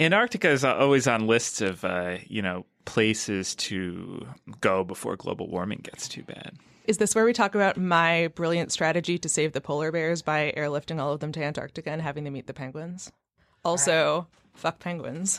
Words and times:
Antarctica 0.00 0.48
is 0.48 0.64
always 0.64 1.06
on 1.06 1.26
lists 1.26 1.60
of, 1.60 1.84
uh, 1.84 2.16
you 2.26 2.40
know, 2.40 2.64
places 2.86 3.54
to 3.56 4.26
go 4.62 4.82
before 4.82 5.14
global 5.14 5.46
warming 5.46 5.80
gets 5.82 6.08
too 6.08 6.22
bad. 6.22 6.56
Is 6.86 6.96
this 6.96 7.14
where 7.14 7.26
we 7.26 7.34
talk 7.34 7.54
about 7.54 7.76
my 7.76 8.28
brilliant 8.28 8.72
strategy 8.72 9.18
to 9.18 9.28
save 9.28 9.52
the 9.52 9.60
polar 9.60 9.92
bears 9.92 10.22
by 10.22 10.54
airlifting 10.56 10.98
all 10.98 11.12
of 11.12 11.20
them 11.20 11.32
to 11.32 11.44
Antarctica 11.44 11.90
and 11.90 12.00
having 12.00 12.24
them 12.24 12.34
eat 12.34 12.46
the 12.46 12.54
penguins? 12.54 13.12
Also, 13.62 14.26
fuck 14.54 14.78
penguins. 14.78 15.38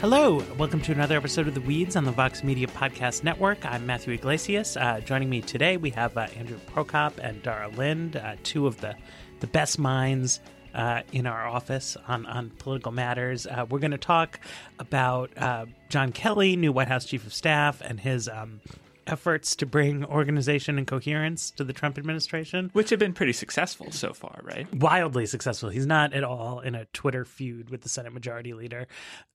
Hello, 0.00 0.42
welcome 0.56 0.80
to 0.80 0.92
another 0.92 1.14
episode 1.14 1.46
of 1.46 1.52
The 1.52 1.60
Weeds 1.60 1.94
on 1.94 2.04
the 2.04 2.10
Vox 2.10 2.42
Media 2.42 2.66
Podcast 2.66 3.22
Network. 3.22 3.66
I'm 3.66 3.84
Matthew 3.84 4.14
Yglesias. 4.14 4.78
Uh, 4.78 5.00
joining 5.00 5.28
me 5.28 5.42
today, 5.42 5.76
we 5.76 5.90
have 5.90 6.16
uh, 6.16 6.26
Andrew 6.38 6.58
Prokop 6.74 7.18
and 7.18 7.42
Dara 7.42 7.68
Lind, 7.68 8.16
uh, 8.16 8.36
two 8.42 8.66
of 8.66 8.80
the, 8.80 8.96
the 9.40 9.46
best 9.46 9.78
minds 9.78 10.40
uh, 10.74 11.02
in 11.12 11.26
our 11.26 11.46
office 11.46 11.98
on, 12.08 12.24
on 12.24 12.48
political 12.48 12.92
matters. 12.92 13.46
Uh, 13.46 13.66
we're 13.68 13.78
going 13.78 13.90
to 13.90 13.98
talk 13.98 14.40
about 14.78 15.36
uh, 15.36 15.66
John 15.90 16.12
Kelly, 16.12 16.56
new 16.56 16.72
White 16.72 16.88
House 16.88 17.04
Chief 17.04 17.26
of 17.26 17.34
Staff, 17.34 17.82
and 17.82 18.00
his 18.00 18.26
um, 18.26 18.62
efforts 19.10 19.56
to 19.56 19.66
bring 19.66 20.04
organization 20.04 20.78
and 20.78 20.86
coherence 20.86 21.50
to 21.52 21.64
the 21.64 21.72
Trump 21.72 21.98
administration, 21.98 22.70
which 22.72 22.90
have 22.90 22.98
been 22.98 23.12
pretty 23.12 23.32
successful 23.32 23.90
so 23.90 24.12
far, 24.12 24.40
right? 24.42 24.72
Wildly 24.74 25.26
successful. 25.26 25.68
He's 25.68 25.86
not 25.86 26.12
at 26.12 26.24
all 26.24 26.60
in 26.60 26.74
a 26.74 26.84
Twitter 26.86 27.24
feud 27.24 27.70
with 27.70 27.82
the 27.82 27.88
Senate 27.88 28.12
Majority 28.12 28.54
Leader. 28.54 28.86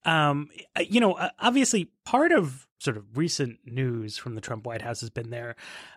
Um, 0.05 0.49
you 0.79 0.99
know, 0.99 1.17
obviously, 1.39 1.91
part 2.05 2.31
of 2.31 2.67
sort 2.79 2.97
of 2.97 3.17
recent 3.17 3.59
news 3.65 4.17
from 4.17 4.35
the 4.35 4.41
Trump 4.41 4.65
White 4.65 4.81
House 4.81 5.01
has 5.01 5.09
been 5.09 5.29
their 5.29 5.55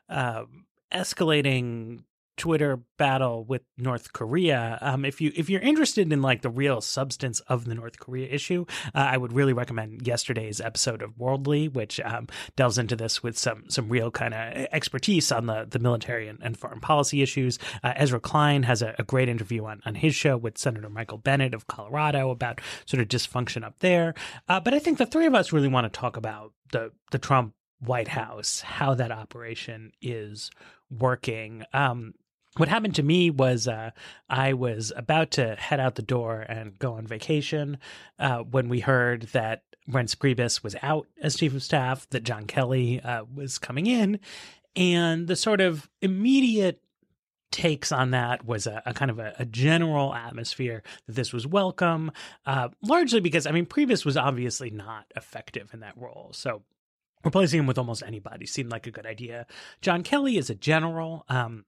uh, 0.09 0.45
escalating 0.93 2.03
Twitter 2.39 2.81
battle 2.97 3.45
with 3.45 3.63
North 3.77 4.13
Korea. 4.13 4.79
Um, 4.81 5.05
if 5.05 5.21
you 5.21 5.33
if 5.37 5.51
you're 5.51 5.61
interested 5.61 6.11
in 6.13 6.23
like 6.23 6.43
the 6.43 6.51
real 6.51 6.81
substance 6.81 7.41
of 7.41 7.65
the 7.65 7.75
North 7.75 7.99
Korea 7.99 8.29
issue, 8.29 8.65
uh, 8.95 8.99
I 8.99 9.17
would 9.17 9.33
really 9.33 9.53
recommend 9.53 10.07
yesterday's 10.07 10.61
episode 10.61 11.03
of 11.03 11.19
Worldly, 11.19 11.69
which 11.69 12.01
um, 12.01 12.29
delves 12.57 12.79
into 12.79 12.97
this 12.97 13.23
with 13.23 13.37
some 13.37 13.65
some 13.69 13.89
real 13.89 14.11
kind 14.11 14.33
of 14.33 14.69
expertise 14.73 15.31
on 15.31 15.47
the 15.47 15.67
the 15.69 15.79
military 15.79 16.29
and, 16.29 16.39
and 16.43 16.57
foreign 16.57 16.81
policy 16.81 17.21
issues. 17.21 17.59
Uh, 17.83 17.93
Ezra 17.97 18.21
Klein 18.21 18.63
has 18.63 18.81
a, 18.81 18.95
a, 18.99 19.03
great 19.03 19.29
interview 19.29 19.65
on 19.65 19.81
on 19.85 19.97
his 19.97 20.15
show 20.15 20.37
with 20.37 20.57
Senator 20.57 20.89
Michael 20.89 21.19
Bennet 21.19 21.55
of 21.55 21.67
Colorado 21.67 22.31
about 22.31 22.61
sort 22.87 23.03
of 23.03 23.09
dysfunction 23.09 23.65
up 23.65 23.79
there. 23.81 24.15
Uh, 24.49 24.61
but 24.61 24.75
I 24.75 24.79
think 24.79 24.99
the 24.99 25.07
three 25.07 25.27
of 25.27 25.35
us 25.35 25.53
really 25.53 25.69
want 25.69 25.93
to 25.93 25.99
talk 25.99 26.17
about 26.17 26.53
the 26.73 26.93
the 27.11 27.19
Trump 27.19 27.55
White 27.81 28.09
House, 28.09 28.61
how 28.61 28.95
that 28.95 29.13
operation 29.13 29.93
is 30.03 30.51
working. 30.91 31.65
Um, 31.73 32.15
what 32.59 32.69
happened 32.69 32.97
to 32.97 33.03
me 33.03 33.31
was 33.31 33.67
uh, 33.67 33.91
I 34.29 34.53
was 34.53 34.93
about 34.95 35.31
to 35.33 35.57
head 35.57 35.81
out 35.81 35.95
the 35.95 36.03
door 36.03 36.41
and 36.41 36.79
go 36.79 36.95
on 36.95 37.07
vacation 37.07 37.79
uh, 38.19 38.39
when 38.39 38.69
we 38.69 38.81
heard 38.81 39.23
that 39.33 39.63
Reince 39.91 40.17
Priebus 40.17 40.63
was 40.63 40.77
out 40.83 41.07
as 41.23 41.37
chief 41.37 41.55
of 41.55 41.63
staff, 41.63 42.09
that 42.11 42.25
John 42.25 42.45
Kelly 42.45 43.01
uh, 43.01 43.25
was 43.35 43.59
coming 43.59 43.87
in, 43.87 44.21
and 44.77 45.27
the 45.27 45.37
sort 45.37 45.61
of 45.61 45.89
immediate 46.03 46.83
takes 47.51 47.91
on 47.93 48.11
that 48.11 48.45
was 48.45 48.67
a, 48.67 48.83
a 48.85 48.93
kind 48.93 49.11
of 49.11 49.19
a, 49.19 49.35
a, 49.39 49.47
general 49.47 50.13
atmosphere 50.13 50.83
that 51.07 51.17
this 51.17 51.33
was 51.33 51.47
welcome, 51.47 52.13
uh, 52.45 52.69
largely 52.83 53.21
because 53.21 53.47
I 53.47 53.53
mean 53.53 53.65
Priebus 53.65 54.05
was 54.05 54.19
obviously 54.19 54.69
not 54.69 55.07
effective 55.17 55.73
in 55.73 55.81
that 55.81 55.97
role, 55.97 56.33
so 56.35 56.63
replacing 57.25 57.61
him 57.61 57.67
with 57.67 57.79
almost 57.79 58.03
anybody 58.07 58.45
seemed 58.45 58.71
like 58.71 58.87
a 58.87 58.91
good 58.91 59.07
idea. 59.07 59.47
John 59.81 60.03
Kelly 60.03 60.37
is 60.37 60.51
a 60.51 60.55
general. 60.55 61.25
Um, 61.29 61.65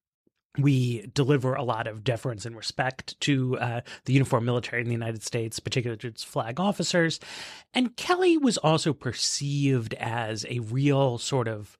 we 0.59 1.07
deliver 1.15 1.55
a 1.55 1.63
lot 1.63 1.87
of 1.87 2.03
deference 2.03 2.45
and 2.45 2.57
respect 2.57 3.19
to 3.21 3.59
uh, 3.59 3.81
the 4.05 4.13
uniformed 4.13 4.47
military 4.47 4.83
in 4.83 4.89
the 4.89 4.95
United 4.95 5.23
States, 5.23 5.61
particularly 5.61 5.99
to 5.99 6.09
its 6.09 6.25
flag 6.25 6.59
officers. 6.59 7.21
And 7.73 7.97
Kelly 7.97 8.37
was 8.37 8.59
also 8.59 8.93
perceived 8.93 9.95
as 9.95 10.45
a 10.49 10.59
real 10.61 11.19
sort 11.19 11.49
of 11.49 11.79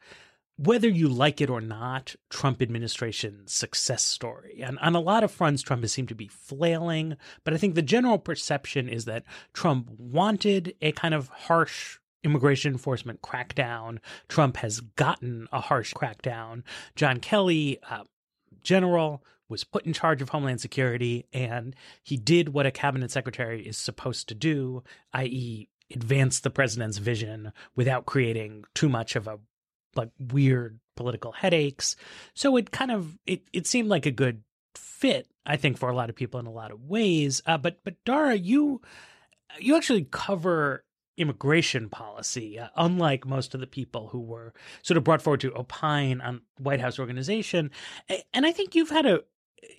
whether 0.57 0.89
you 0.89 1.09
like 1.09 1.41
it 1.41 1.49
or 1.49 1.63
not, 1.63 2.15
Trump 2.29 2.61
administration 2.61 3.47
success 3.47 4.03
story. 4.03 4.61
And 4.63 4.79
on 4.81 4.95
a 4.95 5.01
lot 5.01 5.25
of 5.25 5.31
fronts, 5.31 5.63
Trump 5.63 5.83
has 5.83 5.93
seemed 5.93 6.11
to 6.11 6.15
be 6.15 6.29
flailing. 6.29 7.17
But 7.45 7.55
I 7.55 7.57
think 7.57 7.75
the 7.75 7.83
general 7.83 8.19
perception 8.19 8.87
is 8.87 9.07
that 9.07 9.25
Trump 9.55 9.89
wanted 9.99 10.75
a 10.83 10.93
kind 10.93 11.15
of 11.15 11.29
harsh 11.29 11.99
immigration 12.23 12.73
enforcement 12.73 13.23
crackdown. 13.23 14.01
Trump 14.29 14.59
has 14.59 14.81
gotten 14.81 15.49
a 15.51 15.63
harsh 15.63 15.95
crackdown. 15.95 16.63
John 16.95 17.21
Kelly 17.21 17.79
uh, 17.89 18.05
general, 18.63 19.25
was 19.49 19.65
put 19.65 19.85
in 19.85 19.93
charge 19.93 20.23
of 20.23 20.29
Homeland 20.29 20.61
Security, 20.61 21.27
and 21.33 21.75
he 22.03 22.17
did 22.17 22.51
what 22.51 22.67
a 22.67 22.71
cabinet 22.71 23.11
secretary 23.11 23.67
is 23.67 23.77
supposed 23.77 24.29
to 24.29 24.35
do, 24.35 24.83
i.e., 25.13 25.69
advance 25.93 26.41
the 26.41 26.51
president's 26.51 26.99
vision 26.99 27.53
without 27.75 28.07
creating 28.07 28.65
too 28.75 28.89
much 28.89 29.17
of 29.17 29.27
a 29.27 29.39
like 29.97 30.11
weird 30.19 30.79
political 30.97 31.33
headaches. 31.33 31.97
So 32.35 32.57
it 32.57 32.71
kind 32.71 32.93
of 32.93 33.19
it 33.27 33.43
it 33.53 33.67
seemed 33.67 33.89
like 33.89 34.07
a 34.07 34.13
good 34.13 34.43
fit, 34.77 35.27
I 35.45 35.57
think, 35.57 35.79
for 35.79 35.89
a 35.89 35.97
lot 35.97 36.11
of 36.11 36.17
people 36.17 36.39
in 36.39 36.47
a 36.47 36.53
lot 36.53 36.71
of 36.71 36.85
ways. 36.85 37.43
Uh, 37.45 37.59
but 37.59 37.79
but 37.85 37.97
Dara, 38.05 38.37
you 38.37 38.81
you 39.59 39.77
actually 39.77 40.07
cover 40.11 40.85
immigration 41.21 41.89
policy, 41.89 42.59
uh, 42.59 42.69
unlike 42.77 43.27
most 43.27 43.55
of 43.55 43.61
the 43.61 43.67
people 43.67 44.09
who 44.09 44.21
were 44.21 44.53
sort 44.83 44.97
of 44.97 45.05
brought 45.05 45.23
forward 45.23 45.41
to 45.41 45.55
opine 45.55 46.21
on 46.21 46.41
White 46.59 46.81
House 46.81 46.99
organization. 46.99 47.71
And 48.33 48.47
I 48.47 48.53
think 48.53 48.75
you've 48.75 48.91
had 48.91 49.07
a, 49.07 49.21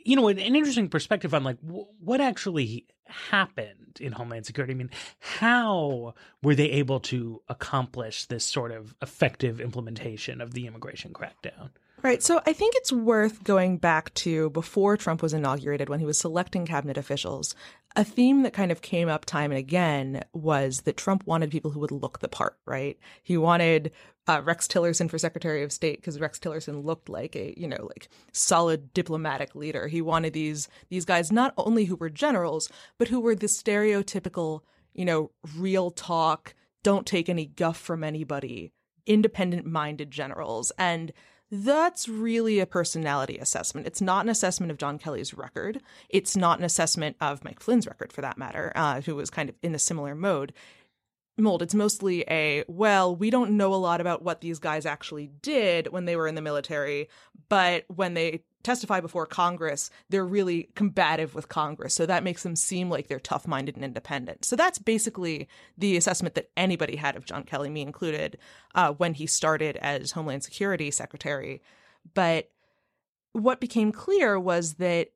you 0.05 0.15
know, 0.15 0.27
an, 0.27 0.37
interesting 0.37 0.89
perspective 0.89 1.33
on 1.33 1.43
like 1.43 1.59
w- 1.61 1.87
what 1.99 2.21
actually 2.21 2.85
happened 3.05 3.97
in 3.99 4.11
Homeland 4.11 4.45
Security. 4.45 4.73
I 4.73 4.77
mean, 4.77 4.91
how 5.19 6.13
were 6.43 6.55
they 6.55 6.69
able 6.71 6.99
to 7.01 7.41
accomplish 7.49 8.25
this 8.25 8.45
sort 8.45 8.71
of 8.71 8.95
effective 9.01 9.59
implementation 9.59 10.41
of 10.41 10.53
the 10.53 10.67
immigration 10.67 11.11
crackdown? 11.13 11.71
Right. 12.03 12.23
So 12.23 12.41
I 12.47 12.53
think 12.53 12.73
it's 12.77 12.91
worth 12.91 13.43
going 13.43 13.77
back 13.77 14.11
to 14.15 14.49
before 14.49 14.97
Trump 14.97 15.21
was 15.21 15.33
inaugurated 15.33 15.87
when 15.87 15.99
he 15.99 16.05
was 16.05 16.17
selecting 16.17 16.65
cabinet 16.65 16.97
officials. 16.97 17.53
A 17.95 18.03
theme 18.03 18.41
that 18.41 18.53
kind 18.53 18.71
of 18.71 18.81
came 18.81 19.07
up 19.07 19.25
time 19.25 19.51
and 19.51 19.59
again 19.59 20.23
was 20.33 20.81
that 20.81 20.97
Trump 20.97 21.27
wanted 21.27 21.51
people 21.51 21.69
who 21.69 21.79
would 21.79 21.91
look 21.91 22.19
the 22.19 22.27
part, 22.27 22.57
right? 22.65 22.97
He 23.21 23.37
wanted 23.37 23.91
uh, 24.25 24.41
Rex 24.43 24.67
Tillerson 24.67 25.11
for 25.11 25.19
Secretary 25.19 25.61
of 25.61 25.71
State 25.71 25.97
because 25.97 26.19
Rex 26.19 26.39
Tillerson 26.39 26.83
looked 26.83 27.07
like 27.07 27.35
a, 27.35 27.53
you 27.55 27.67
know, 27.67 27.85
like 27.87 28.09
solid 28.31 28.91
diplomatic 28.93 29.53
leader. 29.53 29.87
He 29.87 30.01
wanted 30.01 30.33
these, 30.33 30.69
these 30.89 31.05
guys 31.05 31.31
not 31.31 31.53
only 31.55 31.85
who 31.85 31.97
were 31.97 32.09
generals, 32.09 32.67
but 32.97 33.09
who 33.09 33.19
were 33.19 33.35
the 33.35 33.45
stereotypical, 33.45 34.61
you 34.93 35.05
know, 35.05 35.29
real 35.55 35.91
talk, 35.91 36.55
don't 36.81 37.05
take 37.05 37.29
any 37.29 37.45
guff 37.45 37.77
from 37.77 38.03
anybody, 38.03 38.73
independent 39.05 39.67
minded 39.67 40.09
generals. 40.09 40.71
And 40.79 41.13
that's 41.51 42.07
really 42.07 42.59
a 42.59 42.65
personality 42.65 43.37
assessment. 43.37 43.85
It's 43.85 44.01
not 44.01 44.25
an 44.25 44.29
assessment 44.29 44.71
of 44.71 44.77
John 44.77 44.97
Kelly's 44.97 45.33
record. 45.33 45.81
It's 46.09 46.37
not 46.37 46.59
an 46.59 46.65
assessment 46.65 47.17
of 47.19 47.43
Mike 47.43 47.59
Flynn's 47.59 47.87
record, 47.87 48.13
for 48.13 48.21
that 48.21 48.37
matter, 48.37 48.71
uh, 48.75 49.01
who 49.01 49.15
was 49.15 49.29
kind 49.29 49.49
of 49.49 49.55
in 49.61 49.75
a 49.75 49.79
similar 49.79 50.15
mode. 50.15 50.53
Mold. 51.37 51.61
It's 51.61 51.73
mostly 51.73 52.23
a, 52.29 52.63
well, 52.67 53.15
we 53.15 53.29
don't 53.29 53.57
know 53.57 53.73
a 53.73 53.75
lot 53.75 53.99
about 53.99 54.21
what 54.21 54.41
these 54.41 54.59
guys 54.59 54.85
actually 54.85 55.31
did 55.41 55.87
when 55.87 56.05
they 56.05 56.15
were 56.15 56.27
in 56.27 56.35
the 56.35 56.41
military, 56.41 57.09
but 57.49 57.85
when 57.87 58.13
they 58.13 58.43
testify 58.63 58.99
before 58.99 59.25
Congress, 59.25 59.89
they're 60.09 60.25
really 60.25 60.69
combative 60.75 61.35
with 61.35 61.49
Congress. 61.49 61.93
So 61.93 62.05
that 62.05 62.23
makes 62.23 62.43
them 62.43 62.55
seem 62.55 62.89
like 62.89 63.07
they're 63.07 63.19
tough 63.19 63.47
minded 63.47 63.75
and 63.75 63.85
independent. 63.85 64.45
So 64.45 64.55
that's 64.55 64.79
basically 64.79 65.47
the 65.77 65.97
assessment 65.97 66.35
that 66.35 66.49
anybody 66.55 66.95
had 66.95 67.15
of 67.15 67.25
John 67.25 67.43
Kelly, 67.43 67.69
me 67.69 67.81
included, 67.81 68.37
uh, 68.75 68.93
when 68.93 69.13
he 69.13 69.25
started 69.27 69.77
as 69.77 70.11
Homeland 70.11 70.43
Security 70.43 70.91
Secretary. 70.91 71.61
But 72.13 72.49
what 73.33 73.61
became 73.61 73.91
clear 73.91 74.39
was 74.39 74.75
that 74.75 75.09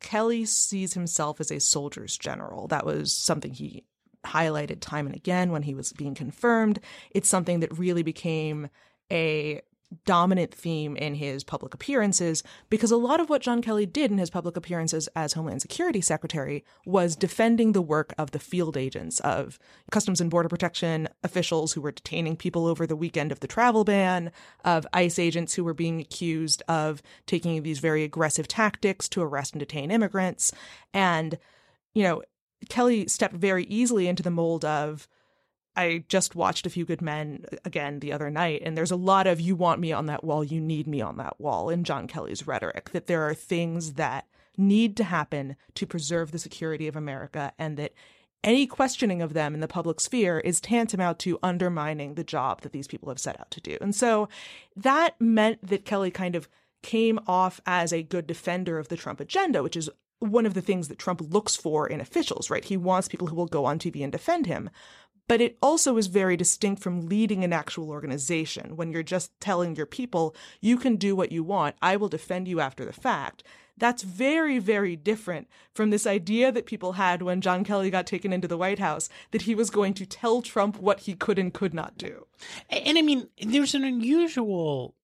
Kelly 0.00 0.44
sees 0.44 0.94
himself 0.94 1.40
as 1.40 1.50
a 1.50 1.60
soldier's 1.60 2.16
general. 2.16 2.68
That 2.68 2.86
was 2.86 3.12
something 3.12 3.52
he 3.52 3.84
highlighted 4.24 4.80
time 4.80 5.06
and 5.06 5.14
again 5.14 5.50
when 5.50 5.62
he 5.62 5.74
was 5.74 5.92
being 5.92 6.14
confirmed. 6.14 6.80
It's 7.10 7.28
something 7.28 7.60
that 7.60 7.78
really 7.78 8.02
became 8.02 8.68
a 9.10 9.62
dominant 10.04 10.54
theme 10.54 10.96
in 10.96 11.14
his 11.14 11.44
public 11.44 11.74
appearances 11.74 12.42
because 12.70 12.90
a 12.90 12.96
lot 12.96 13.20
of 13.20 13.28
what 13.28 13.42
John 13.42 13.62
Kelly 13.62 13.86
did 13.86 14.10
in 14.10 14.18
his 14.18 14.30
public 14.30 14.56
appearances 14.56 15.08
as 15.16 15.32
Homeland 15.32 15.62
Security 15.62 16.00
Secretary 16.00 16.64
was 16.84 17.16
defending 17.16 17.72
the 17.72 17.82
work 17.82 18.14
of 18.18 18.32
the 18.32 18.38
field 18.38 18.76
agents 18.76 19.20
of 19.20 19.58
Customs 19.90 20.20
and 20.20 20.30
Border 20.30 20.48
Protection 20.48 21.08
officials 21.22 21.72
who 21.72 21.80
were 21.80 21.92
detaining 21.92 22.36
people 22.36 22.66
over 22.66 22.86
the 22.86 22.96
weekend 22.96 23.32
of 23.32 23.40
the 23.40 23.46
travel 23.46 23.84
ban, 23.84 24.32
of 24.64 24.86
ICE 24.92 25.18
agents 25.18 25.54
who 25.54 25.64
were 25.64 25.74
being 25.74 26.00
accused 26.00 26.62
of 26.68 27.02
taking 27.26 27.62
these 27.62 27.78
very 27.78 28.04
aggressive 28.04 28.48
tactics 28.48 29.08
to 29.08 29.22
arrest 29.22 29.52
and 29.52 29.60
detain 29.60 29.90
immigrants. 29.90 30.52
And, 30.92 31.38
you 31.94 32.02
know, 32.02 32.22
Kelly 32.68 33.06
stepped 33.06 33.34
very 33.34 33.64
easily 33.64 34.08
into 34.08 34.22
the 34.22 34.30
mold 34.30 34.64
of 34.64 35.08
I 35.76 36.04
just 36.08 36.34
watched 36.34 36.66
A 36.66 36.70
Few 36.70 36.84
Good 36.84 37.02
Men 37.02 37.44
again 37.64 38.00
the 38.00 38.12
other 38.12 38.30
night, 38.30 38.62
and 38.64 38.76
there's 38.76 38.90
a 38.90 38.96
lot 38.96 39.26
of 39.26 39.40
you 39.40 39.54
want 39.54 39.80
me 39.80 39.92
on 39.92 40.06
that 40.06 40.24
wall, 40.24 40.42
you 40.42 40.60
need 40.60 40.86
me 40.86 41.00
on 41.00 41.16
that 41.18 41.40
wall 41.40 41.68
in 41.68 41.84
John 41.84 42.06
Kelly's 42.06 42.46
rhetoric, 42.46 42.90
that 42.90 43.06
there 43.06 43.22
are 43.22 43.34
things 43.34 43.94
that 43.94 44.26
need 44.56 44.96
to 44.96 45.04
happen 45.04 45.56
to 45.74 45.86
preserve 45.86 46.32
the 46.32 46.38
security 46.38 46.88
of 46.88 46.96
America, 46.96 47.52
and 47.58 47.76
that 47.76 47.92
any 48.42 48.66
questioning 48.66 49.20
of 49.20 49.32
them 49.32 49.54
in 49.54 49.60
the 49.60 49.68
public 49.68 50.00
sphere 50.00 50.38
is 50.38 50.60
tantamount 50.60 51.18
to 51.18 51.38
undermining 51.42 52.14
the 52.14 52.24
job 52.24 52.62
that 52.62 52.72
these 52.72 52.86
people 52.86 53.08
have 53.08 53.18
set 53.18 53.38
out 53.40 53.50
to 53.50 53.60
do. 53.60 53.76
And 53.80 53.94
so 53.94 54.28
that 54.76 55.20
meant 55.20 55.66
that 55.66 55.84
Kelly 55.84 56.10
kind 56.10 56.36
of 56.36 56.48
came 56.82 57.18
off 57.26 57.60
as 57.66 57.92
a 57.92 58.02
good 58.04 58.26
defender 58.26 58.78
of 58.78 58.88
the 58.88 58.96
Trump 58.96 59.20
agenda, 59.20 59.62
which 59.62 59.76
is 59.76 59.90
one 60.20 60.46
of 60.46 60.54
the 60.54 60.62
things 60.62 60.88
that 60.88 60.98
Trump 60.98 61.20
looks 61.20 61.56
for 61.56 61.86
in 61.86 62.00
officials, 62.00 62.48
right? 62.48 62.64
He 62.64 62.76
wants 62.76 63.08
people 63.08 63.26
who 63.26 63.36
will 63.36 63.46
go 63.46 63.64
on 63.64 63.78
TV 63.78 64.02
and 64.02 64.12
defend 64.12 64.46
him. 64.46 64.70
But 65.28 65.40
it 65.40 65.58
also 65.60 65.96
is 65.96 66.06
very 66.06 66.36
distinct 66.36 66.82
from 66.82 67.08
leading 67.08 67.42
an 67.42 67.52
actual 67.52 67.90
organization 67.90 68.76
when 68.76 68.92
you're 68.92 69.02
just 69.02 69.32
telling 69.40 69.74
your 69.74 69.86
people, 69.86 70.36
you 70.60 70.76
can 70.76 70.96
do 70.96 71.16
what 71.16 71.32
you 71.32 71.42
want. 71.42 71.76
I 71.82 71.96
will 71.96 72.08
defend 72.08 72.46
you 72.46 72.60
after 72.60 72.84
the 72.84 72.92
fact. 72.92 73.42
That's 73.78 74.02
very, 74.02 74.58
very 74.58 74.96
different 74.96 75.48
from 75.74 75.90
this 75.90 76.06
idea 76.06 76.50
that 76.52 76.64
people 76.64 76.92
had 76.92 77.22
when 77.22 77.40
John 77.40 77.62
Kelly 77.62 77.90
got 77.90 78.06
taken 78.06 78.32
into 78.32 78.48
the 78.48 78.56
White 78.56 78.78
House 78.78 79.08
that 79.32 79.42
he 79.42 79.54
was 79.54 79.68
going 79.68 79.94
to 79.94 80.06
tell 80.06 80.40
Trump 80.40 80.78
what 80.78 81.00
he 81.00 81.14
could 81.14 81.38
and 81.38 81.52
could 81.52 81.74
not 81.74 81.98
do. 81.98 82.26
And 82.70 82.96
I 82.96 83.02
mean, 83.02 83.28
there's 83.42 83.74
an 83.74 83.84
unusual 83.84 84.94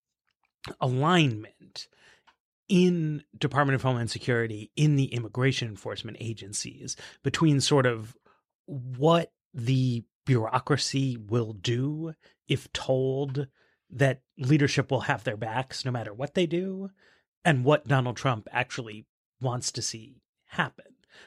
alignment 0.80 1.88
in 2.68 3.24
Department 3.36 3.74
of 3.74 3.82
Homeland 3.82 4.10
Security, 4.10 4.70
in 4.76 4.96
the 4.96 5.06
immigration 5.06 5.68
enforcement 5.68 6.16
agencies, 6.20 6.96
between 7.22 7.60
sort 7.60 7.84
of 7.84 8.16
what 8.64 9.32
the 9.52 10.04
bureaucracy 10.24 11.16
will 11.16 11.52
do 11.52 12.14
if 12.48 12.72
told 12.72 13.46
that 13.90 14.20
leadership 14.38 14.90
will 14.90 15.02
have 15.02 15.24
their 15.24 15.36
backs 15.36 15.84
no 15.84 15.90
matter 15.90 16.14
what 16.14 16.34
they 16.34 16.46
do, 16.46 16.90
and 17.44 17.64
what 17.64 17.88
Donald 17.88 18.16
Trump 18.16 18.48
actually 18.52 19.06
wants 19.40 19.72
to 19.72 19.82
see 19.82 20.22
happen. 20.46 20.84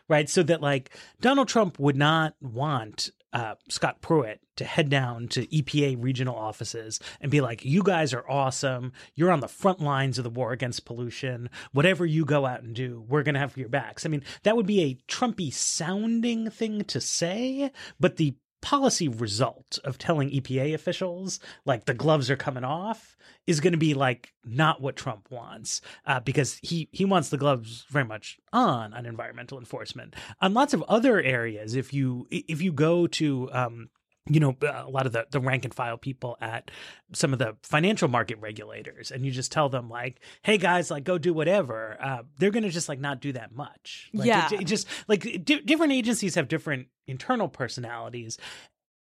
Right. 0.07 0.29
So 0.29 0.41
that 0.43 0.61
like 0.61 0.89
Donald 1.21 1.47
Trump 1.47 1.77
would 1.79 1.95
not 1.95 2.35
want 2.41 3.11
uh, 3.33 3.55
Scott 3.69 4.01
Pruitt 4.01 4.39
to 4.55 4.63
head 4.63 4.89
down 4.89 5.27
to 5.27 5.45
EPA 5.47 5.97
regional 5.99 6.35
offices 6.35 6.99
and 7.19 7.29
be 7.29 7.41
like, 7.41 7.65
you 7.65 7.83
guys 7.83 8.13
are 8.13 8.27
awesome. 8.29 8.93
You're 9.13 9.31
on 9.31 9.41
the 9.41 9.47
front 9.47 9.81
lines 9.81 10.17
of 10.17 10.23
the 10.23 10.29
war 10.29 10.53
against 10.53 10.85
pollution. 10.85 11.49
Whatever 11.73 12.05
you 12.05 12.23
go 12.23 12.45
out 12.45 12.63
and 12.63 12.73
do, 12.73 13.05
we're 13.07 13.23
going 13.23 13.33
to 13.33 13.41
have 13.41 13.57
your 13.57 13.69
backs. 13.69 14.05
I 14.05 14.09
mean, 14.09 14.23
that 14.43 14.55
would 14.55 14.65
be 14.65 14.81
a 14.83 14.97
Trumpy 15.11 15.53
sounding 15.53 16.49
thing 16.49 16.85
to 16.85 17.01
say, 17.01 17.71
but 17.99 18.15
the 18.15 18.35
policy 18.65 19.07
result 19.07 19.77
of 19.83 19.99
telling 19.99 20.31
EPA 20.31 20.73
officials 20.73 21.39
like 21.65 21.85
the 21.85 21.93
gloves 21.93 22.31
are 22.31 22.35
coming 22.35 22.63
off 22.63 23.15
is 23.45 23.59
going 23.59 23.73
to 23.73 23.77
be 23.77 23.93
like 23.93 24.33
not 24.43 24.81
what 24.81 24.95
Trump 24.95 25.27
wants 25.29 25.81
uh, 26.07 26.19
because 26.19 26.59
he 26.63 26.89
he 26.91 27.05
wants 27.05 27.29
the 27.29 27.37
gloves 27.37 27.85
very 27.89 28.05
much 28.05 28.39
on 28.51 28.91
on 28.91 29.05
environmental 29.05 29.59
enforcement. 29.59 30.15
On 30.41 30.55
lots 30.55 30.73
of 30.73 30.81
other 30.87 31.21
areas 31.21 31.75
if 31.75 31.93
you 31.93 32.25
if 32.31 32.59
you 32.59 32.73
go 32.73 33.05
to 33.05 33.51
um, 33.53 33.89
you 34.27 34.39
know 34.39 34.55
a 34.61 34.89
lot 34.89 35.05
of 35.05 35.11
the, 35.11 35.27
the 35.29 35.39
rank 35.39 35.65
and 35.65 35.73
file 35.73 35.97
people 35.97 36.35
at 36.41 36.71
some 37.13 37.31
of 37.31 37.39
the 37.39 37.55
financial 37.61 38.07
market 38.07 38.39
regulators 38.39 39.11
and 39.11 39.23
you 39.23 39.31
just 39.31 39.51
tell 39.51 39.69
them 39.69 39.87
like 39.89 40.19
hey 40.41 40.57
guys 40.57 40.89
like 40.89 41.03
go 41.03 41.17
do 41.17 41.33
whatever 41.33 41.97
uh, 42.01 42.23
they're 42.37 42.51
gonna 42.51 42.69
just 42.69 42.89
like 42.89 42.99
not 42.99 43.21
do 43.21 43.31
that 43.33 43.53
much. 43.53 44.09
Like, 44.13 44.27
yeah. 44.27 44.47
it, 44.51 44.61
it 44.61 44.63
just 44.65 44.87
like 45.07 45.21
di- 45.43 45.61
different 45.61 45.93
agencies 45.93 46.35
have 46.35 46.47
different 46.47 46.87
internal 47.07 47.47
personalities 47.47 48.37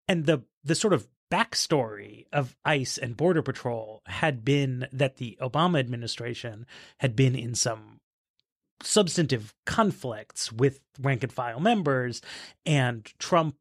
and 0.08 0.26
the 0.26 0.42
the 0.64 0.74
sort 0.74 0.92
of 0.92 1.06
backstory 1.30 2.26
of 2.32 2.54
ICE 2.64 2.98
and 2.98 3.16
Border 3.16 3.42
Patrol 3.42 4.02
had 4.06 4.44
been 4.44 4.86
that 4.92 5.16
the 5.16 5.38
Obama 5.40 5.78
administration 5.78 6.66
had 6.98 7.16
been 7.16 7.34
in 7.34 7.54
some 7.54 8.00
substantive 8.82 9.54
conflicts 9.64 10.52
with 10.52 10.80
rank 11.00 11.22
and 11.22 11.32
file 11.32 11.60
members 11.60 12.20
and 12.66 13.10
Trump 13.18 13.56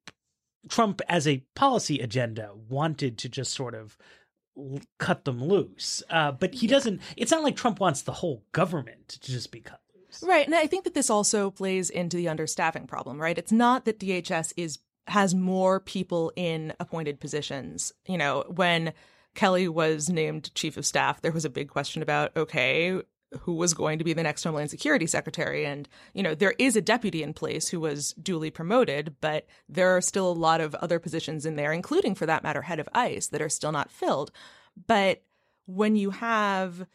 Trump 0.69 1.01
as 1.07 1.27
a 1.27 1.43
policy 1.55 1.99
agenda 1.99 2.51
wanted 2.69 3.17
to 3.19 3.29
just 3.29 3.53
sort 3.53 3.75
of 3.75 3.97
cut 4.99 5.25
them 5.25 5.43
loose. 5.43 6.03
Uh, 6.09 6.31
but 6.31 6.53
he 6.53 6.67
doesn't 6.67 7.01
it's 7.17 7.31
not 7.31 7.43
like 7.43 7.55
Trump 7.55 7.79
wants 7.79 8.01
the 8.01 8.11
whole 8.11 8.43
government 8.51 9.07
to 9.07 9.31
just 9.31 9.51
be 9.51 9.61
cut 9.61 9.81
loose. 9.95 10.23
Right. 10.23 10.45
And 10.45 10.55
I 10.55 10.67
think 10.67 10.83
that 10.83 10.93
this 10.93 11.09
also 11.09 11.51
plays 11.51 11.89
into 11.89 12.17
the 12.17 12.25
understaffing 12.25 12.87
problem, 12.87 13.19
right? 13.19 13.37
It's 13.37 13.51
not 13.51 13.85
that 13.85 13.99
DHS 13.99 14.53
is 14.57 14.79
has 15.07 15.33
more 15.33 15.79
people 15.79 16.31
in 16.35 16.73
appointed 16.79 17.19
positions. 17.19 17.91
You 18.07 18.17
know, 18.17 18.43
when 18.47 18.93
Kelly 19.35 19.67
was 19.67 20.09
named 20.09 20.53
chief 20.55 20.77
of 20.77 20.85
staff, 20.85 21.21
there 21.21 21.31
was 21.31 21.45
a 21.45 21.49
big 21.49 21.69
question 21.69 22.01
about, 22.01 22.35
okay, 22.35 23.01
who 23.39 23.53
was 23.53 23.73
going 23.73 23.97
to 23.97 24.03
be 24.03 24.13
the 24.13 24.23
next 24.23 24.43
Homeland 24.43 24.69
Security 24.69 25.07
Secretary. 25.07 25.65
And, 25.65 25.87
you 26.13 26.23
know, 26.23 26.35
there 26.35 26.55
is 26.59 26.75
a 26.75 26.81
deputy 26.81 27.23
in 27.23 27.33
place 27.33 27.69
who 27.69 27.79
was 27.79 28.13
duly 28.13 28.49
promoted, 28.49 29.15
but 29.21 29.47
there 29.69 29.95
are 29.95 30.01
still 30.01 30.29
a 30.29 30.33
lot 30.33 30.61
of 30.61 30.75
other 30.75 30.99
positions 30.99 31.45
in 31.45 31.55
there, 31.55 31.71
including 31.71 32.15
for 32.15 32.25
that 32.25 32.43
matter, 32.43 32.61
head 32.63 32.79
of 32.79 32.89
ICE, 32.93 33.27
that 33.27 33.41
are 33.41 33.49
still 33.49 33.71
not 33.71 33.91
filled. 33.91 34.31
But 34.87 35.23
when 35.65 35.95
you 35.95 36.11
have 36.11 36.85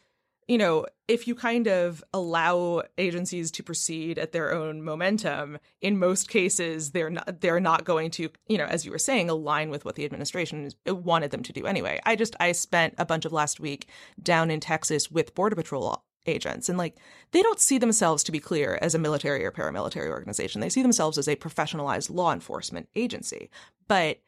you 0.47 0.57
know, 0.57 0.85
if 1.09 1.27
you 1.27 1.35
kind 1.35 1.67
of 1.67 2.03
allow 2.13 2.83
agencies 2.97 3.51
to 3.51 3.63
proceed 3.63 4.17
at 4.17 4.31
their 4.31 4.53
own 4.53 4.81
momentum, 4.81 5.57
in 5.81 5.99
most 5.99 6.29
cases 6.29 6.91
they're 6.91 7.09
not 7.09 7.41
they're 7.41 7.59
not 7.59 7.83
going 7.83 8.11
to, 8.11 8.29
you 8.47 8.57
know, 8.57 8.65
as 8.65 8.85
you 8.85 8.91
were 8.91 8.97
saying, 8.97 9.29
align 9.29 9.69
with 9.69 9.83
what 9.83 9.95
the 9.95 10.05
administration 10.05 10.69
wanted 10.87 11.31
them 11.31 11.43
to 11.43 11.53
do 11.53 11.65
anyway. 11.65 11.99
I 12.05 12.15
just 12.15 12.35
I 12.39 12.53
spent 12.53 12.95
a 12.97 13.05
bunch 13.05 13.25
of 13.25 13.33
last 13.33 13.59
week 13.59 13.87
down 14.21 14.49
in 14.49 14.61
Texas 14.61 15.11
with 15.11 15.35
Border 15.35 15.55
Patrol 15.57 16.03
agents 16.27 16.69
and 16.69 16.77
like 16.77 16.95
they 17.31 17.41
don't 17.41 17.59
see 17.59 17.77
themselves 17.77 18.23
to 18.23 18.31
be 18.31 18.39
clear 18.39 18.77
as 18.81 18.93
a 18.93 18.99
military 18.99 19.43
or 19.45 19.51
paramilitary 19.51 20.09
organization. 20.09 20.61
They 20.61 20.69
see 20.69 20.81
themselves 20.81 21.17
as 21.17 21.27
a 21.27 21.35
professionalized 21.35 22.09
law 22.09 22.33
enforcement 22.33 22.89
agency. 22.95 23.49
But, 23.87 24.19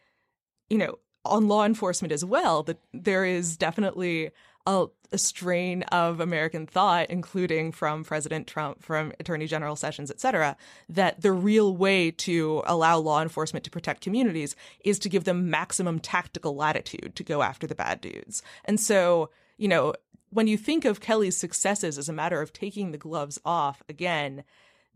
you 0.69 0.78
know, 0.78 1.00
on 1.25 1.48
law 1.48 1.66
enforcement 1.66 2.12
as 2.12 2.24
well, 2.24 2.63
that 2.63 2.80
there 2.94 3.25
is 3.25 3.57
definitely 3.57 4.31
a, 4.66 4.88
a, 5.12 5.18
strain 5.18 5.84
of 5.84 6.19
American 6.19 6.68
thought, 6.68 7.10
including 7.10 7.72
from 7.72 8.04
President 8.04 8.48
Trump, 8.48 8.81
from 8.84 9.12
Attorney 9.19 9.48
General 9.48 9.75
Sessions, 9.75 10.12
et 10.12 10.19
cetera, 10.19 10.56
that 10.88 11.22
the 11.22 11.31
real 11.31 11.75
way 11.75 12.12
to 12.12 12.62
allow 12.66 12.98
law 12.98 13.22
enforcement 13.22 13.63
to 13.66 13.72
protect 13.72 14.02
communities 14.02 14.56
is 14.84 15.00
to 15.00 15.10
give 15.10 15.24
them 15.24 15.50
maximum 15.50 16.00
tactical 16.00 16.56
latitude 16.56 17.16
to 17.16 17.24
go 17.24 17.42
after 17.42 17.68
the 17.68 17.76
bad 17.76 18.02
dudes. 18.02 18.42
And 18.66 18.80
so, 18.80 19.30
you 19.59 19.68
know, 19.68 19.94
when 20.31 20.47
you 20.47 20.57
think 20.57 20.85
of 20.85 21.01
Kelly's 21.01 21.37
successes 21.37 21.97
as 21.97 22.09
a 22.09 22.13
matter 22.13 22.42
of 22.42 22.54
taking 22.54 22.92
the 22.92 22.97
gloves 22.97 23.39
off 23.44 23.83
again, 23.89 24.44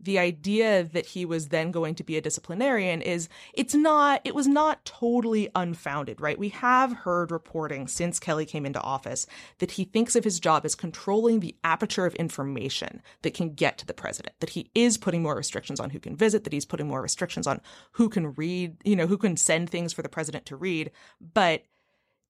the 0.00 0.18
idea 0.18 0.82
that 0.82 1.06
he 1.06 1.24
was 1.24 1.48
then 1.48 1.70
going 1.70 1.94
to 1.94 2.02
be 2.02 2.16
a 2.16 2.20
disciplinarian 2.20 3.00
is 3.00 3.28
it's 3.52 3.74
not 3.74 4.20
it 4.24 4.34
was 4.34 4.48
not 4.48 4.84
totally 4.84 5.48
unfounded 5.54 6.20
right? 6.20 6.38
We 6.38 6.48
have 6.48 6.92
heard 6.92 7.30
reporting 7.30 7.86
since 7.86 8.18
kelly 8.18 8.44
came 8.44 8.66
into 8.66 8.80
office 8.80 9.26
that 9.58 9.72
he 9.72 9.84
thinks 9.84 10.16
of 10.16 10.24
his 10.24 10.40
job 10.40 10.64
as 10.64 10.74
controlling 10.74 11.40
the 11.40 11.56
aperture 11.62 12.06
of 12.06 12.14
information 12.16 13.02
that 13.22 13.34
can 13.34 13.54
get 13.54 13.78
to 13.78 13.86
the 13.86 13.94
president 13.94 14.34
that 14.40 14.50
he 14.50 14.70
is 14.74 14.98
putting 14.98 15.22
more 15.22 15.36
restrictions 15.36 15.78
on 15.78 15.90
who 15.90 16.00
can 16.00 16.16
visit 16.16 16.42
that 16.42 16.52
he's 16.52 16.66
putting 16.66 16.88
more 16.88 17.00
restrictions 17.00 17.46
on 17.46 17.60
who 17.92 18.08
can 18.08 18.34
read 18.34 18.76
you 18.84 18.96
know 18.96 19.06
who 19.06 19.18
can 19.18 19.36
send 19.36 19.70
things 19.70 19.92
for 19.92 20.02
the 20.02 20.08
president 20.08 20.44
to 20.46 20.56
read. 20.56 20.90
But 21.20 21.62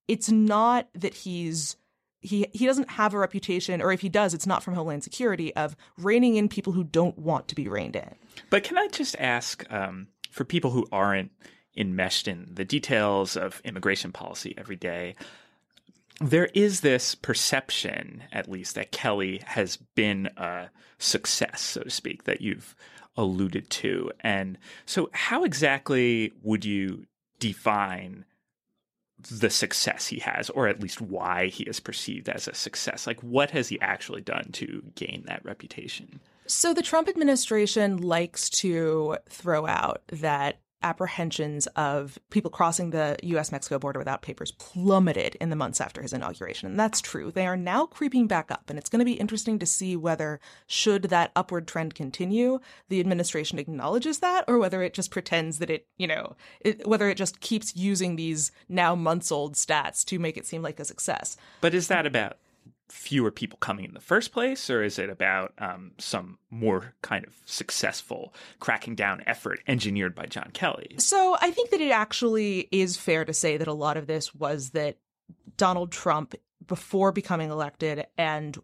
it's 0.07 0.31
not 0.31 0.89
that 0.95 1.15
he's 1.15 1.77
he 2.25 2.47
he 2.53 2.67
doesn't 2.67 2.91
have 2.91 3.13
a 3.13 3.19
reputation, 3.19 3.83
or 3.83 3.93
if 3.93 4.01
he 4.01 4.09
does, 4.09 4.33
it's 4.33 4.47
not 4.47 4.63
from 4.63 4.75
Homeland 4.75 5.05
Security 5.05 5.55
of 5.55 5.77
reining 5.99 6.37
in 6.37 6.49
people 6.49 6.73
who 6.73 6.83
don't 6.83 7.19
want 7.19 7.49
to 7.49 7.55
be 7.55 7.69
reined 7.69 7.97
in. 7.97 8.15
But 8.49 8.65
can 8.65 8.79
I 8.79 8.89
just 8.89 9.15
ask 9.19 9.71
um, 9.71 10.09
for 10.31 10.45
people 10.45 10.71
who 10.71 10.87
aren't 10.91 11.31
enmeshed 11.77 12.27
in 12.27 12.49
the 12.51 12.65
details 12.65 13.37
of 13.37 13.61
immigration 13.65 14.11
policy 14.11 14.55
every 14.57 14.77
day? 14.77 15.15
There 16.21 16.49
is 16.55 16.81
this 16.81 17.15
perception, 17.15 18.23
at 18.33 18.49
least, 18.49 18.75
that 18.77 18.93
Kelly 18.93 19.43
has 19.45 19.77
been 19.77 20.31
a 20.39 20.71
success, 20.99 21.61
so 21.61 21.83
to 21.83 21.91
speak, 21.91 22.25
that 22.25 22.41
you've 22.41 22.75
alluded 23.17 23.69
to. 23.69 24.11
And 24.21 24.57
so, 24.87 25.11
how 25.13 25.45
exactly 25.45 26.33
would 26.43 26.65
you 26.65 27.05
define 27.39 28.25
the 29.31 29.51
success 29.51 30.07
he 30.07 30.19
has, 30.21 30.51
or 30.51 30.69
at 30.69 30.81
least 30.81 31.01
why 31.01 31.47
he 31.49 31.65
is 31.65 31.81
perceived 31.81 32.29
as 32.29 32.49
a 32.49 32.55
success? 32.55 33.07
Like, 33.07 33.21
what 33.23 33.51
has 33.51 33.69
he 33.69 33.81
actually 33.81 34.21
done 34.21 34.51
to 34.53 34.83
gain 34.95 35.25
that 35.27 35.45
reputation? 35.45 36.21
So, 36.47 36.75
the 36.75 36.83
Trump 36.83 37.09
administration 37.09 37.99
likes 37.99 38.51
to 38.51 39.17
throw 39.29 39.67
out 39.67 40.03
that 40.09 40.59
apprehensions 40.85 41.67
of 41.69 42.19
people 42.31 42.51
crossing 42.51 42.91
the 42.91 43.17
US 43.23 43.51
Mexico 43.51 43.79
border 43.79 43.99
without 43.99 44.23
papers 44.23 44.53
plummeted 44.53 45.35
in 45.41 45.51
the 45.51 45.57
months 45.57 45.81
after 45.81 46.03
his 46.03 46.13
inauguration. 46.13 46.69
And 46.69 46.79
that's 46.79 47.01
true. 47.01 47.31
They 47.31 47.47
are 47.47 47.57
now 47.57 47.87
creeping 47.87 48.27
back 48.27 48.51
up. 48.51 48.69
And 48.69 48.79
it's 48.79 48.91
going 48.91 49.01
to 49.01 49.05
be 49.05 49.15
interesting 49.15 49.59
to 49.59 49.67
see 49.67 49.97
whether, 49.97 50.39
should 50.67 51.05
that 51.05 51.33
upward 51.35 51.67
trend 51.67 51.95
continue, 51.95 52.61
the 52.89 53.01
administration 53.01 53.59
acknowledges 53.59 54.19
that 54.21 54.45
or 54.47 54.59
whether 54.59 54.83
it 54.83 54.95
just 54.95 55.11
pretends 55.11 55.59
that 55.59 55.71
it, 55.71 55.87
you 55.97 56.07
know, 56.07 56.37
it, 56.61 56.87
whether 56.87 57.09
it 57.09 57.17
just 57.17 57.41
keeps 57.41 57.75
using 57.75 58.17
these 58.17 58.53
now 58.69 58.95
months 58.95 59.33
old 59.33 59.55
stats 59.55 60.05
to 60.05 60.19
make 60.19 60.37
it 60.37 60.47
seem 60.47 60.63
like 60.63 60.79
a 60.79 60.85
success. 60.85 61.37
But 61.61 61.75
is 61.75 61.89
that 61.89 62.07
about 62.07 62.37
fewer 62.95 63.33
people 63.33 63.59
coming 63.59 63.85
in 63.85 63.93
the 63.93 64.01
first 64.01 64.33
place, 64.33 64.71
or 64.71 64.83
is 64.83 65.01
it 65.01 65.11
about 65.11 65.53
um, 65.59 65.91
some 65.99 66.39
more 66.51 66.95
kind 67.03 67.27
of 67.27 67.35
successful 67.45 68.33
cracking 68.61 68.95
down 68.95 69.23
effort 69.27 69.61
engineered 69.67 70.15
by 70.15 70.27
John 70.27 70.51
Kelly? 70.53 70.95
So 70.99 71.37
I 71.41 71.51
think 71.51 71.71
that 71.71 71.81
it 71.81 71.91
actually 71.91 72.69
is 72.71 72.97
fair 72.97 73.25
to 73.25 73.35
say 73.35 73.57
that 73.57 73.67
a 73.67 73.73
lot 73.73 73.97
of 73.97 74.07
this 74.07 74.33
was 74.33 74.71
that 74.71 74.97
Donald 75.57 75.91
Trump, 75.91 76.35
before 76.67 77.11
becoming 77.11 77.51
elected 77.51 78.07
and 78.17 78.57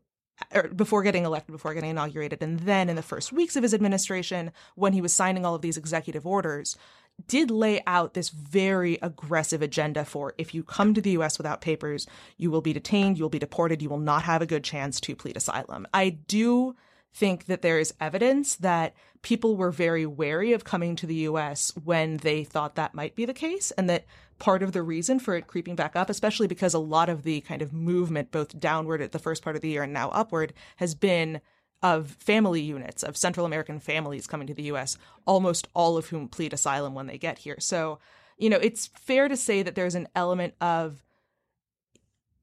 or 0.55 0.69
before 0.69 1.03
getting 1.03 1.25
elected, 1.25 1.53
before 1.53 1.75
getting 1.75 1.91
inaugurated, 1.91 2.43
and 2.43 2.61
then 2.61 2.89
in 2.89 2.97
the 2.97 3.03
first 3.03 3.33
weeks 3.33 3.57
of 3.57 3.63
his 3.63 3.75
administration, 3.75 4.53
when 4.75 4.95
he 4.95 5.03
was 5.03 5.13
signing 5.13 5.45
all 5.45 5.55
of 5.55 5.61
these 5.61 5.77
executive 5.77 6.27
orders, 6.27 6.79
did 7.27 7.51
lay 7.51 7.83
out 7.87 8.15
this 8.15 8.29
very 8.31 8.99
aggressive 9.03 9.63
agenda 9.63 10.05
for 10.05 10.35
if 10.39 10.55
you 10.55 10.63
come 10.63 10.95
to 10.95 11.01
the 11.01 11.11
US 11.13 11.39
without 11.39 11.61
papers, 11.61 12.07
you 12.37 12.51
will 12.51 12.61
be 12.61 12.73
detained, 12.73 13.19
you 13.19 13.25
will 13.25 13.31
be 13.31 13.39
deported, 13.39 13.83
you 13.83 13.89
will 13.89 13.99
not 13.99 14.23
have 14.23 14.43
a 14.43 14.47
good 14.47 14.65
chance 14.65 15.01
to 15.01 15.17
plead 15.17 15.37
asylum. 15.37 15.87
I 15.93 16.11
do 16.11 16.77
think 17.13 17.47
that 17.47 17.63
there 17.63 17.79
is 17.79 17.95
evidence 18.01 18.57
that 18.57 18.95
people 19.23 19.57
were 19.57 19.71
very 19.71 20.07
wary 20.07 20.53
of 20.53 20.65
coming 20.65 20.97
to 20.97 21.07
the 21.07 21.15
US 21.17 21.73
when 21.85 22.19
they 22.19 22.45
thought 22.45 22.77
that 22.77 22.95
might 22.95 23.15
be 23.15 23.25
the 23.25 23.35
case, 23.35 23.71
and 23.73 23.91
that 23.91 24.07
part 24.39 24.63
of 24.63 24.73
the 24.73 24.83
reason 24.83 25.19
for 25.19 25.35
it 25.35 25.47
creeping 25.47 25.77
back 25.77 25.95
up, 25.97 26.09
especially 26.09 26.47
because 26.47 26.73
a 26.73 26.79
lot 26.79 27.09
of 27.09 27.23
the 27.23 27.41
kind 27.43 27.63
of 27.63 27.73
movement, 27.73 28.31
both 28.31 28.59
downward 28.59 29.03
at 29.03 29.13
the 29.13 29.19
first 29.19 29.43
part 29.43 29.57
of 29.57 29.63
the 29.63 29.69
year 29.69 29.83
and 29.83 29.93
now 29.93 30.09
upward, 30.11 30.55
has 30.77 30.95
been 30.95 31.41
of 31.83 32.11
family 32.11 32.61
units 32.61 33.03
of 33.03 33.17
Central 33.17 33.47
American 33.47 33.81
families 33.81 34.27
coming 34.27 34.47
to 34.47 34.55
the 34.55 34.65
US, 34.65 34.99
almost 35.27 35.69
all 35.75 35.97
of 35.97 36.09
whom 36.09 36.29
plead 36.29 36.53
asylum 36.53 36.95
when 36.95 37.07
they 37.07 37.19
get 37.19 37.39
here. 37.39 37.57
So, 37.59 37.99
you 38.37 38.51
know, 38.51 38.59
it's 38.59 38.89
fair 38.89 39.29
to 39.29 39.37
say 39.37 39.63
that 39.63 39.75
there's 39.75 39.95
an 39.95 40.09
element 40.15 40.55
of 40.61 41.03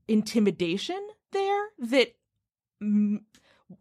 intimidation 0.08 1.08
there 1.32 1.66
that 1.80 2.16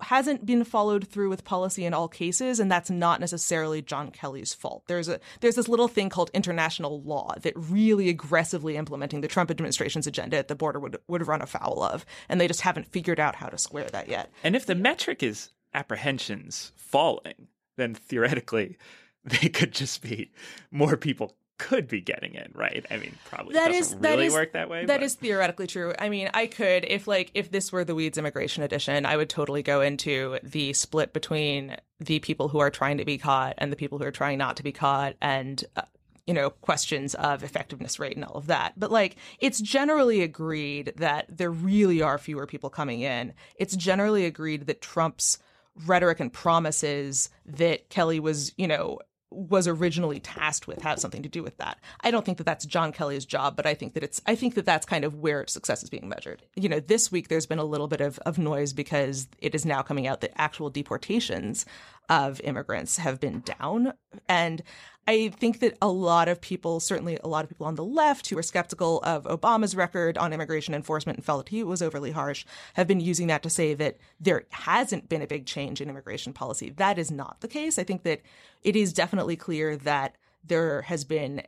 hasn't 0.01 0.45
been 0.45 0.65
followed 0.65 1.07
through 1.07 1.29
with 1.29 1.45
policy 1.45 1.85
in 1.85 1.95
all 1.95 2.09
cases 2.09 2.59
and 2.59 2.71
that's 2.71 2.91
not 2.91 3.21
necessarily 3.21 3.83
John 3.83 4.11
Kelly's 4.11 4.53
fault. 4.53 4.85
There's 4.87 5.09
a 5.09 5.21
there's 5.41 5.55
this 5.55 5.69
little 5.69 5.89
thing 5.89 6.09
called 6.09 6.31
international 6.35 7.01
law 7.03 7.35
that 7.43 7.53
really 7.57 8.09
aggressively 8.09 8.77
implementing 8.77 9.21
the 9.21 9.29
Trump 9.29 9.51
administration's 9.51 10.07
agenda 10.07 10.37
at 10.37 10.49
the 10.49 10.55
border 10.55 10.81
would 10.81 10.99
would 11.09 11.27
run 11.27 11.43
afoul 11.43 11.83
of 11.83 12.05
and 12.29 12.41
they 12.41 12.49
just 12.49 12.63
haven't 12.63 12.87
figured 12.87 13.21
out 13.21 13.37
how 13.37 13.49
to 13.49 13.59
square 13.59 13.89
that 13.93 14.09
yet. 14.09 14.31
And 14.43 14.57
if 14.57 14.67
the 14.67 14.75
metric 14.75 15.23
is 15.23 15.51
apprehensions 15.73 16.73
falling, 16.77 17.49
then 17.77 17.95
theoretically 17.95 18.77
they 19.25 19.49
could 19.49 19.73
just 19.73 20.03
be 20.03 20.33
more 20.71 20.97
people 20.97 21.37
could 21.59 21.89
be 21.89 22.01
getting 22.01 22.35
in, 22.35 22.51
right? 22.55 22.85
I 22.91 22.97
mean, 22.99 23.15
probably 23.25 23.55
that 23.55 23.69
doesn't 23.69 23.81
is, 23.81 23.95
really 23.95 24.01
that 24.01 24.19
is, 24.21 24.33
work 24.33 24.53
that 24.53 24.69
way. 24.69 24.85
That 24.85 25.01
but. 25.01 25.05
is 25.05 25.15
theoretically 25.15 25.67
true. 25.67 25.95
I 25.99 26.09
mean, 26.09 26.31
I 26.35 26.47
could 26.47 26.85
if 26.87 27.07
like 27.07 27.31
if 27.35 27.51
this 27.51 27.73
were 27.73 27.85
the 27.85 27.95
Weeds 27.95 28.19
immigration 28.19 28.63
edition, 28.63 29.07
I 29.07 29.17
would 29.17 29.31
totally 29.31 29.63
go 29.63 29.81
into 29.81 30.39
the 30.43 30.73
split 30.73 31.13
between 31.13 31.77
the 31.99 32.19
people 32.21 32.49
who 32.49 32.59
are 32.59 32.71
trying 32.71 32.99
to 32.99 33.05
be 33.05 33.19
caught 33.19 33.55
and 33.59 33.73
the 33.73 33.77
people 33.77 33.99
who 33.99 34.05
are 34.05 34.13
trying 34.13 34.39
not 34.39 34.57
to 34.57 34.63
be 34.63 34.73
caught, 34.73 35.15
and 35.23 35.65
uh, 35.77 35.83
you 36.27 36.35
know 36.35 36.51
questions 36.51 37.15
of 37.15 37.43
effectiveness 37.43 37.99
rate 37.99 38.17
and 38.17 38.25
all 38.25 38.37
of 38.37 38.49
that. 38.49 38.75
But 38.77 38.91
like, 38.91 39.17
it's 39.39 39.61
generally 39.61 40.23
agreed 40.23 40.93
that 40.97 41.27
there 41.29 41.51
really 41.51 42.03
are 42.03 42.19
fewer 42.19 42.47
people 42.47 42.71
coming 42.71 43.01
in. 43.01 43.33
It's 43.57 43.77
generally 43.77 44.27
agreed 44.27 44.67
that 44.67 44.83
Trump's 44.83 45.39
rhetoric 45.85 46.21
and 46.21 46.33
promises 46.33 47.29
that 47.45 47.91
Kelly 47.91 48.21
was, 48.21 48.53
you 48.57 48.67
know, 48.67 48.99
was 49.31 49.67
originally 49.67 50.21
tasked 50.21 50.67
with 50.67 50.83
have 50.83 51.01
something 51.01 51.23
to 51.23 51.29
do 51.29 51.43
with 51.43 51.57
that. 51.59 51.79
I 52.03 52.11
don't 52.11 52.25
think 52.25 52.39
that 52.39 52.45
that's 52.45 52.65
John 52.65 52.93
Kelly's 52.93 53.25
job, 53.25 53.57
but 53.57 53.67
I 53.67 53.75
think 53.75 53.95
that 53.95 54.05
it's 54.05 54.21
I 54.27 54.35
think 54.35 54.55
that 54.55 54.65
that's 54.65 54.87
kind 54.87 55.05
of 55.05 55.17
where 55.17 55.47
success 55.47 55.83
is 55.83 55.91
being 55.91 56.09
measured. 56.09 56.43
You 56.55 56.69
know, 56.69 56.81
this 56.81 57.11
week 57.11 57.29
there's 57.29 57.47
been 57.47 57.59
a 57.59 57.65
little 57.65 57.89
bit 57.89 58.01
of, 58.01 58.19
of 58.21 58.39
noise 58.39 58.73
because 58.73 59.29
it 59.39 59.55
is 59.55 59.67
now 59.67 59.83
coming 59.83 60.07
out 60.07 60.21
that 60.21 60.33
actual 60.37 60.71
deportations 60.71 61.67
of 62.09 62.41
immigrants 62.43 62.99
have 62.99 63.21
been 63.21 63.41
down. 63.41 63.93
And 64.29 64.63
I 65.09 65.29
think 65.29 65.61
that 65.61 65.77
a 65.81 65.89
lot 65.89 66.29
of 66.29 66.41
people, 66.41 66.81
certainly 66.81 67.19
a 67.23 67.29
lot 67.29 67.45
of 67.45 67.49
people 67.49 67.67
on 67.67 67.77
the 67.77 67.85
left 67.85 68.29
who 68.29 68.37
are 68.39 68.43
skeptical 68.43 69.01
of 69.03 69.25
Obama's 69.25 69.77
record 69.77 70.19
on 70.19 70.33
immigration 70.33 70.75
enforcement 70.75 71.19
and 71.19 71.25
felt 71.25 71.49
he 71.49 71.63
was 71.63 71.81
overly 71.81 72.11
harsh, 72.11 72.45
have 72.75 72.89
been 72.89 73.01
using 73.01 73.29
that 73.29 73.43
to 73.45 73.51
say 73.51 73.73
that 73.75 73.99
there 74.19 74.45
hasn't 74.51 75.09
been 75.09 75.23
a 75.23 75.27
big 75.27 75.47
change 75.47 75.81
in 75.81 75.89
immigration 75.89 76.33
policy. 76.33 76.71
That 76.71 76.99
is 76.99 77.11
not 77.11 77.41
the 77.41 77.49
case. 77.49 77.79
I 77.79 77.85
think 77.85 78.03
that 78.03 78.23
it 78.65 78.75
is 78.75 78.93
definitely 78.93 79.37
clear 79.37 79.77
that 79.77 80.17
there 80.45 80.83
has 80.83 81.05
been 81.05 81.43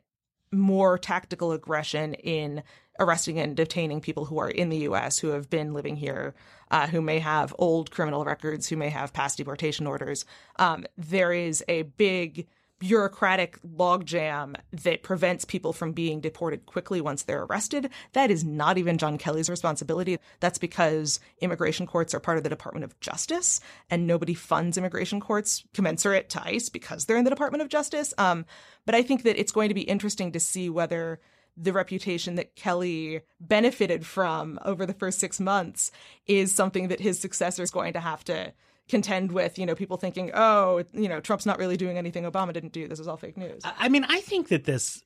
more 0.53 0.97
tactical 0.97 1.53
aggression 1.53 2.15
in 2.15 2.62
arresting 3.00 3.38
and 3.38 3.57
detaining 3.57 4.00
people 4.00 4.25
who 4.25 4.38
are 4.38 4.50
in 4.50 4.71
the 4.71 4.79
U.S. 4.79 5.19
who 5.19 5.29
have 5.29 5.50
been 5.50 5.73
living 5.73 5.97
here, 5.97 6.35
uh, 6.71 6.87
who 6.87 7.00
may 7.00 7.19
have 7.19 7.55
old 7.59 7.91
criminal 7.91 8.25
records, 8.25 8.69
who 8.69 8.77
may 8.77 8.88
have 8.88 9.12
past 9.12 9.38
deportation 9.38 9.87
orders. 9.87 10.25
Um, 10.57 10.87
there 10.97 11.33
is 11.33 11.65
a 11.69 11.83
big 11.83 12.47
bureaucratic 12.79 13.61
logjam 13.63 14.55
that 14.73 15.03
prevents 15.03 15.45
people 15.45 15.73
from 15.73 15.93
being 15.93 16.21
deported 16.21 16.67
quickly 16.67 17.01
once 17.01 17.23
they're 17.23 17.43
arrested. 17.45 17.91
That 18.13 18.31
is 18.31 18.45
not 18.45 18.79
even 18.79 18.99
John 18.99 19.19
Kelly's 19.19 19.51
responsibility. 19.51 20.19
That's 20.41 20.59
because 20.59 21.21
immigration 21.41 21.87
courts 21.87 22.15
are 22.15 22.21
part 22.21 22.39
of 22.39 22.45
the 22.45 22.51
Department 22.51 22.85
of 22.85 22.99
Justice, 23.01 23.61
and 23.91 24.07
nobody 24.07 24.35
funds 24.35 24.79
immigration 24.79 25.21
courts 25.21 25.65
commensurate 25.75 26.29
to 26.31 26.45
ICE 26.45 26.69
because 26.69 27.05
they're 27.05 27.17
in 27.17 27.25
the 27.25 27.31
Department 27.31 27.63
of 27.63 27.69
Justice. 27.69 28.15
Um, 28.19 28.45
but 28.87 28.95
I 28.95 29.03
think 29.03 29.25
that 29.25 29.39
it's 29.39 29.53
going 29.53 29.69
to 29.69 29.75
be 29.75 29.83
interesting 29.83 30.33
to 30.33 30.41
see 30.41 30.71
whether 30.71 31.21
the 31.57 31.73
reputation 31.73 32.37
that 32.37 32.55
Kelly 32.55 33.23
benefited 33.41 34.07
from 34.07 34.61
over 34.65 34.87
the 34.87 34.95
first 34.95 35.19
six 35.19 35.41
months 35.41 35.91
is 36.27 36.55
something 36.55 36.89
that 36.89 37.01
his 37.01 37.19
successor 37.19 37.63
is 37.63 37.71
going 37.71 37.93
to 37.95 38.01
have 38.01 38.23
to 38.25 38.53
contend 38.88 39.33
with, 39.33 39.59
you 39.59 39.66
know, 39.66 39.75
people 39.75 39.97
thinking, 39.97 40.30
oh, 40.35 40.85
you 40.92 41.09
know, 41.09 41.21
Trump's 41.21 41.47
not 41.47 41.59
really 41.59 41.76
doing 41.76 41.99
anything 41.99 42.25
Obama 42.25 42.52
didn't 42.52 42.73
do. 42.73 42.88
This 42.88 43.00
is 43.00 43.09
all 43.09 43.16
fake 43.16 43.37
news. 43.37 43.62
I 43.64 43.88
mean, 43.88 44.04
I 44.09 44.21
think 44.21 44.49
that 44.49 44.64
this 44.64 45.02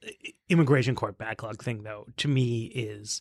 immigration 0.48 0.94
court 0.94 1.18
backlog 1.18 1.62
thing, 1.62 1.82
though, 1.82 2.06
to 2.18 2.28
me 2.28 2.64
is 2.66 3.20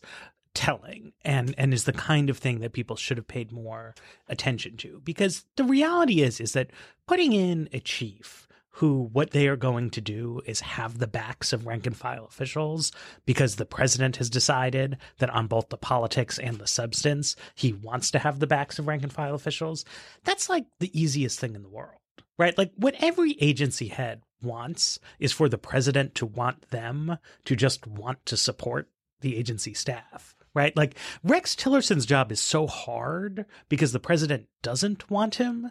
telling 0.54 1.12
and 1.24 1.54
and 1.56 1.72
is 1.72 1.84
the 1.84 1.94
kind 1.94 2.28
of 2.28 2.36
thing 2.36 2.60
that 2.60 2.74
people 2.74 2.94
should 2.94 3.16
have 3.16 3.26
paid 3.26 3.50
more 3.50 3.94
attention 4.28 4.76
to 4.76 5.00
because 5.02 5.46
the 5.56 5.64
reality 5.64 6.20
is 6.20 6.40
is 6.40 6.52
that 6.52 6.68
putting 7.06 7.32
in 7.32 7.70
a 7.72 7.80
chief 7.80 8.46
who 8.76 9.08
what 9.12 9.30
they 9.30 9.48
are 9.48 9.56
going 9.56 9.90
to 9.90 10.00
do 10.00 10.40
is 10.46 10.60
have 10.60 10.98
the 10.98 11.06
backs 11.06 11.52
of 11.52 11.66
rank 11.66 11.86
and 11.86 11.96
file 11.96 12.24
officials 12.24 12.90
because 13.26 13.56
the 13.56 13.66
president 13.66 14.16
has 14.16 14.30
decided 14.30 14.96
that 15.18 15.30
on 15.30 15.46
both 15.46 15.68
the 15.68 15.76
politics 15.76 16.38
and 16.38 16.58
the 16.58 16.66
substance, 16.66 17.36
he 17.54 17.72
wants 17.72 18.10
to 18.10 18.18
have 18.18 18.38
the 18.38 18.46
backs 18.46 18.78
of 18.78 18.86
rank 18.86 19.02
and 19.02 19.12
file 19.12 19.34
officials. 19.34 19.84
That's 20.24 20.48
like 20.48 20.66
the 20.80 20.98
easiest 20.98 21.38
thing 21.38 21.54
in 21.54 21.62
the 21.62 21.68
world, 21.68 22.00
right? 22.38 22.56
Like 22.56 22.72
what 22.76 22.96
every 23.00 23.36
agency 23.40 23.88
head 23.88 24.22
wants 24.42 24.98
is 25.18 25.32
for 25.32 25.48
the 25.48 25.58
president 25.58 26.14
to 26.16 26.26
want 26.26 26.70
them 26.70 27.18
to 27.44 27.54
just 27.54 27.86
want 27.86 28.24
to 28.26 28.36
support 28.36 28.88
the 29.20 29.36
agency 29.36 29.74
staff 29.74 30.34
right? 30.54 30.76
Like 30.76 30.96
Rex 31.24 31.54
Tillerson's 31.56 32.04
job 32.04 32.30
is 32.30 32.38
so 32.38 32.66
hard 32.66 33.46
because 33.70 33.92
the 33.92 33.98
president 33.98 34.48
doesn't 34.62 35.10
want 35.10 35.36
him 35.36 35.70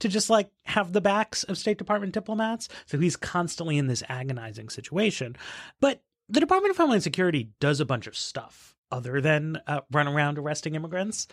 to 0.00 0.08
just 0.08 0.30
like 0.30 0.50
have 0.64 0.92
the 0.92 1.00
backs 1.00 1.44
of 1.44 1.58
State 1.58 1.78
Department 1.78 2.12
diplomats. 2.12 2.68
So 2.86 2.98
he's 2.98 3.16
constantly 3.16 3.78
in 3.78 3.86
this 3.86 4.02
agonizing 4.08 4.68
situation. 4.68 5.36
But 5.80 6.02
the 6.28 6.40
Department 6.40 6.70
of 6.70 6.76
Homeland 6.76 7.02
Security 7.02 7.50
does 7.60 7.80
a 7.80 7.86
bunch 7.86 8.06
of 8.06 8.16
stuff 8.16 8.74
other 8.92 9.20
than 9.20 9.60
uh, 9.66 9.80
run 9.90 10.08
around 10.08 10.38
arresting 10.38 10.74
immigrants. 10.74 11.28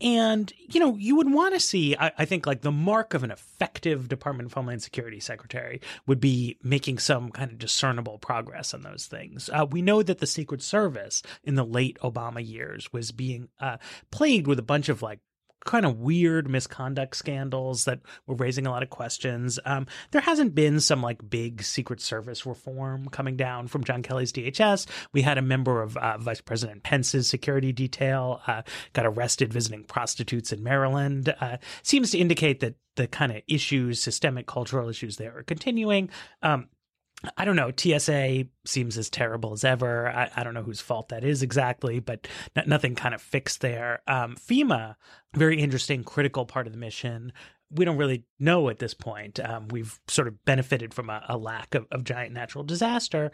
And, 0.00 0.52
you 0.58 0.78
know, 0.78 0.94
you 0.96 1.16
would 1.16 1.32
want 1.32 1.54
to 1.54 1.60
see, 1.60 1.96
I, 1.96 2.12
I, 2.18 2.24
think, 2.24 2.46
like 2.46 2.60
the 2.60 2.70
mark 2.70 3.14
of 3.14 3.24
an 3.24 3.32
effective 3.32 4.08
Department 4.08 4.46
of 4.46 4.52
Homeland 4.52 4.82
Security 4.82 5.18
secretary 5.18 5.80
would 6.06 6.20
be 6.20 6.56
making 6.62 6.98
some 6.98 7.30
kind 7.30 7.50
of 7.50 7.58
discernible 7.58 8.18
progress 8.18 8.74
on 8.74 8.82
those 8.82 9.06
things. 9.06 9.50
Uh, 9.52 9.66
we 9.68 9.82
know 9.82 10.04
that 10.04 10.18
the 10.18 10.26
Secret 10.26 10.62
Service 10.62 11.22
in 11.42 11.56
the 11.56 11.64
late 11.64 11.98
Obama 12.00 12.46
years 12.46 12.92
was 12.92 13.10
being 13.10 13.48
uh, 13.58 13.78
plagued 14.12 14.46
with 14.46 14.60
a 14.60 14.62
bunch 14.62 14.88
of 14.88 15.02
like 15.02 15.18
kind 15.64 15.84
of 15.84 15.98
weird 15.98 16.48
misconduct 16.48 17.16
scandals 17.16 17.84
that 17.84 18.00
were 18.26 18.34
raising 18.34 18.66
a 18.66 18.70
lot 18.70 18.82
of 18.82 18.90
questions. 18.90 19.58
Um, 19.64 19.86
there 20.10 20.20
hasn't 20.20 20.54
been 20.54 20.80
some 20.80 21.02
like 21.02 21.28
big 21.28 21.62
Secret 21.62 22.00
Service 22.00 22.46
reform 22.46 23.08
coming 23.08 23.36
down 23.36 23.66
from 23.68 23.84
John 23.84 24.02
Kelly's 24.02 24.32
DHS. 24.32 24.86
We 25.12 25.22
had 25.22 25.38
a 25.38 25.42
member 25.42 25.82
of 25.82 25.96
uh, 25.96 26.18
Vice 26.18 26.40
President 26.40 26.82
Pence's 26.82 27.28
security 27.28 27.72
detail 27.72 28.40
uh, 28.46 28.62
got 28.92 29.06
arrested 29.06 29.52
visiting 29.52 29.84
prostitutes 29.84 30.52
in 30.52 30.62
Maryland. 30.62 31.34
Uh, 31.40 31.58
seems 31.82 32.10
to 32.12 32.18
indicate 32.18 32.60
that 32.60 32.74
the 32.96 33.06
kind 33.06 33.32
of 33.32 33.42
issues, 33.46 34.00
systemic 34.00 34.46
cultural 34.46 34.88
issues 34.88 35.16
there 35.16 35.38
are 35.38 35.42
continuing. 35.42 36.10
Um, 36.42 36.68
I 37.36 37.44
don't 37.44 37.56
know. 37.56 37.72
TSA 37.76 38.44
seems 38.64 38.96
as 38.96 39.10
terrible 39.10 39.52
as 39.52 39.64
ever. 39.64 40.08
I, 40.08 40.30
I 40.36 40.44
don't 40.44 40.54
know 40.54 40.62
whose 40.62 40.80
fault 40.80 41.08
that 41.08 41.24
is 41.24 41.42
exactly, 41.42 41.98
but 41.98 42.28
n- 42.54 42.64
nothing 42.68 42.94
kind 42.94 43.14
of 43.14 43.20
fixed 43.20 43.60
there. 43.60 44.02
Um, 44.06 44.36
FEMA, 44.36 44.94
very 45.34 45.60
interesting, 45.60 46.04
critical 46.04 46.46
part 46.46 46.66
of 46.66 46.72
the 46.72 46.78
mission. 46.78 47.32
We 47.70 47.84
don't 47.84 47.96
really 47.96 48.24
know 48.38 48.68
at 48.68 48.78
this 48.78 48.94
point. 48.94 49.40
Um, 49.40 49.66
we've 49.68 49.98
sort 50.06 50.28
of 50.28 50.44
benefited 50.44 50.94
from 50.94 51.10
a, 51.10 51.24
a 51.28 51.36
lack 51.36 51.74
of, 51.74 51.86
of 51.90 52.04
giant 52.04 52.32
natural 52.32 52.62
disaster, 52.64 53.32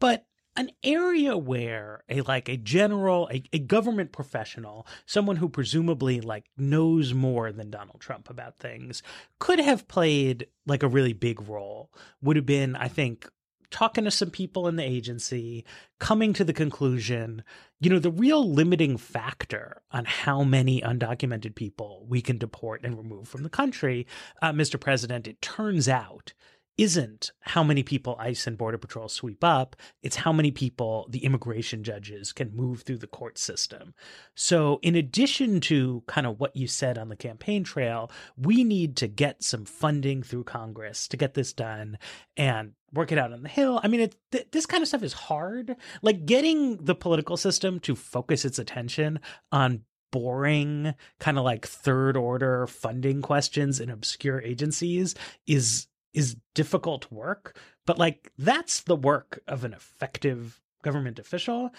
but 0.00 0.26
an 0.56 0.70
area 0.82 1.36
where 1.36 2.04
a 2.08 2.20
like 2.22 2.48
a 2.48 2.56
general 2.56 3.28
a, 3.32 3.42
a 3.52 3.58
government 3.58 4.12
professional 4.12 4.86
someone 5.06 5.36
who 5.36 5.48
presumably 5.48 6.20
like 6.20 6.46
knows 6.56 7.12
more 7.12 7.52
than 7.52 7.70
donald 7.70 8.00
trump 8.00 8.30
about 8.30 8.56
things 8.56 9.02
could 9.38 9.58
have 9.58 9.88
played 9.88 10.46
like 10.66 10.82
a 10.82 10.88
really 10.88 11.12
big 11.12 11.46
role. 11.48 11.90
Would 12.22 12.36
have 12.36 12.46
been 12.46 12.76
i 12.76 12.88
think 12.88 13.28
talking 13.70 14.04
to 14.04 14.10
some 14.10 14.30
people 14.30 14.68
in 14.68 14.76
the 14.76 14.84
agency 14.84 15.64
coming 15.98 16.32
to 16.32 16.44
the 16.44 16.52
conclusion 16.52 17.42
you 17.80 17.90
know 17.90 17.98
the 17.98 18.10
real 18.10 18.48
limiting 18.48 18.96
factor 18.96 19.82
on 19.90 20.04
how 20.04 20.44
many 20.44 20.80
undocumented 20.80 21.56
people 21.56 22.06
we 22.08 22.20
can 22.20 22.38
deport 22.38 22.84
and 22.84 22.96
remove 22.96 23.26
from 23.26 23.42
the 23.42 23.48
country 23.48 24.06
uh, 24.42 24.52
mr 24.52 24.78
president 24.78 25.26
it 25.26 25.42
turns 25.42 25.88
out 25.88 26.32
isn't 26.76 27.30
how 27.40 27.62
many 27.62 27.82
people 27.82 28.16
ICE 28.18 28.46
and 28.46 28.58
Border 28.58 28.78
Patrol 28.78 29.08
sweep 29.08 29.44
up, 29.44 29.76
it's 30.02 30.16
how 30.16 30.32
many 30.32 30.50
people 30.50 31.06
the 31.08 31.24
immigration 31.24 31.84
judges 31.84 32.32
can 32.32 32.54
move 32.54 32.82
through 32.82 32.98
the 32.98 33.06
court 33.06 33.38
system. 33.38 33.94
So, 34.34 34.80
in 34.82 34.96
addition 34.96 35.60
to 35.62 36.02
kind 36.06 36.26
of 36.26 36.40
what 36.40 36.56
you 36.56 36.66
said 36.66 36.98
on 36.98 37.08
the 37.08 37.16
campaign 37.16 37.64
trail, 37.64 38.10
we 38.36 38.64
need 38.64 38.96
to 38.96 39.06
get 39.06 39.42
some 39.42 39.64
funding 39.64 40.22
through 40.22 40.44
Congress 40.44 41.06
to 41.08 41.16
get 41.16 41.34
this 41.34 41.52
done 41.52 41.98
and 42.36 42.72
work 42.92 43.12
it 43.12 43.18
out 43.18 43.32
on 43.32 43.42
the 43.42 43.48
Hill. 43.48 43.80
I 43.82 43.88
mean, 43.88 44.00
it, 44.00 44.16
th- 44.32 44.48
this 44.50 44.66
kind 44.66 44.82
of 44.82 44.88
stuff 44.88 45.02
is 45.02 45.12
hard. 45.12 45.76
Like 46.02 46.26
getting 46.26 46.76
the 46.84 46.94
political 46.94 47.36
system 47.36 47.80
to 47.80 47.94
focus 47.94 48.44
its 48.44 48.58
attention 48.58 49.20
on 49.52 49.82
boring 50.10 50.94
kind 51.18 51.38
of 51.38 51.44
like 51.44 51.66
third 51.66 52.16
order 52.16 52.68
funding 52.68 53.20
questions 53.20 53.80
in 53.80 53.90
obscure 53.90 54.40
agencies 54.42 55.16
is 55.44 55.88
is 56.14 56.36
difficult 56.54 57.10
work, 57.12 57.58
but 57.84 57.98
like 57.98 58.32
that's 58.38 58.80
the 58.82 58.96
work 58.96 59.40
of 59.46 59.64
an 59.64 59.74
effective 59.74 60.60
government 60.82 61.18
official. 61.18 61.70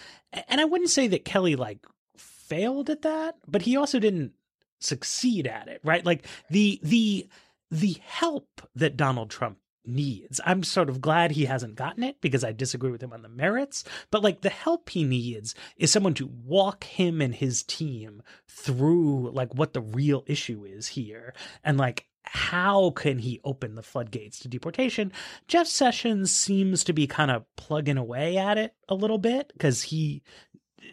And 0.48 0.60
I 0.60 0.64
wouldn't 0.64 0.90
say 0.90 1.08
that 1.08 1.24
Kelly 1.24 1.56
like 1.56 1.84
failed 2.16 2.90
at 2.90 3.02
that, 3.02 3.36
but 3.48 3.62
he 3.62 3.76
also 3.76 3.98
didn't 3.98 4.32
succeed 4.80 5.46
at 5.46 5.68
it, 5.68 5.80
right? 5.82 6.04
Like 6.04 6.26
the 6.50 6.78
the 6.82 7.28
the 7.70 7.96
help 8.04 8.62
that 8.74 8.96
Donald 8.96 9.30
Trump 9.30 9.58
needs. 9.86 10.40
I'm 10.44 10.62
sort 10.62 10.88
of 10.88 11.00
glad 11.00 11.30
he 11.30 11.44
hasn't 11.44 11.76
gotten 11.76 12.02
it 12.02 12.20
because 12.20 12.44
I 12.44 12.52
disagree 12.52 12.90
with 12.90 13.02
him 13.02 13.12
on 13.12 13.22
the 13.22 13.28
merits, 13.28 13.84
but 14.10 14.22
like 14.22 14.40
the 14.40 14.50
help 14.50 14.90
he 14.90 15.04
needs 15.04 15.54
is 15.76 15.90
someone 15.90 16.14
to 16.14 16.30
walk 16.44 16.84
him 16.84 17.20
and 17.20 17.34
his 17.34 17.62
team 17.62 18.22
through 18.48 19.30
like 19.30 19.54
what 19.54 19.72
the 19.72 19.80
real 19.80 20.24
issue 20.26 20.64
is 20.64 20.88
here 20.88 21.34
and 21.64 21.78
like 21.78 22.06
how 22.26 22.90
can 22.90 23.18
he 23.18 23.40
open 23.44 23.74
the 23.74 23.82
floodgates 23.82 24.40
to 24.40 24.48
deportation? 24.48 25.12
Jeff 25.48 25.66
Sessions 25.66 26.32
seems 26.32 26.84
to 26.84 26.92
be 26.92 27.06
kind 27.06 27.30
of 27.30 27.44
plugging 27.56 27.96
away 27.96 28.36
at 28.36 28.58
it 28.58 28.74
a 28.88 28.94
little 28.94 29.18
bit 29.18 29.52
because 29.52 29.82
he 29.82 30.22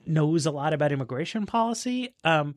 knows 0.06 0.46
a 0.46 0.52
lot 0.52 0.74
about 0.74 0.92
immigration 0.92 1.46
policy. 1.46 2.16
Um, 2.24 2.56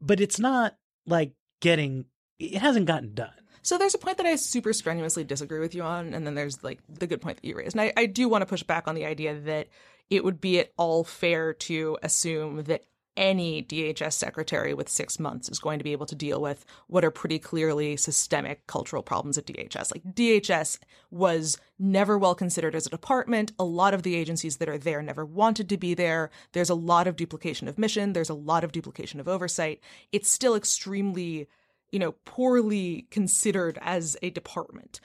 but 0.00 0.20
it's 0.20 0.38
not 0.38 0.76
like 1.06 1.32
getting, 1.60 2.04
it 2.38 2.58
hasn't 2.58 2.86
gotten 2.86 3.14
done. 3.14 3.30
So 3.62 3.76
there's 3.76 3.94
a 3.94 3.98
point 3.98 4.16
that 4.18 4.26
I 4.26 4.36
super 4.36 4.72
strenuously 4.72 5.24
disagree 5.24 5.58
with 5.58 5.74
you 5.74 5.82
on, 5.82 6.14
and 6.14 6.26
then 6.26 6.34
there's 6.34 6.62
like 6.62 6.80
the 6.88 7.06
good 7.06 7.20
point 7.20 7.40
that 7.40 7.46
you 7.46 7.56
raised. 7.56 7.76
And 7.76 7.82
I, 7.82 7.92
I 7.96 8.06
do 8.06 8.28
want 8.28 8.42
to 8.42 8.46
push 8.46 8.62
back 8.62 8.88
on 8.88 8.94
the 8.94 9.04
idea 9.04 9.38
that 9.40 9.68
it 10.10 10.24
would 10.24 10.40
be 10.40 10.58
at 10.58 10.72
all 10.76 11.04
fair 11.04 11.52
to 11.52 11.98
assume 12.02 12.62
that 12.64 12.84
any 13.18 13.64
DHS 13.64 14.12
secretary 14.12 14.72
with 14.72 14.88
six 14.88 15.18
months 15.18 15.48
is 15.48 15.58
going 15.58 15.78
to 15.78 15.84
be 15.84 15.92
able 15.92 16.06
to 16.06 16.14
deal 16.14 16.40
with 16.40 16.64
what 16.86 17.04
are 17.04 17.10
pretty 17.10 17.38
clearly 17.38 17.96
systemic 17.96 18.66
cultural 18.68 19.02
problems 19.02 19.36
at 19.36 19.44
DHS. 19.44 19.92
Like 19.92 20.14
DHS 20.14 20.78
was 21.10 21.58
never 21.78 22.16
well 22.16 22.36
considered 22.36 22.76
as 22.76 22.86
a 22.86 22.90
department. 22.90 23.52
A 23.58 23.64
lot 23.64 23.92
of 23.92 24.04
the 24.04 24.14
agencies 24.14 24.58
that 24.58 24.68
are 24.68 24.78
there 24.78 25.02
never 25.02 25.26
wanted 25.26 25.68
to 25.68 25.76
be 25.76 25.94
there. 25.94 26.30
There's 26.52 26.70
a 26.70 26.74
lot 26.74 27.08
of 27.08 27.16
duplication 27.16 27.66
of 27.66 27.76
mission. 27.76 28.12
There's 28.12 28.30
a 28.30 28.34
lot 28.34 28.62
of 28.62 28.72
duplication 28.72 29.18
of 29.18 29.26
oversight. 29.26 29.80
It's 30.12 30.30
still 30.30 30.54
extremely, 30.54 31.48
you 31.90 31.98
know, 31.98 32.12
poorly 32.24 33.08
considered 33.10 33.78
as 33.82 34.16
a 34.22 34.30
department. 34.30 35.00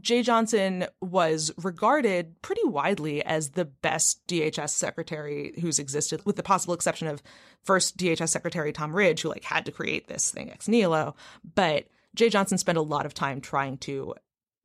Jeh 0.00 0.22
Johnson 0.22 0.86
was 1.00 1.52
regarded 1.62 2.40
pretty 2.42 2.64
widely 2.64 3.24
as 3.24 3.50
the 3.50 3.64
best 3.64 4.26
DHS 4.26 4.70
secretary 4.70 5.54
who's 5.60 5.78
existed, 5.78 6.24
with 6.24 6.36
the 6.36 6.42
possible 6.42 6.74
exception 6.74 7.08
of 7.08 7.22
first 7.62 7.96
DHS 7.96 8.28
secretary 8.28 8.72
Tom 8.72 8.94
Ridge, 8.94 9.22
who 9.22 9.28
like 9.28 9.44
had 9.44 9.64
to 9.66 9.72
create 9.72 10.08
this 10.08 10.30
thing 10.30 10.50
ex 10.50 10.68
nihilo. 10.68 11.14
But 11.54 11.86
Jeh 12.16 12.30
Johnson 12.30 12.58
spent 12.58 12.78
a 12.78 12.82
lot 12.82 13.06
of 13.06 13.14
time 13.14 13.40
trying 13.40 13.78
to 13.78 14.14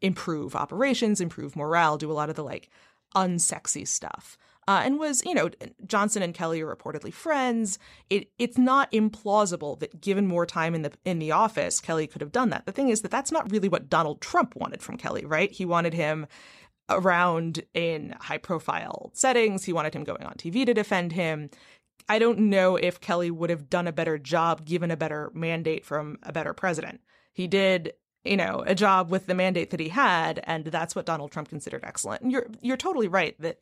improve 0.01 0.55
operations, 0.55 1.21
improve 1.21 1.55
morale, 1.55 1.97
do 1.97 2.11
a 2.11 2.13
lot 2.13 2.29
of 2.29 2.35
the 2.35 2.43
like 2.43 2.69
unsexy 3.15 3.87
stuff 3.87 4.37
uh, 4.67 4.81
and 4.83 4.99
was, 4.99 5.23
you 5.25 5.33
know, 5.33 5.49
Johnson 5.85 6.21
and 6.21 6.33
Kelly 6.33 6.61
are 6.61 6.75
reportedly 6.75 7.13
friends. 7.13 7.79
It 8.09 8.29
it's 8.37 8.57
not 8.57 8.91
implausible 8.91 9.79
that 9.79 10.01
given 10.01 10.27
more 10.27 10.45
time 10.45 10.75
in 10.75 10.83
the 10.83 10.91
in 11.03 11.19
the 11.19 11.31
office, 11.31 11.79
Kelly 11.79 12.07
could 12.07 12.21
have 12.21 12.31
done 12.31 12.49
that. 12.49 12.65
The 12.65 12.71
thing 12.71 12.89
is 12.89 13.01
that 13.01 13.11
that's 13.11 13.31
not 13.31 13.51
really 13.51 13.69
what 13.69 13.89
Donald 13.89 14.21
Trump 14.21 14.55
wanted 14.55 14.81
from 14.81 14.97
Kelly, 14.97 15.25
right? 15.25 15.51
He 15.51 15.65
wanted 15.65 15.93
him 15.93 16.27
around 16.89 17.63
in 17.73 18.15
high 18.19 18.37
profile 18.37 19.11
settings. 19.13 19.65
He 19.65 19.73
wanted 19.73 19.95
him 19.95 20.03
going 20.03 20.23
on 20.23 20.33
TV 20.33 20.65
to 20.65 20.73
defend 20.73 21.13
him. 21.13 21.49
I 22.07 22.19
don't 22.19 22.39
know 22.39 22.75
if 22.75 22.99
Kelly 22.99 23.31
would 23.31 23.49
have 23.49 23.69
done 23.69 23.87
a 23.87 23.93
better 23.93 24.17
job 24.17 24.65
given 24.65 24.91
a 24.91 24.97
better 24.97 25.31
mandate 25.33 25.85
from 25.85 26.17
a 26.23 26.31
better 26.31 26.53
president. 26.53 27.01
He 27.33 27.47
did 27.47 27.93
you 28.23 28.37
know, 28.37 28.63
a 28.67 28.75
job 28.75 29.09
with 29.09 29.25
the 29.25 29.33
mandate 29.33 29.71
that 29.71 29.79
he 29.79 29.89
had, 29.89 30.41
and 30.43 30.65
that's 30.65 30.95
what 30.95 31.07
Donald 31.07 31.31
Trump 31.31 31.49
considered 31.49 31.83
excellent. 31.83 32.21
And 32.21 32.31
you're 32.31 32.47
you're 32.61 32.77
totally 32.77 33.07
right 33.07 33.35
that 33.39 33.59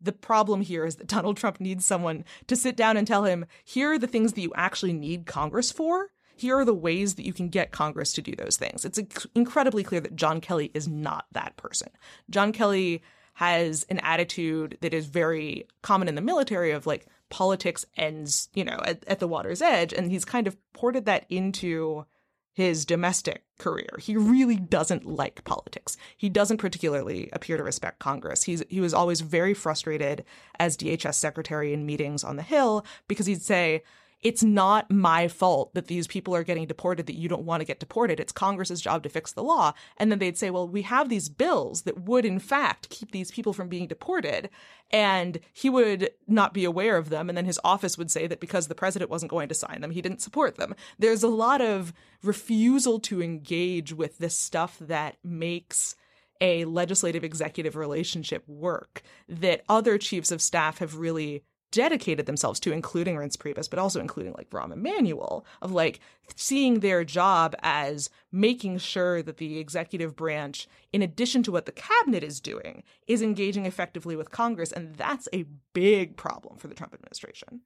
the 0.00 0.12
problem 0.12 0.60
here 0.62 0.84
is 0.84 0.96
that 0.96 1.06
Donald 1.06 1.36
Trump 1.36 1.60
needs 1.60 1.84
someone 1.84 2.24
to 2.46 2.56
sit 2.56 2.76
down 2.76 2.96
and 2.96 3.06
tell 3.06 3.24
him, 3.24 3.44
here 3.64 3.92
are 3.92 3.98
the 3.98 4.06
things 4.06 4.32
that 4.32 4.40
you 4.40 4.52
actually 4.54 4.92
need 4.92 5.26
Congress 5.26 5.70
for. 5.70 6.10
Here 6.36 6.56
are 6.56 6.64
the 6.64 6.72
ways 6.72 7.16
that 7.16 7.26
you 7.26 7.34
can 7.34 7.48
get 7.48 7.70
Congress 7.70 8.14
to 8.14 8.22
do 8.22 8.34
those 8.34 8.56
things. 8.56 8.84
It's 8.84 8.98
incredibly 9.34 9.84
clear 9.84 10.00
that 10.00 10.16
John 10.16 10.40
Kelly 10.40 10.70
is 10.72 10.88
not 10.88 11.26
that 11.32 11.56
person. 11.56 11.90
John 12.30 12.52
Kelly 12.52 13.02
has 13.34 13.84
an 13.90 13.98
attitude 14.00 14.78
that 14.80 14.94
is 14.94 15.06
very 15.06 15.66
common 15.82 16.08
in 16.08 16.14
the 16.14 16.20
military 16.22 16.70
of 16.70 16.86
like 16.86 17.06
politics 17.28 17.84
ends, 17.96 18.48
you 18.54 18.64
know, 18.64 18.80
at, 18.84 19.04
at 19.06 19.18
the 19.18 19.28
water's 19.28 19.62
edge. 19.62 19.92
And 19.92 20.10
he's 20.10 20.24
kind 20.24 20.46
of 20.46 20.56
ported 20.72 21.04
that 21.04 21.26
into 21.28 22.06
his 22.52 22.84
domestic 22.84 23.44
career. 23.58 23.98
He 24.00 24.16
really 24.16 24.56
doesn't 24.56 25.06
like 25.06 25.44
politics. 25.44 25.96
He 26.16 26.28
doesn't 26.28 26.58
particularly 26.58 27.28
appear 27.32 27.56
to 27.56 27.62
respect 27.62 27.98
Congress. 27.98 28.44
He's 28.44 28.62
he 28.68 28.80
was 28.80 28.94
always 28.94 29.20
very 29.20 29.54
frustrated 29.54 30.24
as 30.58 30.76
DHS 30.76 31.14
secretary 31.14 31.72
in 31.72 31.86
meetings 31.86 32.24
on 32.24 32.36
the 32.36 32.42
Hill 32.42 32.84
because 33.08 33.26
he'd 33.26 33.42
say, 33.42 33.82
it's 34.22 34.42
not 34.42 34.90
my 34.90 35.28
fault 35.28 35.72
that 35.74 35.86
these 35.86 36.06
people 36.06 36.34
are 36.34 36.44
getting 36.44 36.66
deported 36.66 37.06
that 37.06 37.16
you 37.16 37.28
don't 37.28 37.44
want 37.44 37.60
to 37.60 37.66
get 37.66 37.80
deported. 37.80 38.20
It's 38.20 38.32
Congress's 38.32 38.80
job 38.80 39.02
to 39.02 39.08
fix 39.08 39.32
the 39.32 39.42
law. 39.42 39.72
And 39.96 40.10
then 40.10 40.18
they'd 40.18 40.36
say, 40.36 40.50
well, 40.50 40.68
we 40.68 40.82
have 40.82 41.08
these 41.08 41.30
bills 41.30 41.82
that 41.82 42.02
would, 42.02 42.26
in 42.26 42.38
fact, 42.38 42.90
keep 42.90 43.12
these 43.12 43.30
people 43.30 43.54
from 43.54 43.68
being 43.68 43.86
deported. 43.86 44.50
And 44.90 45.40
he 45.52 45.70
would 45.70 46.10
not 46.26 46.52
be 46.52 46.64
aware 46.64 46.98
of 46.98 47.08
them. 47.08 47.28
And 47.28 47.38
then 47.38 47.46
his 47.46 47.60
office 47.64 47.96
would 47.96 48.10
say 48.10 48.26
that 48.26 48.40
because 48.40 48.68
the 48.68 48.74
president 48.74 49.10
wasn't 49.10 49.30
going 49.30 49.48
to 49.48 49.54
sign 49.54 49.80
them, 49.80 49.90
he 49.90 50.02
didn't 50.02 50.20
support 50.20 50.56
them. 50.56 50.74
There's 50.98 51.22
a 51.22 51.28
lot 51.28 51.62
of 51.62 51.94
refusal 52.22 53.00
to 53.00 53.22
engage 53.22 53.94
with 53.94 54.18
this 54.18 54.36
stuff 54.36 54.76
that 54.80 55.16
makes 55.24 55.96
a 56.42 56.64
legislative 56.64 57.24
executive 57.24 57.76
relationship 57.76 58.46
work 58.48 59.02
that 59.28 59.62
other 59.68 59.98
chiefs 59.98 60.30
of 60.30 60.40
staff 60.40 60.78
have 60.78 60.96
really 60.96 61.42
dedicated 61.70 62.26
themselves 62.26 62.58
to, 62.60 62.72
including 62.72 63.16
Reince 63.16 63.36
Priebus, 63.36 63.70
but 63.70 63.78
also 63.78 64.00
including 64.00 64.34
like 64.36 64.50
Rahm 64.50 64.72
Emanuel, 64.72 65.44
of 65.62 65.72
like 65.72 66.00
seeing 66.36 66.80
their 66.80 67.04
job 67.04 67.54
as 67.62 68.10
making 68.32 68.78
sure 68.78 69.22
that 69.22 69.36
the 69.36 69.58
executive 69.58 70.16
branch, 70.16 70.68
in 70.92 71.02
addition 71.02 71.42
to 71.44 71.52
what 71.52 71.66
the 71.66 71.72
cabinet 71.72 72.24
is 72.24 72.40
doing, 72.40 72.82
is 73.06 73.22
engaging 73.22 73.66
effectively 73.66 74.16
with 74.16 74.30
Congress. 74.30 74.72
And 74.72 74.96
that's 74.96 75.28
a 75.32 75.44
big 75.72 76.16
problem 76.16 76.56
for 76.58 76.68
the 76.68 76.74
Trump 76.74 76.94
administration. 76.94 77.60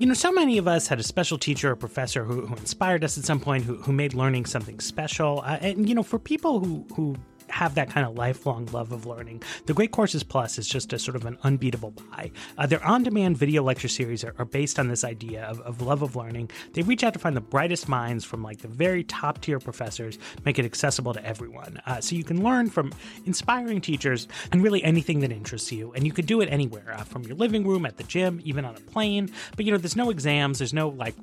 You 0.00 0.06
know, 0.06 0.14
so 0.14 0.30
many 0.30 0.58
of 0.58 0.68
us 0.68 0.86
had 0.86 1.00
a 1.00 1.02
special 1.02 1.38
teacher 1.38 1.72
or 1.72 1.76
professor 1.76 2.22
who, 2.22 2.46
who 2.46 2.54
inspired 2.54 3.02
us 3.02 3.18
at 3.18 3.24
some 3.24 3.40
point, 3.40 3.64
who, 3.64 3.74
who 3.78 3.92
made 3.92 4.14
learning 4.14 4.46
something 4.46 4.78
special. 4.78 5.42
Uh, 5.44 5.58
and, 5.60 5.88
you 5.88 5.94
know, 5.94 6.04
for 6.04 6.20
people 6.20 6.60
who, 6.60 6.86
who 6.94 7.16
have 7.50 7.74
that 7.74 7.90
kind 7.90 8.06
of 8.06 8.16
lifelong 8.16 8.66
love 8.66 8.92
of 8.92 9.06
learning, 9.06 9.42
the 9.66 9.74
Great 9.74 9.92
Courses 9.92 10.22
Plus 10.22 10.58
is 10.58 10.66
just 10.66 10.92
a 10.92 10.98
sort 10.98 11.16
of 11.16 11.24
an 11.24 11.38
unbeatable 11.42 11.90
buy. 11.90 12.30
Uh, 12.56 12.66
their 12.66 12.84
on 12.84 13.02
demand 13.02 13.36
video 13.36 13.62
lecture 13.62 13.88
series 13.88 14.24
are, 14.24 14.34
are, 14.38 14.44
based 14.44 14.78
on 14.78 14.88
this 14.88 15.04
idea 15.04 15.44
of, 15.44 15.60
of 15.60 15.82
love 15.82 16.02
of 16.02 16.16
learning. 16.16 16.50
They 16.72 16.82
reach 16.82 17.04
out 17.04 17.12
to 17.12 17.18
find 17.18 17.36
the 17.36 17.40
brightest 17.40 17.88
minds 17.88 18.24
from 18.24 18.42
like 18.42 18.58
the 18.58 18.68
very 18.68 19.04
top 19.04 19.40
tier 19.40 19.58
professors, 19.58 20.18
make 20.44 20.58
it 20.58 20.64
accessible 20.64 21.12
to 21.14 21.24
everyone. 21.24 21.80
Uh, 21.86 22.00
so 22.00 22.16
you 22.16 22.24
can 22.24 22.42
learn 22.42 22.70
from 22.70 22.92
inspiring 23.26 23.80
teachers 23.80 24.28
and 24.52 24.62
really 24.62 24.82
anything 24.84 25.20
that 25.20 25.32
interests 25.32 25.70
you. 25.72 25.92
And 25.92 26.06
you 26.06 26.12
can 26.12 26.24
do 26.24 26.40
it 26.40 26.46
anywhere 26.46 26.94
uh, 26.94 27.04
from 27.04 27.22
your 27.24 27.36
living 27.36 27.66
room, 27.66 27.86
at 27.86 27.96
the 27.96 28.04
gym, 28.04 28.40
even 28.44 28.64
on 28.64 28.76
a 28.76 28.80
plane. 28.80 29.30
But 29.56 29.66
you 29.66 29.72
know, 29.72 29.78
there's 29.78 29.96
no 29.96 30.10
exams, 30.10 30.58
there's 30.58 30.74
no 30.74 30.88
like 30.88 31.14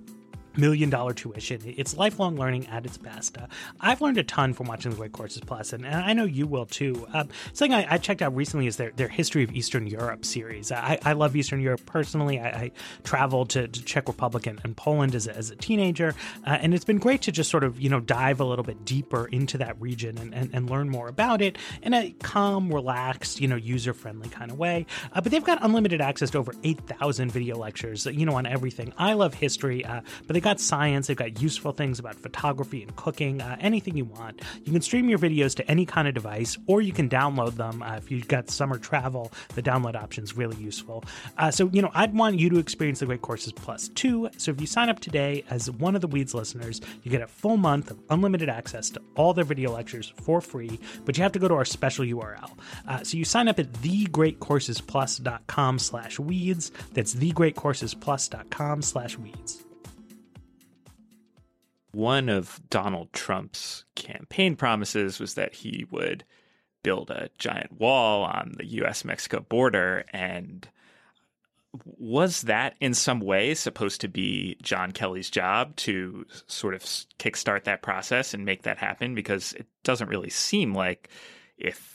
million 0.57 0.89
dollar 0.89 1.13
tuition. 1.13 1.61
It's 1.65 1.95
lifelong 1.97 2.35
learning 2.35 2.67
at 2.67 2.85
its 2.85 2.97
best. 2.97 3.37
Uh, 3.37 3.47
I've 3.79 4.01
learned 4.01 4.17
a 4.17 4.23
ton 4.23 4.53
from 4.53 4.67
watching 4.67 4.91
the 4.91 4.97
Great 4.97 5.11
Courses 5.11 5.41
Plus, 5.45 5.73
and, 5.73 5.85
and 5.85 5.95
I 5.95 6.13
know 6.13 6.25
you 6.25 6.47
will 6.47 6.65
too. 6.65 7.07
Um, 7.13 7.29
something 7.53 7.73
I, 7.73 7.87
I, 7.93 7.97
checked 7.97 8.21
out 8.21 8.35
recently 8.35 8.67
is 8.67 8.77
their, 8.77 8.91
their 8.91 9.07
History 9.07 9.43
of 9.43 9.51
Eastern 9.51 9.87
Europe 9.87 10.25
series. 10.25 10.71
I, 10.71 10.99
I 11.03 11.13
love 11.13 11.35
Eastern 11.35 11.61
Europe 11.61 11.85
personally. 11.85 12.39
I, 12.39 12.47
I 12.47 12.71
traveled 13.03 13.49
to, 13.51 13.67
to, 13.67 13.83
Czech 13.83 14.07
Republic 14.07 14.47
and, 14.47 14.59
and 14.63 14.75
Poland 14.75 15.15
as 15.15 15.27
a, 15.27 15.35
as 15.35 15.49
a 15.49 15.55
teenager, 15.55 16.13
uh, 16.45 16.57
and 16.61 16.73
it's 16.73 16.85
been 16.85 16.97
great 16.97 17.21
to 17.23 17.31
just 17.31 17.49
sort 17.49 17.63
of 17.63 17.79
you 17.79 17.89
know 17.89 17.99
dive 17.99 18.39
a 18.39 18.45
little 18.45 18.63
bit 18.63 18.85
deeper 18.85 19.27
into 19.27 19.57
that 19.57 19.79
region 19.81 20.17
and, 20.17 20.33
and, 20.33 20.49
and 20.53 20.69
learn 20.69 20.89
more 20.89 21.07
about 21.07 21.41
it 21.41 21.57
in 21.81 21.93
a 21.93 22.11
calm, 22.23 22.73
relaxed, 22.73 23.39
you 23.39 23.47
know, 23.47 23.55
user 23.55 23.93
friendly 23.93 24.29
kind 24.29 24.51
of 24.51 24.57
way. 24.57 24.85
Uh, 25.13 25.21
but 25.21 25.31
they've 25.31 25.43
got 25.43 25.59
unlimited 25.61 26.01
access 26.01 26.29
to 26.31 26.37
over 26.37 26.53
eight 26.63 26.79
thousand 26.81 27.31
video 27.31 27.57
lectures, 27.57 28.05
you 28.05 28.25
know, 28.25 28.35
on 28.35 28.45
everything. 28.45 28.93
I 28.97 29.13
love 29.13 29.33
history, 29.33 29.85
uh, 29.85 30.01
but 30.27 30.33
they 30.33 30.41
got 30.45 30.59
science, 30.59 31.07
they've 31.07 31.17
got 31.17 31.41
useful 31.41 31.71
things 31.71 31.97
about 31.97 32.15
photography 32.15 32.83
and 32.83 32.95
cooking, 32.95 33.41
uh, 33.41 33.57
anything 33.59 33.97
you 33.97 34.05
want. 34.05 34.43
You 34.63 34.71
can 34.71 34.81
stream 34.81 35.09
your 35.09 35.17
videos 35.17 35.55
to 35.55 35.67
any 35.69 35.87
kind 35.87 36.07
of 36.07 36.13
device, 36.13 36.55
or 36.67 36.81
you 36.81 36.93
can 36.93 37.09
download 37.09 37.55
them. 37.55 37.81
Uh, 37.81 37.95
if 37.95 38.11
you've 38.11 38.27
got 38.27 38.51
summer 38.51 38.77
travel, 38.77 39.31
the 39.55 39.63
download 39.63 39.95
option 39.95 40.23
is 40.23 40.37
really 40.37 40.55
useful. 40.57 41.03
Uh, 41.39 41.49
so, 41.49 41.67
you 41.73 41.81
know, 41.81 41.89
I'd 41.95 42.13
want 42.13 42.39
you 42.39 42.51
to 42.51 42.59
experience 42.59 42.99
the 42.99 43.07
Great 43.07 43.23
Courses 43.23 43.53
Plus 43.53 43.87
too. 43.89 44.29
So, 44.37 44.51
if 44.51 44.61
you 44.61 44.67
sign 44.67 44.87
up 44.87 44.99
today 44.99 45.43
as 45.49 45.71
one 45.71 45.95
of 45.95 46.01
the 46.01 46.07
Weeds 46.07 46.35
listeners, 46.35 46.79
you 47.01 47.09
get 47.09 47.23
a 47.23 47.27
full 47.27 47.57
month 47.57 47.89
of 47.89 47.99
unlimited 48.11 48.47
access 48.47 48.91
to 48.91 49.01
all 49.15 49.33
their 49.33 49.45
video 49.45 49.71
lectures 49.71 50.13
for 50.21 50.41
free, 50.41 50.79
but 51.05 51.17
you 51.17 51.23
have 51.23 51.31
to 51.31 51.39
go 51.39 51.47
to 51.47 51.55
our 51.55 51.65
special 51.65 52.05
URL. 52.05 52.51
Uh, 52.87 53.03
so, 53.03 53.17
you 53.17 53.25
sign 53.25 53.47
up 53.47 53.57
at 53.57 53.73
thegreatcoursesplus.com 53.73 55.79
slash 55.79 56.19
weeds. 56.19 56.71
That's 56.93 57.15
thegreatcoursesplus.com 57.15 58.83
slash 58.83 59.17
weeds 59.17 59.64
one 61.95 62.27
of 62.27 62.59
Donald 62.69 63.13
Trump's 63.13 63.85
campaign 63.95 64.57
promises 64.57 65.17
was 65.17 65.35
that 65.35 65.53
he 65.53 65.85
would 65.89 66.25
build 66.83 67.09
a 67.09 67.29
giant 67.37 67.79
wall 67.79 68.23
on 68.23 68.53
the 68.57 68.65
US 68.81 69.05
Mexico 69.05 69.39
border. 69.39 70.03
And 70.11 70.67
was 71.85 72.41
that 72.43 72.75
in 72.81 72.93
some 72.93 73.21
way 73.21 73.55
supposed 73.55 74.01
to 74.01 74.09
be 74.09 74.57
John 74.61 74.91
Kelly's 74.91 75.29
job 75.29 75.73
to 75.77 76.25
sort 76.47 76.75
of 76.75 76.83
kickstart 76.83 77.63
that 77.63 77.81
process 77.81 78.33
and 78.33 78.43
make 78.43 78.63
that 78.63 78.77
happen? 78.77 79.15
Because 79.15 79.53
it 79.53 79.65
doesn't 79.83 80.09
really 80.09 80.29
seem 80.29 80.73
like 80.73 81.09
if 81.57 81.94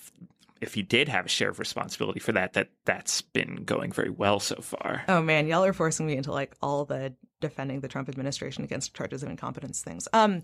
if 0.60 0.74
he 0.74 0.82
did 0.82 1.08
have 1.08 1.26
a 1.26 1.28
share 1.28 1.48
of 1.48 1.58
responsibility 1.58 2.20
for 2.20 2.32
that, 2.32 2.52
that 2.52 2.70
that's 2.84 3.22
been 3.22 3.64
going 3.64 3.92
very 3.92 4.10
well 4.10 4.40
so 4.40 4.56
far. 4.56 5.04
Oh 5.08 5.22
man, 5.22 5.46
y'all 5.46 5.64
are 5.64 5.72
forcing 5.72 6.06
me 6.06 6.16
into 6.16 6.32
like 6.32 6.54
all 6.60 6.84
the 6.84 7.14
defending 7.40 7.80
the 7.80 7.88
Trump 7.88 8.08
administration 8.08 8.64
against 8.64 8.94
charges 8.94 9.22
of 9.22 9.30
incompetence 9.30 9.82
things. 9.82 10.06
Um, 10.12 10.42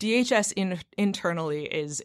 DHS 0.00 0.52
in, 0.56 0.78
internally 0.96 1.66
is, 1.66 2.02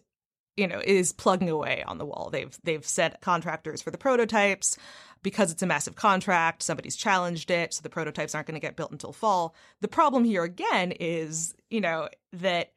you 0.57 0.67
know, 0.67 0.81
is 0.83 1.13
plugging 1.13 1.49
away 1.49 1.83
on 1.87 1.97
the 1.97 2.05
wall. 2.05 2.29
They've 2.31 2.55
they've 2.63 2.85
set 2.85 3.21
contractors 3.21 3.81
for 3.81 3.91
the 3.91 3.97
prototypes 3.97 4.77
because 5.21 5.51
it's 5.51 5.63
a 5.63 5.67
massive 5.67 5.95
contract. 5.95 6.63
Somebody's 6.63 6.97
challenged 6.97 7.49
it, 7.49 7.73
so 7.73 7.81
the 7.81 7.89
prototypes 7.89 8.35
aren't 8.35 8.47
going 8.47 8.59
to 8.59 8.65
get 8.65 8.75
built 8.75 8.91
until 8.91 9.13
fall. 9.13 9.55
The 9.79 9.87
problem 9.87 10.25
here 10.25 10.43
again 10.43 10.91
is, 10.91 11.55
you 11.69 11.79
know, 11.79 12.09
that 12.33 12.73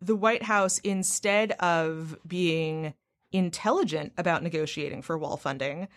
the 0.00 0.16
White 0.16 0.42
House 0.42 0.78
instead 0.78 1.52
of 1.52 2.16
being 2.26 2.94
intelligent 3.34 4.12
about 4.16 4.42
negotiating 4.42 5.02
for 5.02 5.18
wall 5.18 5.36
funding 5.36 5.88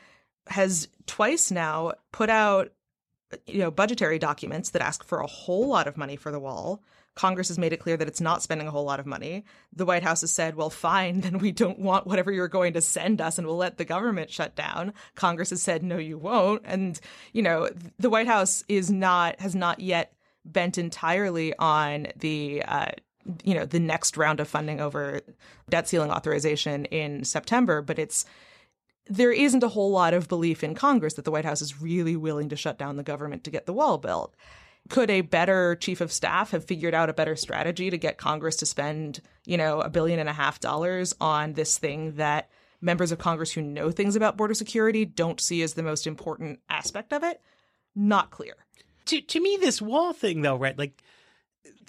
has 0.47 0.87
twice 1.05 1.51
now 1.51 1.93
put 2.11 2.29
out 2.29 2.71
you 3.45 3.59
know 3.59 3.69
budgetary 3.69 4.17
documents 4.17 4.71
that 4.71 4.81
ask 4.81 5.03
for 5.03 5.19
a 5.19 5.27
whole 5.27 5.67
lot 5.67 5.87
of 5.87 5.97
money 5.97 6.15
for 6.15 6.31
the 6.31 6.39
wall. 6.39 6.81
Congress 7.13 7.47
has 7.47 7.57
made 7.57 7.73
it 7.73 7.79
clear 7.79 7.97
that 7.97 8.07
it's 8.07 8.21
not 8.21 8.43
spending 8.43 8.67
a 8.67 8.71
whole 8.71 8.85
lot 8.85 8.99
of 8.99 9.05
money. 9.05 9.43
The 9.73 9.85
white 9.85 10.03
house 10.03 10.21
has 10.21 10.31
said 10.31 10.55
well 10.55 10.69
fine 10.71 11.21
then 11.21 11.37
we 11.37 11.51
don't 11.51 11.79
want 11.79 12.07
whatever 12.07 12.31
you're 12.31 12.47
going 12.47 12.73
to 12.73 12.81
send 12.81 13.21
us 13.21 13.37
and 13.37 13.45
we'll 13.45 13.57
let 13.57 13.77
the 13.77 13.85
government 13.85 14.31
shut 14.31 14.55
down. 14.55 14.93
Congress 15.13 15.51
has 15.51 15.61
said 15.61 15.83
no 15.83 15.97
you 15.97 16.17
won't. 16.17 16.63
And 16.65 16.99
you 17.33 17.43
know 17.43 17.69
the 17.99 18.09
white 18.09 18.27
house 18.27 18.63
is 18.67 18.89
not 18.89 19.39
has 19.39 19.53
not 19.53 19.79
yet 19.79 20.13
bent 20.43 20.77
entirely 20.77 21.53
on 21.59 22.07
the 22.15 22.63
uh, 22.63 22.91
you 23.43 23.53
know 23.53 23.65
the 23.65 23.79
next 23.79 24.17
round 24.17 24.39
of 24.39 24.47
funding 24.47 24.79
over 24.79 25.21
debt 25.69 25.87
ceiling 25.87 26.11
authorization 26.11 26.85
in 26.85 27.23
September, 27.23 27.81
but 27.81 27.99
it's 27.99 28.25
there 29.09 29.31
isn't 29.31 29.63
a 29.63 29.69
whole 29.69 29.91
lot 29.91 30.13
of 30.13 30.27
belief 30.27 30.63
in 30.63 30.75
Congress 30.75 31.13
that 31.15 31.25
the 31.25 31.31
White 31.31 31.45
House 31.45 31.61
is 31.61 31.81
really 31.81 32.15
willing 32.15 32.49
to 32.49 32.55
shut 32.55 32.77
down 32.77 32.97
the 32.97 33.03
government 33.03 33.43
to 33.43 33.51
get 33.51 33.65
the 33.65 33.73
wall 33.73 33.97
built. 33.97 34.35
Could 34.89 35.09
a 35.09 35.21
better 35.21 35.75
chief 35.75 36.01
of 36.01 36.11
staff 36.11 36.51
have 36.51 36.65
figured 36.65 36.93
out 36.93 37.09
a 37.09 37.13
better 37.13 37.35
strategy 37.35 37.89
to 37.89 37.97
get 37.97 38.17
Congress 38.17 38.55
to 38.57 38.65
spend, 38.65 39.21
you 39.45 39.57
know, 39.57 39.81
a 39.81 39.89
billion 39.89 40.19
and 40.19 40.29
a 40.29 40.33
half 40.33 40.59
dollars 40.59 41.13
on 41.19 41.53
this 41.53 41.77
thing 41.77 42.13
that 42.15 42.49
members 42.79 43.11
of 43.11 43.17
Congress 43.17 43.51
who 43.51 43.61
know 43.61 43.91
things 43.91 44.15
about 44.15 44.37
border 44.37 44.53
security 44.53 45.03
don't 45.03 45.41
see 45.41 45.61
as 45.61 45.73
the 45.73 45.83
most 45.83 46.07
important 46.07 46.59
aspect 46.69 47.11
of 47.11 47.23
it? 47.23 47.41
Not 47.95 48.31
clear. 48.31 48.53
To 49.07 49.21
to 49.21 49.39
me, 49.41 49.57
this 49.59 49.81
wall 49.81 50.13
thing 50.13 50.41
though, 50.41 50.57
right? 50.57 50.77
Like 50.77 51.01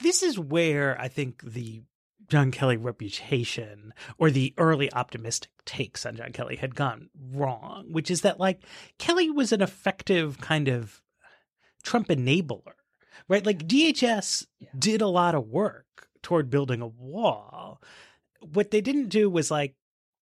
this 0.02 0.22
is 0.22 0.38
where 0.38 1.00
I 1.00 1.08
think 1.08 1.42
the 1.42 1.82
John 2.28 2.50
Kelly 2.50 2.76
reputation 2.76 3.92
or 4.18 4.30
the 4.30 4.54
early 4.58 4.92
optimistic 4.92 5.50
takes 5.64 6.04
on 6.04 6.16
John 6.16 6.32
Kelly 6.32 6.56
had 6.56 6.74
gone 6.74 7.08
wrong, 7.32 7.86
which 7.90 8.10
is 8.10 8.20
that 8.20 8.38
like 8.38 8.62
Kelly 8.98 9.30
was 9.30 9.52
an 9.52 9.62
effective 9.62 10.38
kind 10.40 10.68
of 10.68 11.00
Trump 11.82 12.08
enabler, 12.08 12.74
right? 13.28 13.44
Like 13.44 13.66
DHS 13.66 14.46
yeah. 14.58 14.68
did 14.78 15.00
a 15.00 15.08
lot 15.08 15.34
of 15.34 15.48
work 15.48 16.08
toward 16.22 16.50
building 16.50 16.82
a 16.82 16.86
wall. 16.86 17.82
What 18.40 18.70
they 18.70 18.80
didn't 18.80 19.08
do 19.08 19.30
was 19.30 19.50
like 19.50 19.74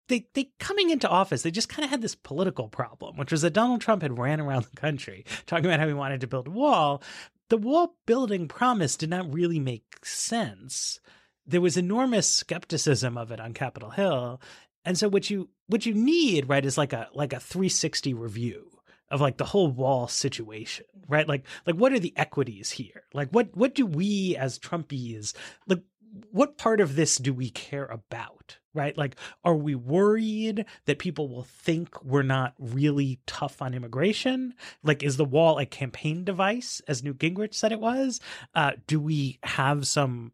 they 0.09 0.27
they 0.35 0.51
coming 0.61 0.90
into 0.90 1.09
office, 1.09 1.42
they 1.42 1.51
just 1.51 1.69
kind 1.69 1.85
of 1.85 1.90
had 1.90 2.03
this 2.03 2.14
political 2.14 2.69
problem, 2.69 3.16
which 3.16 3.33
was 3.33 3.42
that 3.42 3.53
Donald 3.53 3.81
Trump 3.81 4.03
had 4.03 4.19
ran 4.19 4.40
around 4.40 4.64
the 4.64 4.81
country 4.81 5.25
talking 5.47 5.66
about 5.66 5.81
how 5.81 5.88
he 5.88 5.95
wanted 5.95 6.21
to 6.21 6.29
build 6.29 6.47
a 6.47 6.53
wall, 6.53 7.03
the 7.48 7.56
wall 7.56 7.96
building 8.06 8.48
promise 8.48 8.96
did 8.96 9.11
not 9.11 9.32
really 9.32 9.59
make 9.59 10.04
sense. 10.04 11.00
There 11.46 11.61
was 11.61 11.76
enormous 11.76 12.28
skepticism 12.28 13.16
of 13.16 13.30
it 13.30 13.40
on 13.40 13.54
Capitol 13.54 13.90
Hill. 13.90 14.40
And 14.85 14.98
so 14.98 15.09
what 15.09 15.30
you 15.30 15.48
what 15.68 15.87
you 15.87 15.94
need, 15.94 16.48
right, 16.48 16.64
is 16.64 16.78
like 16.78 16.92
a 16.92 17.09
like 17.14 17.32
a 17.32 17.40
360 17.40 18.14
review 18.14 18.70
of 19.11 19.20
like 19.20 19.37
the 19.37 19.44
whole 19.44 19.68
wall 19.68 20.09
situation, 20.09 20.87
right? 21.09 21.28
Like 21.28 21.44
like 21.66 21.76
what 21.76 21.92
are 21.92 22.00
the 22.00 22.14
equities 22.16 22.70
here? 22.70 23.02
Like 23.12 23.30
what 23.30 23.56
what 23.56 23.74
do 23.74 23.87
we 23.87 24.37
as 24.37 24.59
Trumpies 24.59 25.35
like 25.66 25.82
what 26.30 26.59
part 26.59 26.80
of 26.80 26.96
this 26.96 27.16
do 27.16 27.32
we 27.32 27.50
care 27.50 27.87
about? 27.87 28.59
Right? 28.76 28.96
Like, 28.96 29.16
are 29.44 29.56
we 29.56 29.74
worried 29.74 30.64
that 30.84 30.98
people 30.98 31.28
will 31.28 31.44
think 31.44 32.04
we're 32.04 32.22
not 32.22 32.54
really 32.58 33.18
tough 33.26 33.60
on 33.62 33.74
immigration? 33.74 34.54
Like, 34.82 35.02
is 35.02 35.16
the 35.16 35.24
wall 35.24 35.58
a 35.58 35.66
campaign 35.66 36.24
device, 36.24 36.80
as 36.86 37.02
Newt 37.02 37.18
Gingrich 37.18 37.54
said 37.54 37.72
it 37.72 37.80
was? 37.80 38.20
Uh, 38.54 38.72
do 38.86 39.00
we 39.00 39.38
have 39.42 39.86
some 39.86 40.32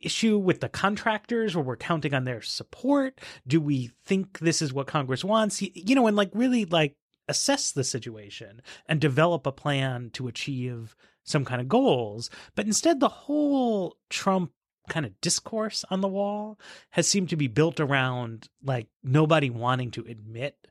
issue 0.00 0.36
with 0.36 0.60
the 0.60 0.68
contractors 0.68 1.54
where 1.54 1.64
we're 1.64 1.76
counting 1.76 2.14
on 2.14 2.24
their 2.24 2.42
support? 2.42 3.20
Do 3.46 3.60
we 3.60 3.90
think 4.04 4.38
this 4.40 4.60
is 4.60 4.72
what 4.72 4.86
Congress 4.86 5.24
wants? 5.24 5.62
You 5.62 5.94
know, 5.94 6.06
and 6.06 6.16
like 6.16 6.30
really 6.34 6.64
like 6.64 6.96
assess 7.28 7.72
the 7.72 7.84
situation 7.84 8.60
and 8.86 9.00
develop 9.00 9.46
a 9.46 9.52
plan 9.52 10.10
to 10.10 10.28
achieve 10.28 10.96
some 11.24 11.44
kind 11.44 11.60
of 11.60 11.68
goals. 11.68 12.30
But 12.54 12.66
instead, 12.66 13.00
the 13.00 13.08
whole 13.08 13.96
Trump 14.10 14.52
kind 14.88 15.06
of 15.06 15.20
discourse 15.20 15.84
on 15.90 16.00
the 16.00 16.08
wall 16.08 16.58
has 16.90 17.06
seemed 17.06 17.28
to 17.30 17.36
be 17.36 17.46
built 17.46 17.80
around 17.80 18.48
like 18.62 18.88
nobody 19.02 19.50
wanting 19.50 19.90
to 19.92 20.04
admit 20.08 20.66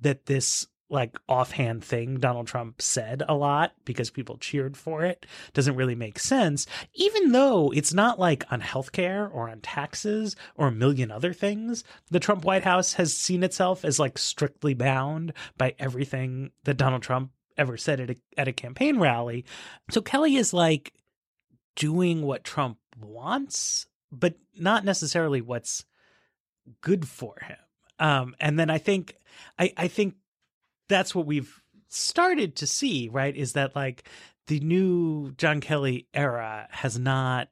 that 0.00 0.26
this 0.26 0.66
like 0.90 1.18
offhand 1.28 1.84
thing 1.84 2.18
Donald 2.18 2.46
Trump 2.46 2.80
said 2.80 3.22
a 3.28 3.34
lot 3.34 3.72
because 3.84 4.10
people 4.10 4.38
cheered 4.38 4.76
for 4.76 5.04
it 5.04 5.26
doesn't 5.52 5.76
really 5.76 5.94
make 5.94 6.18
sense, 6.18 6.66
even 6.94 7.32
though 7.32 7.70
it's 7.74 7.92
not 7.92 8.18
like 8.18 8.50
on 8.50 8.60
healthcare 8.60 9.28
or 9.32 9.50
on 9.50 9.60
taxes 9.60 10.34
or 10.56 10.68
a 10.68 10.72
million 10.72 11.10
other 11.10 11.32
things. 11.32 11.84
The 12.10 12.20
Trump 12.20 12.44
White 12.44 12.64
House 12.64 12.94
has 12.94 13.14
seen 13.14 13.42
itself 13.42 13.84
as 13.84 13.98
like 13.98 14.16
strictly 14.16 14.74
bound 14.74 15.32
by 15.58 15.74
everything 15.78 16.52
that 16.64 16.78
Donald 16.78 17.02
Trump 17.02 17.32
ever 17.58 17.76
said 17.76 18.00
at 18.00 18.10
a, 18.10 18.16
at 18.38 18.48
a 18.48 18.52
campaign 18.52 18.98
rally. 18.98 19.44
So 19.90 20.00
Kelly 20.00 20.36
is 20.36 20.54
like 20.54 20.94
doing 21.76 22.22
what 22.22 22.44
Trump 22.44 22.78
wants, 23.04 23.86
but 24.10 24.34
not 24.58 24.84
necessarily 24.84 25.40
what's 25.40 25.84
good 26.80 27.06
for 27.06 27.34
him. 27.42 27.56
Um, 27.98 28.36
and 28.40 28.58
then 28.58 28.70
I 28.70 28.78
think 28.78 29.16
I, 29.58 29.72
I 29.76 29.88
think 29.88 30.14
that's 30.88 31.14
what 31.14 31.26
we've 31.26 31.62
started 31.88 32.56
to 32.56 32.66
see, 32.66 33.08
right? 33.08 33.34
Is 33.34 33.54
that 33.54 33.74
like 33.74 34.04
the 34.46 34.60
new 34.60 35.32
John 35.32 35.60
Kelly 35.60 36.06
era 36.14 36.68
has 36.70 36.98
not 36.98 37.48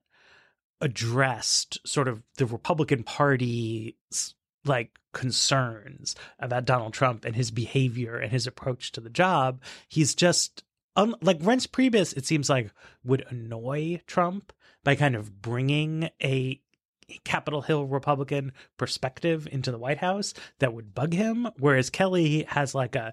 addressed 0.81 1.79
sort 1.87 2.09
of 2.09 2.23
the 2.37 2.47
Republican 2.47 3.03
Party's 3.03 3.95
like 4.65 4.99
concerns 5.13 6.15
about 6.39 6.65
Donald 6.65 6.93
Trump 6.93 7.25
and 7.25 7.35
his 7.35 7.51
behavior 7.51 8.17
and 8.17 8.31
his 8.31 8.47
approach 8.47 8.93
to 8.93 9.01
the 9.01 9.11
job. 9.11 9.61
He's 9.89 10.15
just 10.15 10.65
um, 10.97 11.15
like 11.21 11.39
Reince 11.41 11.69
Priebus, 11.69 12.17
it 12.17 12.27
seems 12.27 12.49
like 12.49 12.71
would 13.05 13.25
annoy 13.29 14.01
Trump 14.07 14.53
by 14.87 14.95
kind 14.95 15.17
of 15.17 15.43
bringing 15.43 16.09
a 16.23 16.61
Capitol 17.25 17.61
Hill 17.61 17.87
Republican 17.87 18.53
perspective 18.77 19.49
into 19.51 19.73
the 19.73 19.79
White 19.79 19.99
House 19.99 20.33
that 20.61 20.73
would 20.73 20.95
bug 20.95 21.13
him. 21.13 21.49
Whereas 21.59 21.91
Kelly 21.91 22.45
has 22.45 22.73
like 22.73 22.95
a 22.95 23.13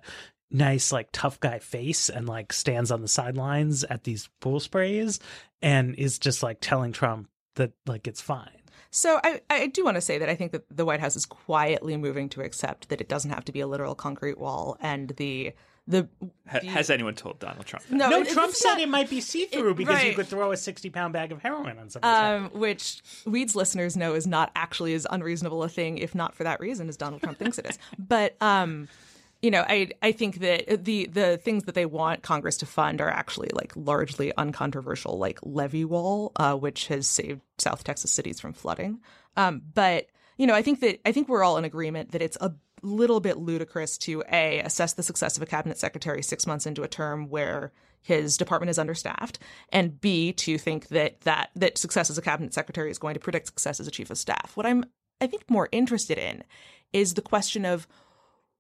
nice, 0.51 0.91
like 0.91 1.09
tough 1.11 1.39
guy 1.39 1.57
face 1.57 2.09
and 2.09 2.29
like 2.29 2.53
stands 2.53 2.91
on 2.91 3.01
the 3.01 3.07
sidelines 3.07 3.83
at 3.85 4.03
these 4.03 4.29
pool 4.39 4.59
sprays 4.59 5.19
and 5.63 5.95
is 5.95 6.19
just 6.19 6.43
like 6.43 6.59
telling 6.61 6.91
Trump 6.91 7.27
that 7.55 7.71
like 7.87 8.07
it's 8.07 8.21
fine. 8.21 8.61
So 8.91 9.19
I, 9.23 9.41
I 9.49 9.65
do 9.65 9.83
want 9.83 9.95
to 9.95 10.01
say 10.01 10.19
that 10.19 10.29
I 10.29 10.35
think 10.35 10.51
that 10.51 10.65
the 10.69 10.85
White 10.85 10.99
House 10.99 11.15
is 11.15 11.25
quietly 11.25 11.97
moving 11.97 12.29
to 12.29 12.41
accept 12.41 12.89
that 12.89 13.01
it 13.01 13.09
doesn't 13.09 13.31
have 13.31 13.45
to 13.45 13.51
be 13.51 13.61
a 13.61 13.67
literal 13.67 13.95
concrete 13.95 14.37
wall 14.37 14.77
and 14.79 15.09
the 15.17 15.53
the, 15.85 16.07
the 16.51 16.59
has 16.65 16.89
anyone 16.89 17.13
told 17.13 17.39
Donald 17.39 17.65
Trump? 17.65 17.85
That? 17.87 17.95
No, 17.95 18.09
no. 18.09 18.23
Trump 18.23 18.53
said 18.53 18.73
not, 18.73 18.81
it 18.81 18.89
might 18.89 19.09
be 19.09 19.19
see 19.19 19.45
through 19.45 19.73
because 19.75 19.95
right. 19.95 20.07
you 20.07 20.13
could 20.13 20.27
throw 20.27 20.51
a 20.51 20.57
sixty 20.57 20.89
pound 20.89 21.11
bag 21.13 21.31
of 21.31 21.41
heroin 21.41 21.77
on 21.77 21.89
somebody. 21.89 22.13
Um, 22.13 22.59
which 22.59 23.01
Weeds 23.25 23.55
listeners 23.55 23.97
know 23.97 24.13
is 24.13 24.25
not 24.25 24.51
actually 24.55 24.93
as 24.93 25.05
unreasonable 25.09 25.61
a 25.63 25.69
thing, 25.69 25.97
if 25.97 26.15
not 26.15 26.35
for 26.35 26.45
that 26.45 26.61
reason, 26.61 26.87
as 26.87 26.95
Donald 26.95 27.21
Trump 27.21 27.37
thinks 27.37 27.57
it 27.57 27.65
is. 27.65 27.77
But 27.97 28.35
um, 28.41 28.87
you 29.41 29.51
know, 29.51 29.65
I 29.67 29.89
I 30.01 30.13
think 30.13 30.39
that 30.39 30.85
the 30.85 31.07
the 31.07 31.37
things 31.37 31.65
that 31.65 31.75
they 31.75 31.85
want 31.85 32.23
Congress 32.23 32.57
to 32.57 32.65
fund 32.65 33.01
are 33.01 33.09
actually 33.09 33.49
like 33.51 33.73
largely 33.75 34.33
uncontroversial, 34.37 35.17
like 35.17 35.39
levee 35.43 35.83
wall, 35.83 36.31
uh, 36.37 36.55
which 36.55 36.87
has 36.87 37.07
saved 37.07 37.41
South 37.57 37.83
Texas 37.83 38.11
cities 38.11 38.39
from 38.39 38.53
flooding. 38.53 39.01
Um, 39.35 39.61
but 39.73 40.07
you 40.37 40.47
know, 40.47 40.55
I 40.55 40.61
think 40.61 40.79
that 40.79 41.01
I 41.05 41.11
think 41.11 41.27
we're 41.27 41.43
all 41.43 41.57
in 41.57 41.65
agreement 41.65 42.11
that 42.11 42.21
it's 42.21 42.37
a 42.39 42.53
little 42.83 43.19
bit 43.19 43.37
ludicrous 43.37 43.97
to 43.99 44.23
a 44.31 44.59
assess 44.59 44.93
the 44.93 45.03
success 45.03 45.37
of 45.37 45.43
a 45.43 45.47
cabinet 45.47 45.77
secretary 45.77 46.21
six 46.21 46.45
months 46.45 46.65
into 46.65 46.83
a 46.83 46.87
term 46.87 47.29
where 47.29 47.71
his 48.01 48.37
department 48.37 48.69
is 48.69 48.77
understaffed, 48.77 49.39
and 49.69 49.99
b 50.01 50.33
to 50.33 50.57
think 50.57 50.89
that 50.89 51.21
that 51.21 51.51
that 51.55 51.77
success 51.77 52.09
as 52.09 52.17
a 52.17 52.21
cabinet 52.21 52.53
secretary 52.53 52.91
is 52.91 52.99
going 52.99 53.13
to 53.13 53.19
predict 53.19 53.47
success 53.47 53.79
as 53.79 53.87
a 53.87 53.91
chief 53.91 54.09
of 54.09 54.17
staff. 54.17 54.51
What 54.55 54.65
I'm 54.65 54.85
I 55.21 55.27
think 55.27 55.49
more 55.49 55.69
interested 55.71 56.17
in 56.17 56.43
is 56.91 57.13
the 57.13 57.21
question 57.21 57.65
of 57.65 57.87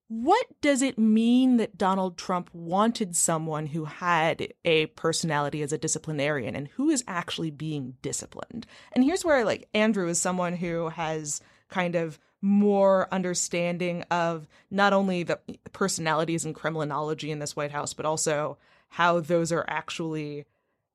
what 0.07 0.45
does 0.61 0.81
it 0.81 0.99
mean 0.99 1.57
that 1.57 1.77
Donald 1.77 2.17
Trump 2.17 2.49
wanted 2.53 3.15
someone 3.15 3.65
who 3.67 3.85
had 3.85 4.53
a 4.63 4.85
personality 4.87 5.61
as 5.61 5.73
a 5.73 5.77
disciplinarian 5.77 6.55
and 6.55 6.67
who 6.67 6.89
is 6.89 7.03
actually 7.07 7.51
being 7.51 7.95
disciplined? 8.01 8.67
And 8.91 9.03
here's 9.03 9.25
where 9.25 9.43
like 9.43 9.67
Andrew 9.73 10.07
is 10.07 10.21
someone 10.21 10.55
who 10.55 10.89
has 10.89 11.41
kind 11.69 11.95
of 11.95 12.19
more 12.43 13.07
understanding 13.09 14.03
of 14.11 14.45
not 14.69 14.91
only 14.91 15.23
the 15.23 15.39
personalities 15.71 16.43
and 16.43 16.53
Kremlinology 16.53 17.29
in 17.29 17.39
this 17.39 17.55
White 17.55 17.71
House, 17.71 17.93
but 17.93 18.05
also 18.05 18.57
how 18.89 19.21
those 19.21 19.49
are 19.53 19.63
actually 19.69 20.45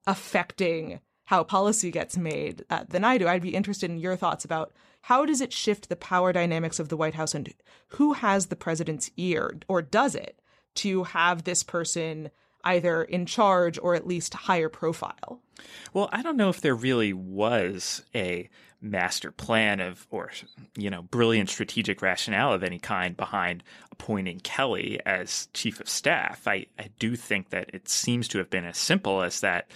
affecting 0.05 0.99
how 1.25 1.43
policy 1.43 1.89
gets 1.89 2.15
made 2.15 2.63
uh, 2.69 2.83
than 2.87 3.03
I 3.03 3.17
do. 3.17 3.27
I'd 3.27 3.41
be 3.41 3.55
interested 3.55 3.89
in 3.89 3.97
your 3.97 4.15
thoughts 4.15 4.45
about 4.45 4.71
how 5.01 5.25
does 5.25 5.41
it 5.41 5.51
shift 5.51 5.89
the 5.89 5.95
power 5.95 6.31
dynamics 6.31 6.79
of 6.79 6.89
the 6.89 6.97
White 6.97 7.15
House 7.15 7.33
and 7.33 7.51
who 7.87 8.13
has 8.13 8.45
the 8.45 8.55
president's 8.55 9.09
ear, 9.17 9.57
or 9.67 9.81
does 9.81 10.13
it, 10.13 10.39
to 10.75 11.03
have 11.03 11.43
this 11.43 11.63
person 11.63 12.29
either 12.63 13.03
in 13.03 13.25
charge 13.25 13.79
or 13.81 13.95
at 13.95 14.07
least 14.07 14.33
higher 14.33 14.69
profile? 14.69 15.41
Well, 15.93 16.09
I 16.11 16.21
don't 16.21 16.37
know 16.37 16.49
if 16.49 16.61
there 16.61 16.75
really 16.75 17.13
was 17.13 18.03
a 18.15 18.49
master 18.81 19.31
plan 19.31 19.81
of 19.81 20.07
or 20.09 20.31
you 20.77 20.89
know 20.89 21.01
brilliant 21.01 21.49
strategic 21.49 22.01
rationale 22.01 22.53
of 22.53 22.63
any 22.63 22.79
kind 22.79 23.17
behind 23.17 23.61
appointing 23.91 24.39
Kelly 24.39 24.99
as 25.05 25.49
chief 25.53 25.79
of 25.79 25.89
staff. 25.89 26.47
I, 26.47 26.67
I 26.77 26.89
do 26.97 27.15
think 27.15 27.49
that 27.49 27.71
it 27.73 27.89
seems 27.89 28.27
to 28.29 28.37
have 28.37 28.49
been 28.49 28.65
as 28.65 28.77
simple 28.77 29.21
as 29.21 29.41
that 29.41 29.69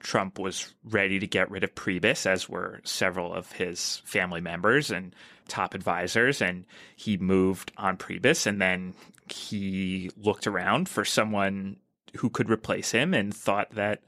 Trump 0.00 0.38
was 0.38 0.74
ready 0.84 1.18
to 1.18 1.26
get 1.26 1.50
rid 1.50 1.64
of 1.64 1.74
Priebus, 1.74 2.26
as 2.26 2.48
were 2.48 2.80
several 2.84 3.32
of 3.32 3.52
his 3.52 4.02
family 4.04 4.40
members 4.40 4.90
and 4.90 5.14
top 5.48 5.74
advisors, 5.74 6.40
and 6.40 6.64
he 6.96 7.16
moved 7.16 7.72
on 7.76 7.96
Priebus, 7.96 8.46
and 8.46 8.60
then 8.60 8.94
he 9.28 10.10
looked 10.16 10.46
around 10.46 10.88
for 10.88 11.04
someone 11.04 11.76
who 12.16 12.30
could 12.30 12.50
replace 12.50 12.90
him 12.90 13.14
and 13.14 13.34
thought 13.34 13.70
that 13.74 14.02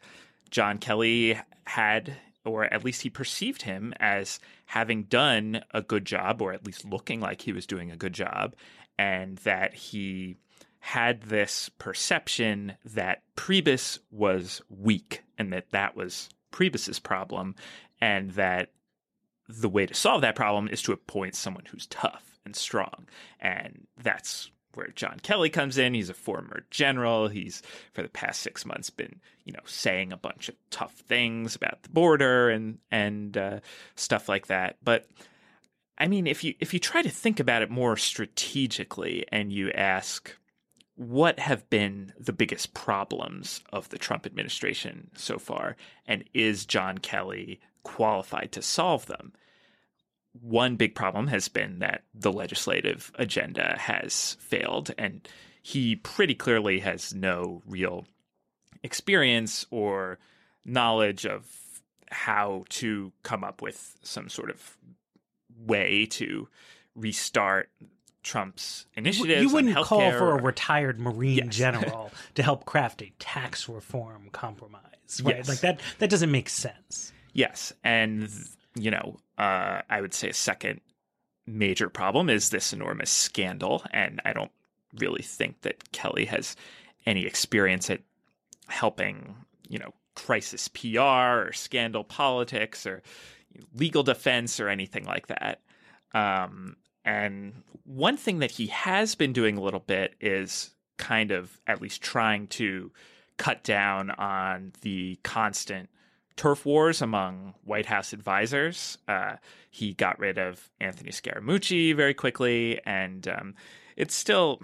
John 0.50 0.78
Kelly 0.78 1.38
had, 1.66 2.16
or 2.44 2.64
at 2.64 2.84
least 2.84 3.02
he 3.02 3.10
perceived 3.10 3.62
him 3.62 3.94
as 3.98 4.38
having 4.66 5.04
done 5.04 5.62
a 5.72 5.82
good 5.82 6.04
job, 6.04 6.42
or 6.42 6.52
at 6.52 6.66
least 6.66 6.84
looking 6.84 7.20
like 7.20 7.42
he 7.42 7.52
was 7.52 7.66
doing 7.66 7.90
a 7.90 7.96
good 7.96 8.12
job, 8.12 8.54
and 8.98 9.38
that 9.38 9.74
he 9.74 10.36
had 10.80 11.22
this 11.22 11.68
perception 11.78 12.74
that 12.84 13.22
Priebus 13.36 13.98
was 14.10 14.60
weak 14.68 15.22
and 15.38 15.52
that 15.52 15.70
that 15.70 15.96
was 15.96 16.28
Priebus's 16.50 16.98
problem, 16.98 17.54
and 18.00 18.30
that 18.32 18.72
the 19.48 19.68
way 19.68 19.86
to 19.86 19.94
solve 19.94 20.20
that 20.22 20.36
problem 20.36 20.68
is 20.68 20.82
to 20.82 20.92
appoint 20.92 21.34
someone 21.34 21.64
who's 21.70 21.86
tough 21.86 22.38
and 22.44 22.54
strong. 22.54 23.06
And 23.40 23.86
that's 24.02 24.50
where 24.74 24.88
John 24.94 25.18
Kelly 25.22 25.50
comes 25.50 25.78
in. 25.78 25.94
He's 25.94 26.10
a 26.10 26.14
former 26.14 26.64
general. 26.70 27.28
He's 27.28 27.62
for 27.92 28.02
the 28.02 28.08
past 28.08 28.40
six 28.40 28.64
months 28.64 28.90
been, 28.90 29.20
you 29.44 29.52
know, 29.52 29.62
saying 29.66 30.12
a 30.12 30.16
bunch 30.16 30.48
of 30.48 30.54
tough 30.70 30.94
things 30.94 31.54
about 31.54 31.82
the 31.82 31.90
border 31.90 32.50
and 32.50 32.78
and 32.90 33.36
uh, 33.36 33.60
stuff 33.96 34.28
like 34.28 34.48
that. 34.48 34.76
But 34.82 35.08
I 35.98 36.08
mean, 36.08 36.26
if 36.26 36.44
you 36.44 36.54
if 36.60 36.74
you 36.74 36.80
try 36.80 37.02
to 37.02 37.10
think 37.10 37.40
about 37.40 37.62
it 37.62 37.70
more 37.70 37.96
strategically 37.96 39.24
and 39.30 39.52
you 39.52 39.70
ask 39.70 40.34
what 40.94 41.38
have 41.38 41.68
been 41.70 42.12
the 42.18 42.32
biggest 42.32 42.74
problems 42.74 43.62
of 43.72 43.88
the 43.88 43.98
Trump 43.98 44.26
administration 44.26 45.10
so 45.14 45.38
far? 45.38 45.76
And 46.06 46.24
is 46.34 46.66
John 46.66 46.98
Kelly 46.98 47.60
qualified 47.82 48.52
to 48.52 48.62
solve 48.62 49.06
them? 49.06 49.32
One 50.40 50.76
big 50.76 50.94
problem 50.94 51.26
has 51.28 51.48
been 51.48 51.80
that 51.80 52.04
the 52.14 52.32
legislative 52.32 53.12
agenda 53.16 53.76
has 53.78 54.36
failed, 54.40 54.90
and 54.96 55.26
he 55.62 55.96
pretty 55.96 56.34
clearly 56.34 56.80
has 56.80 57.14
no 57.14 57.62
real 57.66 58.06
experience 58.82 59.66
or 59.70 60.18
knowledge 60.64 61.26
of 61.26 61.44
how 62.10 62.64
to 62.68 63.12
come 63.22 63.44
up 63.44 63.62
with 63.62 63.98
some 64.02 64.28
sort 64.28 64.50
of 64.50 64.76
way 65.66 66.06
to 66.06 66.48
restart 66.94 67.70
Trump's 68.22 68.86
initiatives. 68.94 69.42
You 69.42 69.48
wouldn't 69.52 69.76
call 69.76 70.12
for 70.12 70.38
a 70.38 70.42
retired 70.42 71.00
Marine 71.00 71.36
yes. 71.36 71.56
general 71.56 72.10
to 72.34 72.42
help 72.42 72.64
craft 72.64 73.02
a 73.02 73.12
tax 73.18 73.68
reform 73.68 74.28
compromise, 74.32 74.82
right? 75.22 75.36
Yes. 75.38 75.48
Like 75.48 75.60
that. 75.60 75.80
That 75.98 76.10
doesn't 76.10 76.30
make 76.30 76.48
sense. 76.48 77.12
Yes, 77.32 77.72
and 77.82 78.28
you 78.74 78.90
know, 78.90 79.18
uh, 79.38 79.82
I 79.88 80.00
would 80.00 80.14
say 80.14 80.28
a 80.28 80.34
second 80.34 80.80
major 81.46 81.88
problem 81.88 82.30
is 82.30 82.50
this 82.50 82.72
enormous 82.72 83.10
scandal, 83.10 83.82
and 83.92 84.20
I 84.24 84.32
don't 84.32 84.52
really 84.98 85.22
think 85.22 85.62
that 85.62 85.92
Kelly 85.92 86.26
has 86.26 86.56
any 87.06 87.26
experience 87.26 87.90
at 87.90 88.00
helping, 88.68 89.34
you 89.68 89.78
know, 89.78 89.92
crisis 90.14 90.68
PR 90.68 91.00
or 91.00 91.52
scandal 91.52 92.04
politics 92.04 92.86
or 92.86 93.02
legal 93.74 94.02
defense 94.02 94.60
or 94.60 94.68
anything 94.68 95.04
like 95.04 95.26
that. 95.28 95.60
Um, 96.14 96.76
and 97.04 97.62
one 97.84 98.16
thing 98.16 98.38
that 98.38 98.52
he 98.52 98.66
has 98.68 99.14
been 99.14 99.32
doing 99.32 99.56
a 99.56 99.62
little 99.62 99.80
bit 99.80 100.14
is 100.20 100.70
kind 100.98 101.32
of 101.32 101.60
at 101.66 101.80
least 101.80 102.02
trying 102.02 102.46
to 102.46 102.92
cut 103.38 103.64
down 103.64 104.10
on 104.10 104.72
the 104.82 105.18
constant 105.22 105.88
turf 106.36 106.64
wars 106.64 107.02
among 107.02 107.54
White 107.64 107.86
House 107.86 108.12
advisors. 108.12 108.98
Uh, 109.08 109.36
he 109.70 109.94
got 109.94 110.18
rid 110.18 110.38
of 110.38 110.70
Anthony 110.80 111.10
Scaramucci 111.10 111.94
very 111.94 112.14
quickly, 112.14 112.80
and 112.84 113.26
um, 113.28 113.54
it's 113.96 114.14
still. 114.14 114.60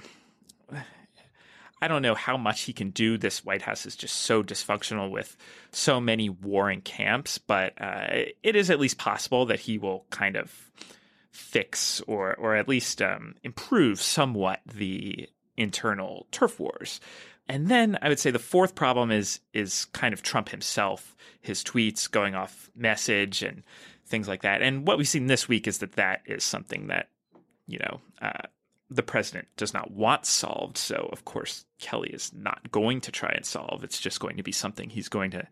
I 1.80 1.86
don't 1.86 2.02
know 2.02 2.16
how 2.16 2.36
much 2.36 2.62
he 2.62 2.72
can 2.72 2.90
do. 2.90 3.16
This 3.16 3.44
White 3.44 3.62
House 3.62 3.86
is 3.86 3.94
just 3.94 4.16
so 4.16 4.42
dysfunctional 4.42 5.12
with 5.12 5.36
so 5.70 6.00
many 6.00 6.28
warring 6.28 6.80
camps, 6.80 7.38
but 7.38 7.80
uh, 7.80 8.06
it 8.42 8.56
is 8.56 8.68
at 8.68 8.80
least 8.80 8.98
possible 8.98 9.46
that 9.46 9.60
he 9.60 9.78
will 9.78 10.04
kind 10.10 10.36
of 10.36 10.52
fix 11.30 12.00
or 12.08 12.34
or 12.34 12.56
at 12.56 12.68
least 12.68 13.00
um, 13.00 13.36
improve 13.44 14.00
somewhat 14.02 14.60
the 14.66 15.28
internal 15.56 16.26
turf 16.32 16.58
wars. 16.58 17.00
And 17.48 17.68
then 17.68 17.98
I 18.02 18.08
would 18.08 18.18
say 18.18 18.30
the 18.30 18.38
fourth 18.38 18.74
problem 18.74 19.10
is 19.10 19.40
is 19.52 19.86
kind 19.86 20.12
of 20.12 20.22
Trump 20.22 20.50
himself, 20.50 21.16
his 21.40 21.64
tweets 21.64 22.10
going 22.10 22.34
off 22.34 22.70
message 22.76 23.42
and 23.42 23.62
things 24.06 24.28
like 24.28 24.42
that. 24.42 24.62
And 24.62 24.86
what 24.86 24.98
we've 24.98 25.08
seen 25.08 25.26
this 25.26 25.48
week 25.48 25.66
is 25.66 25.78
that 25.78 25.92
that 25.92 26.22
is 26.26 26.44
something 26.44 26.88
that 26.88 27.08
you 27.68 27.78
know, 27.78 28.00
uh, 28.20 28.48
the 28.90 29.02
president 29.02 29.46
does 29.56 29.74
not 29.74 29.90
want 29.90 30.26
solved. 30.26 30.78
So, 30.78 31.08
of 31.12 31.24
course, 31.24 31.66
Kelly 31.78 32.08
is 32.08 32.32
not 32.32 32.72
going 32.72 33.02
to 33.02 33.12
try 33.12 33.30
and 33.30 33.44
solve. 33.44 33.84
It's 33.84 34.00
just 34.00 34.18
going 34.18 34.38
to 34.38 34.42
be 34.42 34.52
something 34.52 34.88
he's 34.90 35.10
going 35.10 35.30
to 35.32 35.46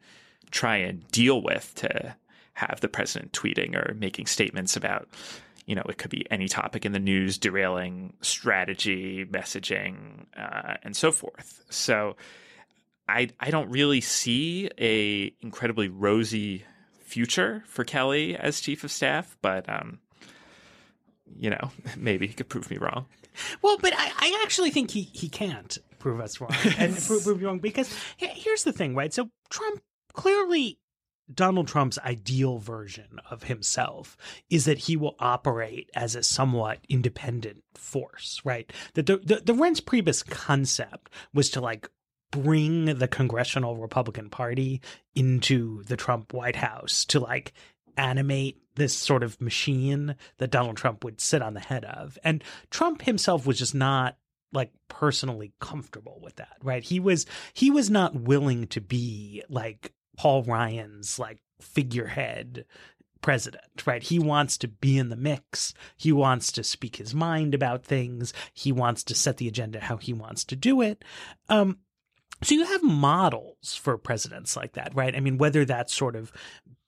try 0.51 0.79
and 0.79 1.07
deal 1.09 1.43
with 1.43 1.73
to 1.77 2.17
have 2.55 2.81
the 2.81 2.89
president 2.89 3.33
tweeting 3.33 3.75
or 3.77 3.95
making 3.95 4.27
statements 4.27 4.77
about, 4.77 5.09
you 5.67 5.75
know, 5.75 5.83
it 5.89 5.99
could 5.99 6.11
be 6.11 6.27
any 6.31 6.49
topic 6.49 6.87
in 6.87 6.93
the 6.93 6.99
news, 6.99 7.39
derailing 7.39 8.15
strategy, 8.23 9.27
messaging, 9.27 10.27
uh, 10.37 10.77
and 10.83 10.97
so 10.97 11.13
forth. 11.13 11.63
So, 11.69 12.17
I 13.09 13.29
I 13.39 13.51
don't 13.51 13.71
really 13.71 14.01
see 14.01 14.71
a 14.79 15.33
incredibly 15.41 15.89
rosy 15.89 16.65
future 17.05 17.63
for 17.67 17.85
Kelly 17.85 18.37
as 18.37 18.61
chief 18.61 18.85
of 18.85 18.91
staff, 18.91 19.37
but 19.43 19.69
um, 19.69 19.99
you 21.39 21.51
know, 21.51 21.71
maybe 21.97 22.27
he 22.27 22.35
could 22.35 22.49
prove 22.49 22.71
me 22.71 22.79
wrong. 22.79 23.07
Well, 23.63 23.79
but 23.79 23.93
I, 23.95 24.13
I 24.19 24.43
actually 24.45 24.71
think 24.71 24.91
he, 24.91 25.03
he 25.03 25.29
can't 25.29 25.77
prove 25.99 26.21
us 26.21 26.41
wrong 26.41 26.53
and 26.79 26.97
prove, 27.07 27.25
prove 27.25 27.41
you 27.41 27.49
wrong 27.49 27.59
because 27.59 27.93
here's 28.17 28.65
the 28.65 28.73
thing, 28.73 28.95
right? 28.95 29.13
So 29.13 29.29
Trump 29.51 29.83
clearly 30.15 30.79
Donald 31.33 31.69
Trump's 31.69 31.99
ideal 31.99 32.59
version 32.59 33.21
of 33.31 33.45
himself 33.45 34.17
is 34.49 34.65
that 34.65 34.79
he 34.79 34.97
will 34.97 35.17
operate 35.19 35.91
as 35.95 36.15
a 36.15 36.23
somewhat 36.23 36.79
independent 36.89 37.65
force, 37.75 38.41
right? 38.45 38.73
That 38.95 39.07
the, 39.07 39.19
the, 39.19 39.43
the 39.45 39.53
Reince 39.53 39.81
Priebus 39.81 40.29
concept 40.29 41.11
was 41.35 41.51
to 41.51 41.61
like 41.61 41.89
bring 42.31 42.99
the 42.99 43.09
congressional 43.09 43.77
Republican 43.77 44.31
Party 44.31 44.81
into 45.15 45.83
the 45.85 45.97
Trump 45.97 46.33
White 46.33 46.57
House 46.57 47.05
to 47.07 47.21
like 47.21 47.53
animate 47.97 48.61
this 48.75 48.97
sort 48.97 49.23
of 49.23 49.41
machine 49.41 50.17
that 50.39 50.51
Donald 50.51 50.77
Trump 50.77 51.03
would 51.05 51.21
sit 51.21 51.43
on 51.43 51.55
the 51.55 51.61
head 51.61 51.85
of. 51.85 52.19
And 52.23 52.45
Trump 52.71 53.03
himself 53.03 53.47
was 53.47 53.59
just 53.59 53.75
not 53.75 54.17
like 54.53 54.71
personally 54.89 55.53
comfortable 55.61 56.21
with 56.23 56.37
that, 56.37 56.57
right? 56.63 56.83
He 56.83 57.01
was 57.01 57.27
he 57.53 57.71
was 57.71 57.91
not 57.91 58.15
willing 58.15 58.67
to 58.69 58.81
be 58.81 59.43
like 59.49 59.93
Paul 60.17 60.43
Ryan's 60.45 61.19
like 61.19 61.39
figurehead 61.61 62.65
president, 63.23 63.87
right? 63.87 64.03
He 64.03 64.19
wants 64.19 64.57
to 64.59 64.69
be 64.69 64.99
in 64.99 65.09
the 65.09 65.17
mix. 65.17 65.75
He 65.97 66.13
wants 66.13 66.53
to 66.53 66.63
speak 66.63 66.97
his 66.97 67.15
mind 67.15 67.55
about 67.55 67.85
things. 67.85 68.33
He 68.53 68.73
wants 68.73 69.03
to 69.05 69.15
set 69.15 69.39
the 69.39 69.49
agenda 69.49 69.81
how 69.81 69.97
he 69.97 70.13
wants 70.13 70.45
to 70.45 70.57
do 70.57 70.81
it. 70.81 71.05
Um, 71.49 71.79
so 72.43 72.55
you 72.55 72.65
have 72.65 72.83
models 72.83 73.75
for 73.75 73.97
presidents 73.97 74.57
like 74.57 74.75
that, 74.75 74.95
right? 74.95 75.17
I 75.17 75.21
mean, 75.21 75.39
whether 75.39 75.65
that's 75.65 75.95
sort 75.95 76.15
of 76.15 76.31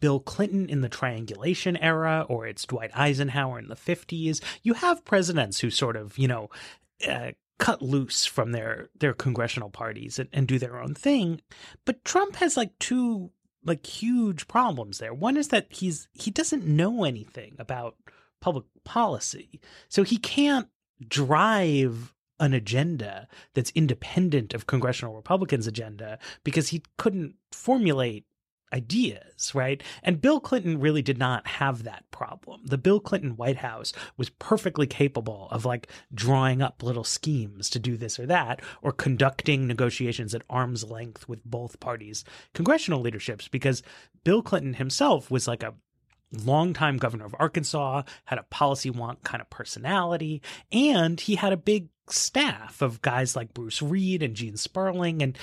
Bill 0.01 0.21
Clinton 0.21 0.69
in 0.69 0.83
the 0.83 0.89
triangulation 0.89 1.77
era 1.79 2.27
or 2.29 2.47
it's 2.47 2.67
Dwight 2.67 2.91
Eisenhower 2.95 3.59
in 3.59 3.69
the 3.69 3.75
50s, 3.75 4.41
you 4.63 4.75
have 4.75 5.05
presidents 5.05 5.61
who 5.61 5.71
sort 5.71 5.97
of, 5.97 6.19
you 6.19 6.29
know, 6.29 6.51
uh, 7.09 7.33
cut 7.59 7.83
loose 7.83 8.25
from 8.25 8.53
their 8.53 8.89
their 8.99 9.13
congressional 9.13 9.71
parties 9.71 10.19
and, 10.19 10.29
and 10.33 10.47
do 10.47 10.59
their 10.59 10.81
own 10.81 10.95
thing. 10.95 11.41
But 11.85 12.05
Trump 12.05 12.37
has 12.37 12.57
like 12.57 12.79
two 12.79 13.31
like 13.65 13.87
huge 13.87 14.49
problems 14.49 14.99
there. 14.99 15.13
One 15.13 15.37
is 15.37 15.49
that 15.49 15.67
he's 15.71 16.09
he 16.15 16.31
doesn't 16.31 16.67
know 16.67 17.05
anything 17.05 17.57
about 17.59 17.97
public 18.41 18.65
policy. 18.85 19.61
So 19.89 20.03
he 20.03 20.17
can't 20.17 20.69
drive 21.07 22.15
an 22.41 22.55
agenda 22.55 23.27
that's 23.55 23.73
independent 23.75 24.55
of 24.55 24.67
congressional 24.67 25.15
Republicans' 25.15 25.67
agenda 25.67 26.19
because 26.45 26.69
he 26.69 26.83
couldn't 26.97 27.35
formulate 27.51 28.25
ideas, 28.73 29.55
right? 29.55 29.83
And 30.03 30.21
Bill 30.21 30.41
Clinton 30.41 30.81
really 30.81 31.03
did 31.03 31.19
not 31.19 31.47
have 31.47 31.85
that 31.85 32.05
problem. 32.11 32.63
The 32.65 32.79
Bill 32.79 33.01
Clinton 33.01 33.37
White 33.37 33.59
House 33.59 33.93
was 34.17 34.31
perfectly 34.31 34.87
capable 34.87 35.49
of 35.51 35.65
like 35.65 35.89
drawing 36.13 36.63
up 36.63 36.83
little 36.83 37.05
schemes 37.05 37.71
to 37.71 37.79
do 37.79 37.97
this 37.97 38.19
or 38.19 38.27
that, 38.27 38.61
or 38.83 38.93
conducting 38.93 39.67
negotiations 39.67 40.35
at 40.35 40.43
arm's 40.51 40.85
length 40.85 41.29
with 41.29 41.45
both 41.45 41.81
parties' 41.81 42.25
congressional 42.55 43.01
leaderships, 43.01 43.49
because 43.49 43.83
Bill 44.25 44.43
Clinton 44.43 44.75
himself 44.75 45.31
was 45.31 45.49
like 45.49 45.63
a 45.63 45.75
longtime 46.33 46.99
governor 46.99 47.25
of 47.25 47.35
Arkansas, 47.39 48.03
had 48.27 48.39
a 48.39 48.45
policy 48.45 48.91
wonk 48.91 49.23
kind 49.23 49.41
of 49.41 49.49
personality, 49.49 50.43
and 50.71 51.21
he 51.21 51.37
had 51.37 51.53
a 51.53 51.57
big 51.57 51.89
staff 52.11 52.81
of 52.83 53.03
guys 53.03 53.37
like 53.37 53.55
Bruce 53.55 53.83
Reed 53.83 54.23
and 54.23 54.35
Gene 54.35 54.57
Sperling 54.57 55.23
and 55.23 55.39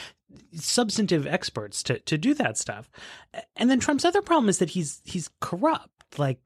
substantive 0.54 1.28
experts 1.28 1.84
to 1.84 2.00
to 2.00 2.17
do 2.17 2.34
that 2.36 2.58
stuff. 2.58 2.89
And 3.56 3.69
then 3.69 3.80
Trump's 3.80 4.06
other 4.06 4.21
problem 4.21 4.50
is 4.50 4.60
that 4.60 4.71
he's 4.71 5.02
he's 5.04 5.30
corrupt, 5.39 6.19
like 6.19 6.39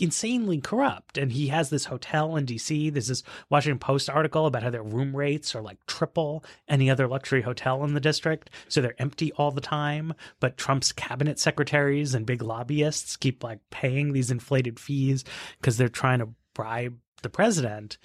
insanely 0.00 0.60
corrupt. 0.60 1.16
And 1.18 1.32
he 1.32 1.48
has 1.48 1.70
this 1.70 1.86
hotel 1.86 2.36
in 2.36 2.46
DC. 2.46 2.92
There's 2.92 3.08
this 3.08 3.22
Washington 3.50 3.78
Post 3.78 4.10
article 4.10 4.46
about 4.46 4.62
how 4.62 4.70
their 4.70 4.82
room 4.82 5.16
rates 5.16 5.54
are 5.54 5.62
like 5.62 5.78
triple 5.86 6.44
any 6.68 6.90
other 6.90 7.08
luxury 7.08 7.42
hotel 7.42 7.82
in 7.84 7.94
the 7.94 8.00
district. 8.00 8.50
So 8.68 8.80
they're 8.80 9.00
empty 9.00 9.32
all 9.32 9.50
the 9.50 9.60
time. 9.60 10.14
But 10.40 10.56
Trump's 10.56 10.92
cabinet 10.92 11.38
secretaries 11.38 12.14
and 12.14 12.26
big 12.26 12.42
lobbyists 12.42 13.16
keep 13.16 13.42
like 13.42 13.60
paying 13.70 14.12
these 14.12 14.30
inflated 14.30 14.78
fees 14.78 15.24
because 15.60 15.76
they're 15.76 15.88
trying 15.88 16.18
to 16.18 16.28
bribe 16.54 16.98
the 17.22 17.30
president. 17.30 17.98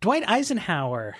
Dwight 0.00 0.28
Eisenhower 0.28 1.16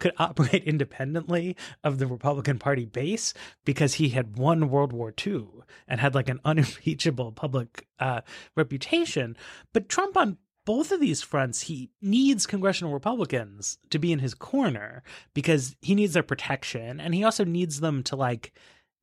could 0.00 0.12
operate 0.18 0.64
independently 0.66 1.56
of 1.84 1.98
the 1.98 2.06
Republican 2.06 2.58
Party 2.58 2.84
base 2.84 3.34
because 3.64 3.94
he 3.94 4.10
had 4.10 4.36
won 4.36 4.70
World 4.70 4.92
War 4.92 5.12
II 5.26 5.46
and 5.86 6.00
had 6.00 6.14
like 6.14 6.28
an 6.28 6.40
unimpeachable 6.44 7.32
public 7.32 7.86
uh, 7.98 8.22
reputation. 8.56 9.36
But 9.72 9.88
Trump 9.88 10.16
on 10.16 10.38
both 10.64 10.92
of 10.92 11.00
these 11.00 11.22
fronts, 11.22 11.62
he 11.62 11.90
needs 12.02 12.46
congressional 12.46 12.92
Republicans 12.92 13.78
to 13.88 13.98
be 13.98 14.12
in 14.12 14.18
his 14.18 14.34
corner 14.34 15.02
because 15.32 15.74
he 15.80 15.94
needs 15.94 16.12
their 16.12 16.22
protection 16.22 17.00
and 17.00 17.14
he 17.14 17.24
also 17.24 17.42
needs 17.42 17.80
them 17.80 18.02
to 18.02 18.16
like 18.16 18.52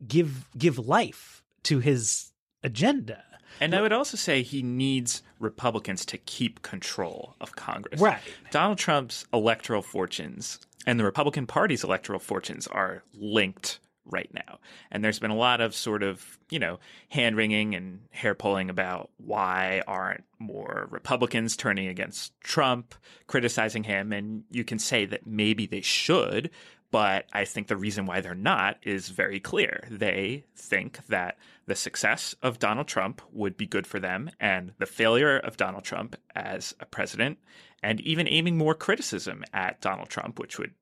give 0.08 0.48
give 0.56 0.78
life 0.78 1.44
to 1.64 1.80
his 1.80 2.32
agenda. 2.64 3.24
And 3.62 3.76
I 3.76 3.82
would 3.82 3.94
also 3.94 4.18
say 4.18 4.41
he 4.41 4.62
needs 4.62 5.24
Republicans 5.39 6.06
to 6.08 6.18
keep 6.18 6.62
control 6.62 7.36
of 7.39 7.56
Congress. 7.56 8.00
Right. 8.00 8.22
Donald 8.52 8.78
Trump's 8.78 9.26
electoral 9.34 9.82
fortunes 9.82 10.60
and 10.86 11.00
the 11.00 11.04
Republican 11.04 11.48
Party's 11.48 11.84
electoral 11.84 12.20
fortunes 12.20 12.68
are 12.68 13.04
linked 13.13 13.80
right 14.06 14.30
now. 14.34 14.60
And 14.91 15.04
there's 15.04 15.20
been 15.20 15.32
a 15.32 15.36
lot 15.36 15.62
of 15.62 15.76
sort 15.76 16.04
of, 16.04 16.38
you 16.50 16.60
know, 16.60 16.80
hand 17.10 17.36
wringing 17.36 17.74
and 17.74 18.02
hair 18.12 18.36
pulling 18.36 18.70
about 18.70 19.10
why 19.18 19.82
aren't 19.88 20.24
more 20.38 20.88
Republicans 20.91 21.58
turning 21.58 21.88
against 21.88 22.39
Trump, 22.39 22.94
criticizing 23.26 23.84
him. 23.84 24.13
And 24.13 24.44
you 24.52 24.63
can 24.63 24.78
say 24.78 25.06
that 25.06 25.26
maybe 25.26 25.65
they 25.65 25.82
should, 25.82 26.52
but 26.91 27.26
I 27.34 27.45
think 27.45 27.67
the 27.67 27.78
reason 27.78 28.06
why 28.06 28.21
they're 28.21 28.36
not 28.36 28.78
is 28.84 29.10
very 29.10 29.39
clear. 29.39 29.88
They 29.89 30.45
think 30.56 31.06
that 31.08 31.38
the 31.65 31.76
success 31.76 32.36
of 32.41 32.60
Donald 32.60 32.88
Trump 32.88 33.21
would 33.32 33.58
be 33.58 33.65
good 33.65 33.88
for 33.88 34.00
them, 34.00 34.30
and 34.39 34.74
the 34.78 34.86
failure 34.86 35.38
of 35.38 35.58
Donald 35.58 35.84
Trump 35.84 36.15
as 36.36 36.76
a 36.80 36.86
president, 36.86 37.39
and 37.84 38.00
even 38.02 38.28
aiming 38.28 38.58
more 38.58 38.76
criticism 38.76 39.43
at 39.54 39.82
Donald 39.82 40.10
Trump, 40.10 40.39
which 40.39 40.58
would 40.58 40.74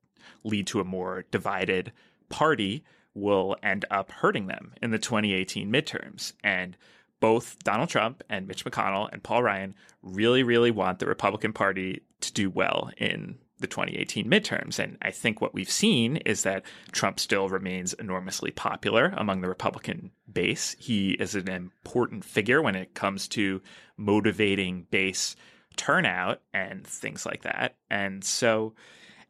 lead 0.44 0.66
to 0.68 0.80
a 0.80 0.84
more 0.84 1.24
divided 1.30 1.92
party, 2.28 2.84
will 3.14 3.56
end 3.62 3.84
up 3.90 4.10
hurting 4.10 4.46
them 4.46 4.74
in 4.82 4.90
the 4.90 4.98
2018 4.98 5.70
midterms. 5.72 6.32
And 6.42 6.76
both 7.20 7.58
Donald 7.64 7.88
Trump 7.88 8.22
and 8.28 8.46
Mitch 8.46 8.64
McConnell 8.64 9.08
and 9.12 9.22
Paul 9.22 9.42
Ryan 9.42 9.74
really, 10.02 10.42
really 10.42 10.70
want 10.70 10.98
the 10.98 11.06
Republican 11.06 11.52
Party 11.52 12.02
to 12.20 12.32
do 12.32 12.50
well 12.50 12.90
in 12.98 13.38
the 13.64 13.68
2018 13.68 14.28
midterms. 14.28 14.78
And 14.78 14.98
I 15.00 15.10
think 15.10 15.40
what 15.40 15.54
we've 15.54 15.70
seen 15.70 16.16
is 16.18 16.42
that 16.42 16.64
Trump 16.92 17.18
still 17.18 17.48
remains 17.48 17.94
enormously 17.94 18.50
popular 18.50 19.14
among 19.16 19.40
the 19.40 19.48
Republican 19.48 20.10
base. 20.30 20.76
He 20.78 21.12
is 21.12 21.34
an 21.34 21.48
important 21.48 22.26
figure 22.26 22.60
when 22.60 22.74
it 22.74 22.94
comes 22.94 23.26
to 23.28 23.62
motivating 23.96 24.86
base 24.90 25.34
turnout 25.76 26.42
and 26.52 26.86
things 26.86 27.24
like 27.24 27.42
that. 27.42 27.76
And 27.88 28.22
so 28.22 28.74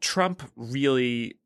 Trump 0.01 0.43
really 0.57 1.37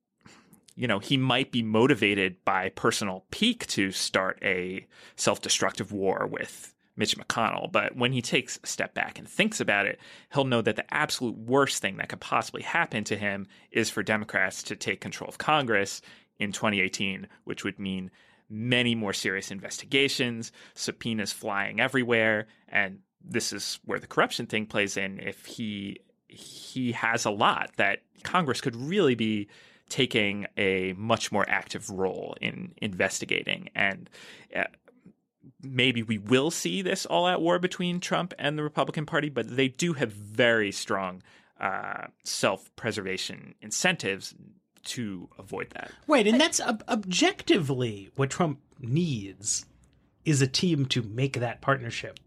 you 0.75 0.87
know, 0.87 0.99
he 0.99 1.17
might 1.17 1.51
be 1.51 1.61
motivated 1.61 2.37
by 2.45 2.69
personal 2.69 3.25
pique 3.31 3.67
to 3.67 3.91
start 3.91 4.39
a 4.41 4.87
self 5.17 5.41
destructive 5.41 5.91
war 5.91 6.25
with 6.25 6.73
Mitch 6.99 7.17
McConnell. 7.17 7.71
But 7.71 7.95
when 7.95 8.11
he 8.11 8.21
takes 8.21 8.59
a 8.61 8.67
step 8.67 8.93
back 8.93 9.17
and 9.17 9.27
thinks 9.27 9.59
about 9.59 9.87
it, 9.87 9.99
he'll 10.33 10.43
know 10.43 10.61
that 10.61 10.75
the 10.75 10.93
absolute 10.93 11.37
worst 11.37 11.81
thing 11.81 11.97
that 11.97 12.09
could 12.09 12.19
possibly 12.19 12.61
happen 12.61 13.05
to 13.05 13.17
him 13.17 13.47
is 13.71 13.89
for 13.89 14.03
Democrats 14.03 14.61
to 14.63 14.75
take 14.75 14.99
control 14.99 15.29
of 15.29 15.37
Congress 15.37 16.01
in 16.37 16.51
2018, 16.51 17.27
which 17.45 17.63
would 17.63 17.79
mean 17.79 18.11
many 18.49 18.95
more 18.95 19.13
serious 19.13 19.49
investigations, 19.49 20.51
subpoenas 20.73 21.31
flying 21.31 21.79
everywhere, 21.79 22.47
and 22.67 22.99
this 23.23 23.53
is 23.53 23.79
where 23.85 23.99
the 23.99 24.07
corruption 24.07 24.45
thing 24.45 24.65
plays 24.65 24.97
in. 24.97 25.19
If 25.19 25.45
he 25.45 25.99
he 26.27 26.91
has 26.91 27.25
a 27.25 27.31
lot 27.31 27.71
that 27.77 27.99
Congress 28.23 28.61
could 28.61 28.75
really 28.75 29.15
be 29.15 29.47
taking 29.89 30.45
a 30.57 30.93
much 30.93 31.31
more 31.31 31.45
active 31.49 31.89
role 31.89 32.35
in 32.39 32.71
investigating 32.77 33.69
and 33.73 34.09
uh, 34.55 34.65
maybe 35.61 36.03
we 36.03 36.17
will 36.17 36.51
see 36.51 36.81
this 36.81 37.05
all 37.05 37.25
out 37.25 37.41
war 37.41 37.59
between 37.59 37.99
Trump 37.99 38.33
and 38.37 38.57
the 38.57 38.63
Republican 38.63 39.05
Party, 39.05 39.29
but 39.29 39.55
they 39.55 39.67
do 39.67 39.93
have 39.93 40.11
very 40.11 40.71
strong 40.71 41.21
uh, 41.59 42.07
self 42.23 42.73
preservation 42.75 43.55
incentives 43.61 44.33
to 44.83 45.29
avoid 45.37 45.69
that. 45.71 45.91
Right, 46.07 46.25
and 46.25 46.39
that's 46.39 46.61
ob- 46.61 46.83
objectively 46.87 48.11
what 48.15 48.29
Trump 48.29 48.59
needs 48.79 49.65
is 50.25 50.41
a 50.41 50.47
team 50.47 50.85
to 50.87 51.01
make 51.01 51.39
that 51.39 51.61
partnership 51.61 52.19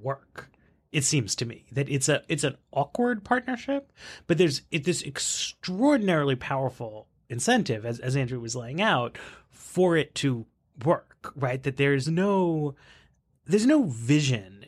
work. 0.00 0.50
It 0.92 1.04
seems 1.04 1.34
to 1.36 1.46
me 1.46 1.64
that 1.72 1.88
it's 1.88 2.08
a 2.08 2.22
it's 2.28 2.44
an 2.44 2.56
awkward 2.72 3.24
partnership, 3.24 3.92
but 4.26 4.38
there's 4.38 4.62
it, 4.70 4.84
this 4.84 5.02
extraordinarily 5.02 6.36
powerful 6.36 7.08
incentive, 7.28 7.84
as 7.84 7.98
as 7.98 8.16
Andrew 8.16 8.40
was 8.40 8.56
laying 8.56 8.80
out, 8.80 9.18
for 9.50 9.96
it 9.96 10.14
to 10.16 10.46
work. 10.84 11.32
Right, 11.34 11.62
that 11.62 11.76
there's 11.76 12.08
no 12.08 12.74
there's 13.46 13.66
no 13.66 13.84
vision 13.84 14.66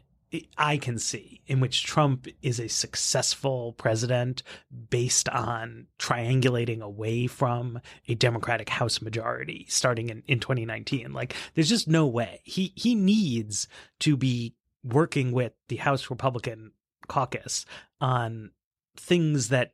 I 0.59 0.77
can 0.77 0.99
see 0.99 1.41
in 1.47 1.61
which 1.61 1.85
Trump 1.85 2.27
is 2.43 2.61
a 2.61 2.69
successful 2.69 3.73
president 3.73 4.43
based 4.91 5.29
on 5.31 5.87
triangulating 5.99 6.83
away 6.83 7.27
from 7.27 7.81
a 8.07 8.15
Democratic 8.15 8.69
House 8.69 9.01
majority 9.01 9.65
starting 9.69 10.11
in, 10.11 10.23
in 10.27 10.39
2019. 10.39 11.13
Like, 11.13 11.35
there's 11.55 11.69
just 11.69 11.89
no 11.89 12.07
way. 12.07 12.41
He 12.45 12.73
he 12.77 12.95
needs 12.95 13.69
to 14.01 14.17
be 14.17 14.55
working 14.85 15.33
with 15.33 15.53
the 15.69 15.77
House 15.77 16.11
Republican 16.11 16.73
caucus 17.09 17.65
on 18.01 18.51
things 18.97 19.49
that 19.49 19.73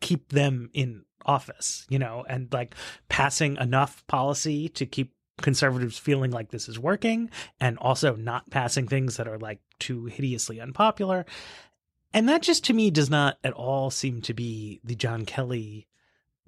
keep 0.00 0.30
them 0.30 0.70
in 0.72 1.04
office, 1.24 1.86
you 1.88 1.98
know, 1.98 2.24
and 2.28 2.52
like 2.52 2.74
passing 3.08 3.56
enough 3.56 4.06
policy 4.06 4.68
to 4.70 4.86
keep 4.86 5.12
conservatives 5.40 5.98
feeling 5.98 6.30
like 6.30 6.50
this 6.50 6.68
is 6.68 6.78
working 6.78 7.30
and 7.60 7.78
also 7.78 8.14
not 8.14 8.50
passing 8.50 8.86
things 8.86 9.16
that 9.16 9.28
are 9.28 9.38
like 9.38 9.60
too 9.78 10.06
hideously 10.06 10.60
unpopular. 10.60 11.24
And 12.12 12.28
that 12.28 12.42
just 12.42 12.64
to 12.64 12.72
me 12.72 12.90
does 12.90 13.10
not 13.10 13.38
at 13.44 13.52
all 13.52 13.90
seem 13.90 14.20
to 14.22 14.34
be 14.34 14.80
the 14.84 14.94
John 14.94 15.24
Kelly 15.24 15.86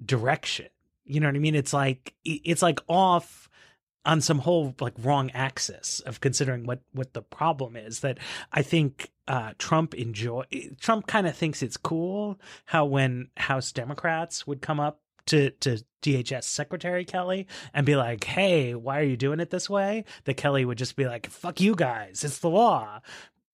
direction. 0.03 0.67
You 1.05 1.19
know 1.19 1.27
what 1.27 1.35
I 1.35 1.39
mean? 1.39 1.55
It's 1.55 1.73
like 1.73 2.13
it's 2.23 2.61
like 2.61 2.79
off 2.87 3.49
on 4.05 4.19
some 4.21 4.39
whole 4.39 4.75
like 4.79 4.93
wrong 5.01 5.31
axis 5.31 6.01
of 6.01 6.19
considering 6.19 6.65
what 6.65 6.81
what 6.91 7.13
the 7.13 7.21
problem 7.21 7.75
is 7.75 8.01
that 8.01 8.19
I 8.51 8.61
think 8.61 9.11
uh, 9.27 9.53
Trump 9.57 9.93
enjoy 9.93 10.43
Trump 10.79 11.07
kind 11.07 11.27
of 11.27 11.35
thinks 11.35 11.63
it's 11.63 11.77
cool 11.77 12.39
how 12.65 12.85
when 12.85 13.29
House 13.37 13.71
Democrats 13.71 14.45
would 14.45 14.61
come 14.61 14.79
up 14.79 14.99
to 15.27 15.51
to 15.51 15.79
DHS 16.01 16.43
Secretary 16.43 17.05
Kelly 17.05 17.47
and 17.73 17.85
be 17.85 17.95
like, 17.95 18.23
"Hey, 18.23 18.75
why 18.75 18.99
are 18.99 19.03
you 19.03 19.17
doing 19.17 19.39
it 19.39 19.49
this 19.49 19.69
way?" 19.69 20.03
That 20.25 20.35
Kelly 20.35 20.65
would 20.65 20.77
just 20.77 20.95
be 20.95 21.05
like, 21.05 21.27
"Fuck 21.27 21.61
you 21.61 21.75
guys, 21.75 22.23
it's 22.23 22.39
the 22.39 22.49
law." 22.49 23.01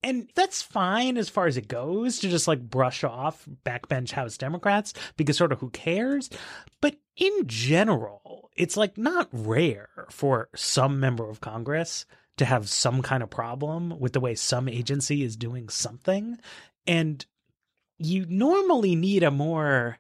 And 0.02 0.30
that's 0.34 0.62
fine 0.62 1.18
as 1.18 1.28
far 1.28 1.48
as 1.48 1.58
it 1.58 1.68
goes 1.68 2.20
to 2.20 2.30
just 2.30 2.48
like 2.48 2.62
brush 2.62 3.04
off 3.04 3.46
backbench 3.66 4.12
House 4.12 4.38
Democrats 4.38 4.94
because 5.18 5.38
sort 5.38 5.52
of 5.52 5.60
who 5.60 5.70
cares. 5.72 6.30
But 6.80 6.96
in 7.18 7.48
general, 7.48 8.50
it's 8.56 8.78
like 8.78 8.98
not 8.98 9.28
rare 9.32 9.90
for 10.10 10.50
some 10.56 11.02
member 11.02 11.30
of 11.30 11.42
Congress 11.42 12.06
to 12.40 12.46
have 12.46 12.70
some 12.70 13.02
kind 13.02 13.22
of 13.22 13.30
problem 13.30 14.00
with 14.00 14.14
the 14.14 14.20
way 14.20 14.34
some 14.34 14.68
agency 14.68 15.24
is 15.24 15.36
doing 15.36 15.70
something. 15.70 16.40
And 16.88 17.26
you 17.98 18.26
normally 18.28 18.96
need 18.96 19.24
a 19.24 19.32
more 19.32 20.00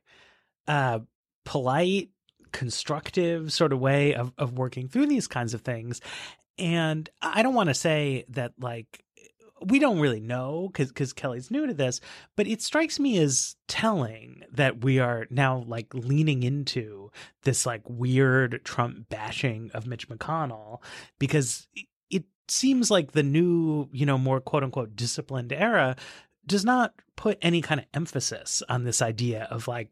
uh, 0.67 0.99
polite, 1.45 2.09
constructive 2.51 3.53
sort 3.53 3.73
of 3.73 3.79
way 3.79 4.15
of, 4.15 4.31
of 4.37 4.57
working 4.57 4.87
through 4.87 5.07
these 5.07 5.27
kinds 5.27 5.53
of 5.53 5.61
things. 5.61 6.01
And 6.57 7.09
I 7.21 7.43
don't 7.43 7.53
want 7.53 7.69
to 7.69 7.75
say 7.75 8.25
that 8.29 8.53
like 8.59 9.03
we 9.61 9.79
don't 9.79 9.99
really 9.99 10.21
know 10.21 10.69
because 10.71 10.87
because 10.87 11.11
Kelly's 11.11 11.51
new 11.51 11.67
to 11.67 11.73
this, 11.73 11.99
but 12.37 12.47
it 12.47 12.61
strikes 12.61 12.99
me 12.99 13.17
as 13.19 13.57
telling 13.67 14.43
that 14.53 14.83
we 14.83 14.99
are 14.99 15.27
now 15.29 15.63
like 15.67 15.93
leaning 15.93 16.43
into 16.43 17.11
this 17.43 17.65
like 17.65 17.81
weird 17.85 18.61
Trump 18.63 19.09
bashing 19.09 19.71
of 19.73 19.87
Mitch 19.87 20.07
McConnell 20.07 20.81
because 21.19 21.67
seems 22.51 22.89
like 22.91 23.11
the 23.11 23.23
new 23.23 23.89
you 23.91 24.05
know 24.05 24.17
more 24.17 24.39
quote 24.39 24.63
unquote 24.63 24.95
disciplined 24.95 25.53
era 25.53 25.95
does 26.45 26.65
not 26.65 26.93
put 27.15 27.37
any 27.41 27.61
kind 27.61 27.79
of 27.79 27.85
emphasis 27.93 28.63
on 28.69 28.83
this 28.83 29.01
idea 29.01 29.47
of 29.51 29.67
like 29.67 29.89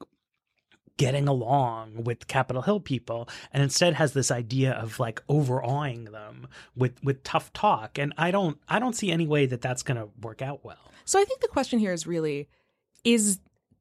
getting 0.97 1.28
along 1.28 2.03
with 2.03 2.28
Capitol 2.28 2.64
Hill 2.64 2.80
people 2.80 3.30
and 3.53 3.62
instead 3.62 3.93
has 3.93 4.14
this 4.14 4.32
idea 4.32 4.74
of 4.74 4.99
like 4.99 5.22
overawing 5.30 6.05
them 6.05 6.47
with 6.76 6.93
with 7.03 7.24
tough 7.24 7.53
talk 7.53 7.97
and 7.97 8.14
I 8.18 8.32
don't 8.32 8.58
I 8.68 8.80
don't 8.80 8.95
see 8.95 9.12
any 9.12 9.28
way 9.28 9.45
that 9.45 9.62
that's 9.62 9.84
going 9.84 9.97
to 9.97 10.10
work 10.22 10.41
out 10.41 10.66
well. 10.66 10.91
So 11.05 11.20
I 11.20 11.24
think 11.24 11.41
the 11.41 11.47
question 11.47 11.80
here 11.80 11.93
is 11.93 12.05
really 12.08 12.49
is 13.03 13.39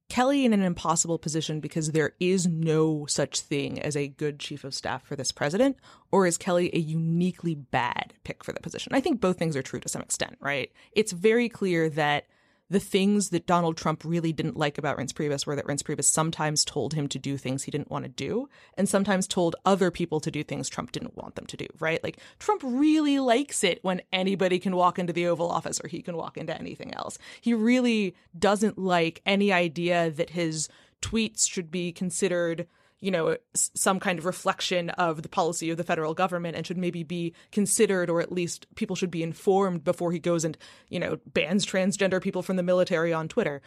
Kelly 0.09 0.45
in 0.45 0.53
an 0.53 0.63
impossible 0.63 1.19
position 1.19 1.61
because 1.61 1.91
there 1.91 2.15
is 2.21 2.47
no 2.47 3.07
such 3.07 3.41
thing 3.41 3.81
as 3.81 3.97
a 3.97 4.09
good 4.09 4.39
chief 4.39 4.65
of 4.65 4.75
staff 4.75 5.05
for 5.05 5.17
this 5.17 5.33
president, 5.33 5.77
or 6.13 6.27
is 6.27 6.39
Kelly 6.39 6.71
a 6.73 6.79
uniquely 6.79 7.55
bad 7.55 8.15
pick 8.25 8.45
for 8.45 8.53
the 8.53 8.61
position? 8.61 8.95
I 8.95 9.01
think 9.01 9.21
both 9.21 9.39
things 9.39 9.57
are 9.57 9.63
true 9.63 9.81
to 9.81 9.89
some 9.89 10.03
extent, 10.03 10.37
right? 10.41 10.71
It's 10.93 11.13
very 11.13 11.49
clear 11.49 11.91
that 11.91 12.27
the 12.69 12.81
things 12.81 13.29
that 13.31 13.47
Donald 13.47 13.77
Trump 13.77 14.05
really 14.05 14.33
didn't 14.33 14.57
like 14.57 14.77
about 14.77 14.97
Reince 14.99 15.13
Priebus 15.13 15.47
were 15.47 15.55
that 15.55 15.67
Reince 15.67 15.83
Priebus 15.83 16.05
sometimes 16.05 16.65
told 16.65 16.95
him 16.95 17.07
to 17.09 17.19
do 17.19 17.37
things 17.37 17.63
he 17.63 17.71
didn't 17.71 17.91
want 17.91 18.05
to 18.05 18.09
do 18.09 18.49
and 18.77 18.89
sometimes 18.89 19.27
told 19.27 19.55
other 19.65 19.91
people 19.91 20.19
to 20.21 20.31
do 20.31 20.43
things 20.43 20.69
Trump 20.69 20.93
didn't 20.93 21.17
want 21.17 21.37
them 21.37 21.47
to 21.47 21.57
do, 21.57 21.67
right? 21.79 22.03
Like 22.03 22.19
Trump 22.39 22.63
really 22.65 23.21
likes 23.21 23.63
it 23.63 23.79
when 23.83 24.03
anybody 24.13 24.59
can 24.59 24.75
walk 24.75 24.99
into 24.99 25.13
the 25.13 25.27
Oval 25.27 25.51
Office 25.51 25.81
or 25.83 25.89
he 25.89 26.03
can 26.03 26.17
walk 26.17 26.37
into 26.37 26.59
anything 26.59 26.93
else. 26.95 27.19
He 27.41 27.55
really 27.55 28.17
doesn't 28.37 28.79
like 28.79 29.23
any 29.25 29.53
idea 29.53 30.11
that 30.11 30.31
his 30.31 30.69
tweets 31.01 31.49
should 31.49 31.71
be 31.71 31.93
considered 31.93 32.67
you 33.01 33.11
know, 33.11 33.37
some 33.55 34.01
kind 34.01 34.19
of 34.19 34.25
reflection 34.25 34.91
of 34.91 35.23
the 35.23 35.29
policy 35.29 35.71
of 35.71 35.77
the 35.77 35.85
federal 35.85 36.15
government 36.15 36.57
and 36.57 36.67
should 36.67 36.79
maybe 36.79 37.03
be 37.03 37.35
considered, 37.53 38.09
or 38.09 38.21
at 38.21 38.33
least 38.33 38.67
people 38.75 38.97
should 38.97 39.11
be 39.11 39.23
informed 39.23 39.85
before 39.85 40.13
he 40.13 40.19
goes 40.19 40.45
and, 40.45 40.57
you 40.89 40.99
know, 40.99 41.19
bans 41.33 41.67
transgender 41.67 42.23
people 42.23 42.43
from 42.43 42.57
the 42.57 42.63
military 42.63 43.13
on 43.13 43.29
Twitter. 43.29 43.61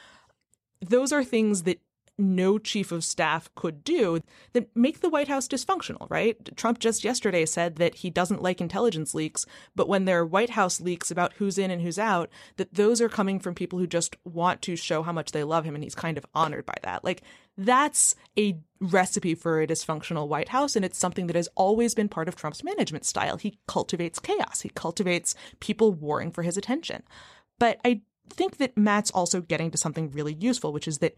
Those 0.82 1.12
are 1.12 1.24
things 1.24 1.64
that 1.64 1.80
no 2.20 2.58
chief 2.58 2.92
of 2.92 3.04
staff 3.04 3.50
could 3.56 3.84
do 3.84 4.20
that 4.54 4.76
make 4.76 5.00
the 5.00 5.10
White 5.10 5.30
House 5.30 5.48
dysfunctional, 5.48 6.10
right? 6.10 6.56
Trump 6.58 6.80
just 6.80 7.04
yesterday 7.04 7.46
said 7.46 7.78
that 7.78 7.96
he 7.96 8.10
doesn't 8.10 8.44
like 8.44 8.60
intelligence 8.60 9.16
leaks, 9.16 9.46
but 9.76 9.88
when 9.88 10.06
there 10.06 10.20
are 10.20 10.26
White 10.26 10.52
House 10.52 10.82
leaks 10.82 11.10
about 11.10 11.34
who's 11.34 11.58
in 11.58 11.72
and 11.72 11.82
who's 11.82 11.98
out, 11.98 12.30
that 12.58 12.74
those 12.74 13.00
are 13.00 13.10
coming 13.10 13.40
from 13.40 13.56
people 13.56 13.80
who 13.80 13.88
just 13.88 14.18
want 14.26 14.62
to 14.64 14.76
show 14.76 15.02
how 15.02 15.14
much 15.14 15.32
they 15.32 15.44
love 15.44 15.64
him 15.64 15.76
and 15.76 15.84
he's 15.84 15.96
kind 15.96 16.18
of 16.18 16.26
honored 16.36 16.66
by 16.66 16.76
that. 16.84 17.04
Like 17.04 17.24
that's 17.60 18.16
a 18.38 18.58
recipe 18.80 19.36
for 19.36 19.62
a 19.62 19.68
dysfunctional 19.68 20.30
White 20.30 20.50
House 20.50 20.76
and 20.76 20.86
it's 20.86 20.98
something 20.98 21.28
that 21.28 21.36
has 21.36 21.50
always 21.56 21.94
been 21.94 22.08
part 22.08 22.30
of 22.30 22.36
Trump's 22.36 22.64
management 22.64 23.06
style. 23.06 23.38
He 23.38 23.60
cultivates 23.68 24.18
chaos. 24.20 24.62
He 24.62 24.70
cultivates 24.70 25.36
people 25.60 25.92
warring 25.92 26.32
for 26.32 26.42
his 26.42 26.56
attention. 26.56 27.04
But 27.60 27.80
I 27.84 28.02
think 28.30 28.58
that 28.58 28.78
Matt's 28.78 29.12
also 29.12 29.42
getting 29.42 29.72
to 29.72 29.78
something 29.78 30.12
really 30.12 30.34
useful, 30.34 30.72
which 30.72 30.88
is 30.88 31.00
that 31.00 31.16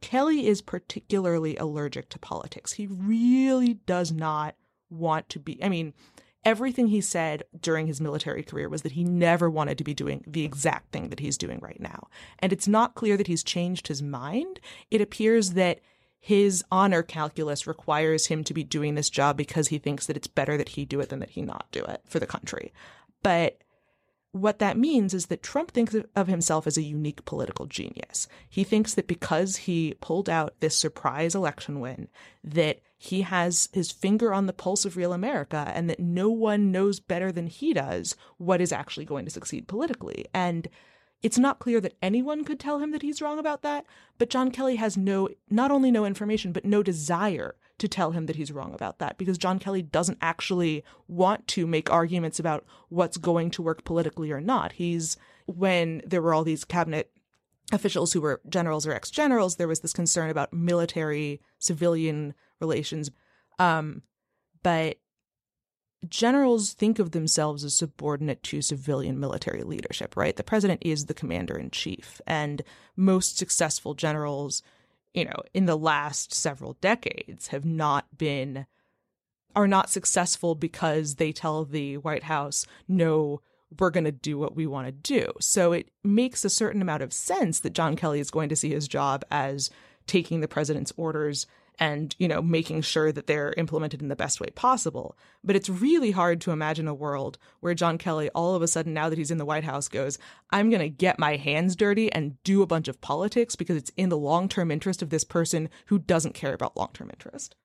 Kelly 0.00 0.46
is 0.46 0.62
particularly 0.62 1.56
allergic 1.58 2.08
to 2.10 2.18
politics. 2.18 2.72
He 2.72 2.86
really 2.86 3.74
does 3.74 4.10
not 4.10 4.56
want 4.88 5.28
to 5.28 5.38
be, 5.38 5.62
I 5.62 5.68
mean, 5.68 5.92
everything 6.44 6.88
he 6.88 7.00
said 7.00 7.44
during 7.60 7.86
his 7.86 8.00
military 8.00 8.42
career 8.42 8.68
was 8.68 8.82
that 8.82 8.92
he 8.92 9.04
never 9.04 9.48
wanted 9.48 9.78
to 9.78 9.84
be 9.84 9.94
doing 9.94 10.24
the 10.26 10.44
exact 10.44 10.92
thing 10.92 11.08
that 11.08 11.20
he's 11.20 11.38
doing 11.38 11.58
right 11.60 11.80
now. 11.80 12.08
And 12.38 12.52
it's 12.52 12.68
not 12.68 12.94
clear 12.94 13.16
that 13.16 13.26
he's 13.26 13.44
changed 13.44 13.88
his 13.88 14.02
mind. 14.02 14.60
It 14.90 15.00
appears 15.00 15.52
that 15.52 15.80
his 16.18 16.64
honor 16.70 17.02
calculus 17.02 17.66
requires 17.66 18.26
him 18.26 18.44
to 18.44 18.54
be 18.54 18.62
doing 18.62 18.94
this 18.94 19.10
job 19.10 19.36
because 19.36 19.68
he 19.68 19.78
thinks 19.78 20.06
that 20.06 20.16
it's 20.16 20.28
better 20.28 20.56
that 20.56 20.70
he 20.70 20.84
do 20.84 21.00
it 21.00 21.08
than 21.08 21.18
that 21.18 21.30
he 21.30 21.42
not 21.42 21.66
do 21.72 21.82
it 21.84 22.00
for 22.06 22.20
the 22.20 22.26
country. 22.26 22.72
But 23.22 23.58
what 24.32 24.58
that 24.58 24.78
means 24.78 25.12
is 25.12 25.26
that 25.26 25.42
Trump 25.42 25.70
thinks 25.70 25.94
of 26.16 26.26
himself 26.26 26.66
as 26.66 26.78
a 26.78 26.82
unique 26.82 27.24
political 27.26 27.66
genius. 27.66 28.26
He 28.48 28.64
thinks 28.64 28.94
that 28.94 29.06
because 29.06 29.56
he 29.56 29.94
pulled 30.00 30.28
out 30.28 30.54
this 30.60 30.76
surprise 30.76 31.34
election 31.34 31.80
win, 31.80 32.08
that 32.42 32.80
he 32.96 33.22
has 33.22 33.68
his 33.72 33.92
finger 33.92 34.32
on 34.32 34.46
the 34.46 34.54
pulse 34.54 34.86
of 34.86 34.96
real 34.96 35.12
America 35.12 35.70
and 35.74 35.88
that 35.90 36.00
no 36.00 36.30
one 36.30 36.72
knows 36.72 36.98
better 36.98 37.30
than 37.30 37.46
he 37.46 37.74
does 37.74 38.16
what 38.38 38.60
is 38.60 38.72
actually 38.72 39.04
going 39.04 39.26
to 39.26 39.30
succeed 39.30 39.68
politically. 39.68 40.24
And 40.32 40.66
it's 41.22 41.38
not 41.38 41.60
clear 41.60 41.80
that 41.80 41.96
anyone 42.02 42.44
could 42.44 42.58
tell 42.58 42.80
him 42.80 42.90
that 42.90 43.02
he's 43.02 43.22
wrong 43.22 43.38
about 43.38 43.62
that, 43.62 43.86
but 44.18 44.30
John 44.30 44.50
Kelly 44.50 44.76
has 44.76 44.96
no, 44.96 45.28
not 45.48 45.70
only 45.70 45.90
no 45.90 46.04
information, 46.04 46.52
but 46.52 46.64
no 46.64 46.82
desire 46.82 47.54
to 47.78 47.88
tell 47.88 48.12
him 48.12 48.26
that 48.26 48.36
he's 48.36 48.52
wrong 48.52 48.74
about 48.74 48.98
that 48.98 49.18
because 49.18 49.38
John 49.38 49.58
Kelly 49.58 49.82
doesn't 49.82 50.18
actually 50.20 50.84
want 51.08 51.46
to 51.48 51.66
make 51.66 51.90
arguments 51.90 52.38
about 52.38 52.64
what's 52.88 53.16
going 53.16 53.50
to 53.52 53.62
work 53.62 53.84
politically 53.84 54.30
or 54.30 54.40
not. 54.40 54.72
He's, 54.72 55.16
when 55.46 56.02
there 56.06 56.22
were 56.22 56.34
all 56.34 56.44
these 56.44 56.64
cabinet 56.64 57.10
officials 57.72 58.12
who 58.12 58.20
were 58.20 58.40
generals 58.48 58.86
or 58.86 58.92
ex 58.92 59.10
generals, 59.10 59.56
there 59.56 59.68
was 59.68 59.80
this 59.80 59.92
concern 59.92 60.30
about 60.30 60.52
military 60.52 61.40
civilian 61.58 62.34
relations. 62.60 63.10
Um, 63.58 64.02
but 64.62 64.98
generals 66.08 66.72
think 66.72 66.98
of 66.98 67.12
themselves 67.12 67.64
as 67.64 67.74
subordinate 67.74 68.42
to 68.44 68.62
civilian 68.62 69.20
military 69.20 69.62
leadership, 69.62 70.16
right? 70.16 70.36
The 70.36 70.42
president 70.42 70.82
is 70.84 71.06
the 71.06 71.14
commander 71.14 71.56
in 71.56 71.70
chief, 71.70 72.20
and 72.26 72.62
most 72.96 73.38
successful 73.38 73.94
generals, 73.94 74.62
you 75.14 75.24
know, 75.24 75.42
in 75.54 75.66
the 75.66 75.78
last 75.78 76.34
several 76.34 76.74
decades 76.80 77.48
have 77.48 77.64
not 77.64 78.18
been 78.18 78.66
are 79.54 79.68
not 79.68 79.90
successful 79.90 80.54
because 80.54 81.16
they 81.16 81.30
tell 81.30 81.64
the 81.64 81.98
White 81.98 82.22
House, 82.22 82.66
no, 82.88 83.42
we're 83.78 83.90
going 83.90 84.04
to 84.04 84.12
do 84.12 84.38
what 84.38 84.56
we 84.56 84.66
want 84.66 84.86
to 84.86 84.92
do. 84.92 85.30
So 85.40 85.72
it 85.72 85.90
makes 86.02 86.44
a 86.44 86.50
certain 86.50 86.82
amount 86.82 87.02
of 87.02 87.12
sense 87.12 87.60
that 87.60 87.74
John 87.74 87.96
Kelly 87.96 88.20
is 88.20 88.30
going 88.30 88.48
to 88.48 88.56
see 88.56 88.70
his 88.70 88.88
job 88.88 89.24
as 89.30 89.70
taking 90.06 90.40
the 90.40 90.48
president's 90.48 90.92
orders 90.96 91.46
and 91.82 92.14
you 92.16 92.28
know 92.28 92.40
making 92.40 92.80
sure 92.80 93.10
that 93.10 93.26
they're 93.26 93.54
implemented 93.56 94.00
in 94.00 94.06
the 94.06 94.14
best 94.14 94.40
way 94.40 94.46
possible. 94.54 95.16
But 95.42 95.56
it's 95.56 95.68
really 95.68 96.12
hard 96.12 96.40
to 96.42 96.52
imagine 96.52 96.86
a 96.86 96.94
world 96.94 97.38
where 97.58 97.74
John 97.74 97.98
Kelly 97.98 98.30
all 98.36 98.54
of 98.54 98.62
a 98.62 98.68
sudden 98.68 98.94
now 98.94 99.08
that 99.08 99.18
he's 99.18 99.32
in 99.32 99.38
the 99.38 99.44
White 99.44 99.64
House 99.64 99.88
goes 99.88 100.16
I'm 100.50 100.70
going 100.70 100.80
to 100.80 100.88
get 100.88 101.18
my 101.18 101.34
hands 101.34 101.74
dirty 101.74 102.12
and 102.12 102.40
do 102.44 102.62
a 102.62 102.68
bunch 102.68 102.86
of 102.86 103.00
politics 103.00 103.56
because 103.56 103.76
it's 103.76 103.90
in 103.96 104.10
the 104.10 104.16
long-term 104.16 104.70
interest 104.70 105.02
of 105.02 105.10
this 105.10 105.24
person 105.24 105.68
who 105.86 105.98
doesn't 105.98 106.34
care 106.34 106.54
about 106.54 106.76
long-term 106.76 107.10
interest 107.10 107.56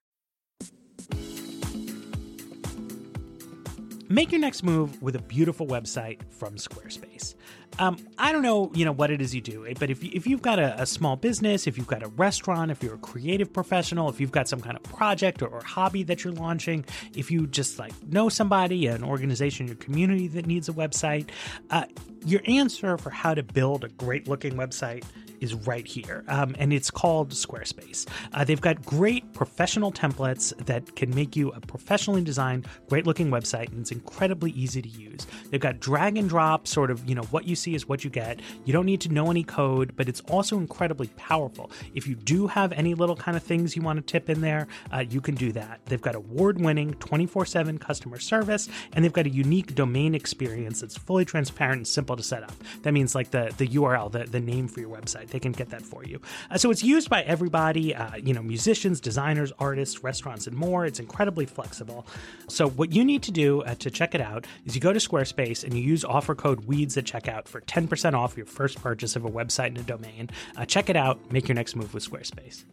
Make 4.10 4.32
your 4.32 4.40
next 4.40 4.64
move 4.64 5.02
with 5.02 5.16
a 5.16 5.22
beautiful 5.22 5.68
website 5.68 6.20
from 6.30 6.56
Squarespace. 6.56 7.36
Um, 7.80 7.98
I 8.18 8.32
don't 8.32 8.42
know, 8.42 8.72
you 8.74 8.86
know, 8.86 8.94
what 8.94 9.12
it 9.12 9.22
is 9.22 9.36
you 9.36 9.42
do, 9.42 9.68
but 9.78 9.90
if, 9.90 10.02
you, 10.04 10.10
if 10.14 10.26
you've 10.26 10.42
got 10.42 10.58
a, 10.58 10.82
a, 10.82 10.86
small 10.86 11.18
business, 11.18 11.68
if 11.68 11.78
you've 11.78 11.88
got 11.88 12.02
a 12.02 12.08
restaurant, 12.08 12.72
if 12.72 12.82
you're 12.82 12.96
a 12.96 13.00
creative 13.00 13.52
professional, 13.52 14.10
if 14.10 14.22
you've 14.22 14.32
got 14.32 14.48
some 14.48 14.62
kind 14.62 14.78
of 14.78 14.84
project 14.84 15.42
or, 15.42 15.48
or 15.48 15.62
hobby 15.62 16.04
that 16.04 16.24
you're 16.24 16.34
launching, 16.34 16.86
if 17.16 17.30
you 17.30 17.46
just 17.46 17.78
like 17.78 17.92
know 18.08 18.30
somebody, 18.30 18.88
an 18.88 19.04
organization, 19.04 19.68
your 19.68 19.76
community 19.76 20.28
that 20.30 20.48
needs 20.48 20.70
a 20.70 20.74
website, 20.74 21.28
uh, 21.70 21.84
your 22.26 22.42
answer 22.46 22.98
for 22.98 23.10
how 23.10 23.34
to 23.34 23.44
build 23.44 23.84
a 23.84 23.90
great 23.90 24.28
looking 24.28 24.54
website 24.54 25.04
is 25.42 25.54
right 25.54 25.86
here, 25.86 26.24
um, 26.28 26.56
and 26.58 26.74
it's 26.74 26.92
called 26.92 27.32
Squarespace. 27.32 28.08
Uh, 28.34 28.44
they've 28.44 28.62
got 28.62 28.84
great 28.86 29.34
professional 29.34 29.92
templates 29.92 30.56
that 30.66 30.96
can 30.96 31.14
make 31.14 31.36
you 31.36 31.50
a 31.52 31.60
professionally 31.60 32.22
designed, 32.22 32.68
great 32.90 33.06
looking 33.06 33.30
website, 33.30 33.70
and 33.70 33.82
it's 33.82 33.92
incredibly 33.92 34.52
easy 34.52 34.82
to 34.82 34.90
use. 34.90 35.28
They've 35.50 35.62
got 35.62 35.80
drag 35.80 36.18
and 36.18 36.30
drop, 36.30 36.68
sort 36.68 36.92
of, 36.92 37.08
you 37.08 37.16
know, 37.16 37.24
what 37.24 37.46
you 37.46 37.56
see 37.56 37.76
is 37.76 37.88
what 37.88 38.04
you 38.04 38.10
get. 38.10 38.42
You 38.66 38.74
don't 38.74 38.86
need 38.86 39.02
to 39.02 39.10
know 39.10 39.30
any 39.30 39.44
code, 39.44 39.94
but 39.96 40.10
it's 40.10 40.22
also 40.22 40.58
incredibly 40.58 41.08
powerful. 41.18 41.72
If 41.94 42.08
you 42.08 42.16
do 42.16 42.48
have 42.48 42.72
any 42.74 42.94
little 42.94 43.16
kind 43.16 43.38
of 43.38 43.44
things 43.44 43.76
you 43.76 43.82
want 43.82 43.98
to 43.98 44.12
tip 44.12 44.30
in 44.30 44.42
there, 44.42 44.68
uh, 44.94 45.00
you 45.00 45.22
can 45.22 45.36
do 45.36 45.52
that. 45.54 45.82
They've 45.86 46.02
got 46.02 46.16
award 46.16 46.60
winning 46.60 46.94
24 46.96 47.46
7 47.46 47.78
customer 47.78 48.20
service, 48.20 48.70
and 48.94 49.04
they've 49.04 49.14
got 49.14 49.26
a 49.26 49.30
unique 49.30 49.76
domain 49.76 50.16
experience 50.16 50.82
that's 50.82 50.98
fully 50.98 51.26
transparent 51.26 51.78
and 51.78 51.88
simple 51.88 52.16
to 52.16 52.24
set 52.24 52.44
up. 52.44 52.54
That 52.84 52.94
means 52.94 53.16
like 53.16 53.32
the, 53.32 53.54
the 53.58 53.68
URL, 53.68 54.12
the, 54.12 54.26
the 54.26 54.40
name 54.40 54.68
for 54.68 54.80
your 54.80 54.90
website 54.90 55.27
they 55.30 55.40
can 55.40 55.52
get 55.52 55.70
that 55.70 55.82
for 55.82 56.04
you. 56.04 56.20
Uh, 56.50 56.58
so 56.58 56.72
it's 56.72 56.84
used 56.84 57.10
by 57.10 57.22
everybody, 57.24 57.96
uh, 57.96 58.16
you 58.16 58.34
know, 58.34 58.42
musicians, 58.42 59.00
designers, 59.00 59.52
artists, 59.60 60.04
restaurants, 60.04 60.48
and 60.48 60.56
more. 60.56 60.86
It's 60.86 61.00
incredibly 61.00 61.46
flexible. 61.46 62.06
So 62.48 62.70
what 62.70 62.92
you 62.92 63.04
need 63.04 63.24
to 63.24 63.32
do 63.32 63.62
uh, 63.62 63.76
to 63.76 63.90
check 63.90 64.16
it 64.16 64.22
out 64.22 64.46
is 64.66 64.76
you 64.76 64.82
go 64.82 64.94
to 64.94 65.00
Squarespace 65.00 65.64
and 65.64 65.74
you 65.74 65.82
use 65.82 66.04
offer 66.04 66.36
code 66.36 66.66
WEEDS 66.66 66.98
at 66.98 67.06
checkout 67.06 67.48
for 67.48 67.62
10% 67.62 68.14
off 68.14 68.38
your 68.38 68.46
first 68.46 68.82
purchase 68.82 69.16
of 69.16 69.26
a 69.26 69.30
website 69.30 69.68
and 69.68 69.80
a 69.80 69.84
domain. 69.84 70.30
Uh, 70.56 70.66
check 70.66 70.90
it 70.90 70.96
out. 70.96 71.32
Make 71.32 71.48
your 71.48 71.56
next 71.56 71.76
move 71.76 71.94
with 71.94 72.10
Squarespace. 72.10 72.64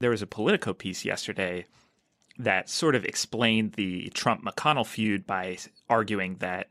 There 0.00 0.10
was 0.10 0.22
a 0.22 0.26
Politico 0.26 0.72
piece 0.72 1.04
yesterday 1.04 1.66
that 2.38 2.68
sort 2.68 2.94
of 2.94 3.04
explained 3.04 3.74
the 3.74 4.08
Trump 4.14 4.44
McConnell 4.44 4.86
feud 4.86 5.26
by 5.26 5.58
arguing 5.88 6.36
that 6.36 6.68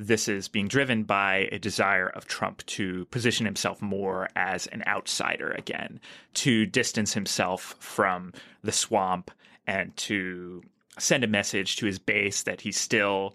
this 0.00 0.28
is 0.28 0.46
being 0.46 0.68
driven 0.68 1.02
by 1.02 1.48
a 1.50 1.58
desire 1.58 2.08
of 2.10 2.28
Trump 2.28 2.64
to 2.66 3.04
position 3.06 3.44
himself 3.44 3.82
more 3.82 4.28
as 4.36 4.68
an 4.68 4.84
outsider 4.86 5.50
again, 5.50 6.00
to 6.34 6.66
distance 6.66 7.12
himself 7.12 7.74
from 7.80 8.32
the 8.62 8.70
swamp 8.70 9.32
and 9.66 9.94
to 9.96 10.62
send 11.00 11.24
a 11.24 11.28
message 11.28 11.76
to 11.76 11.86
his 11.86 11.98
base 11.98 12.44
that 12.44 12.60
he's 12.60 12.78
still 12.78 13.34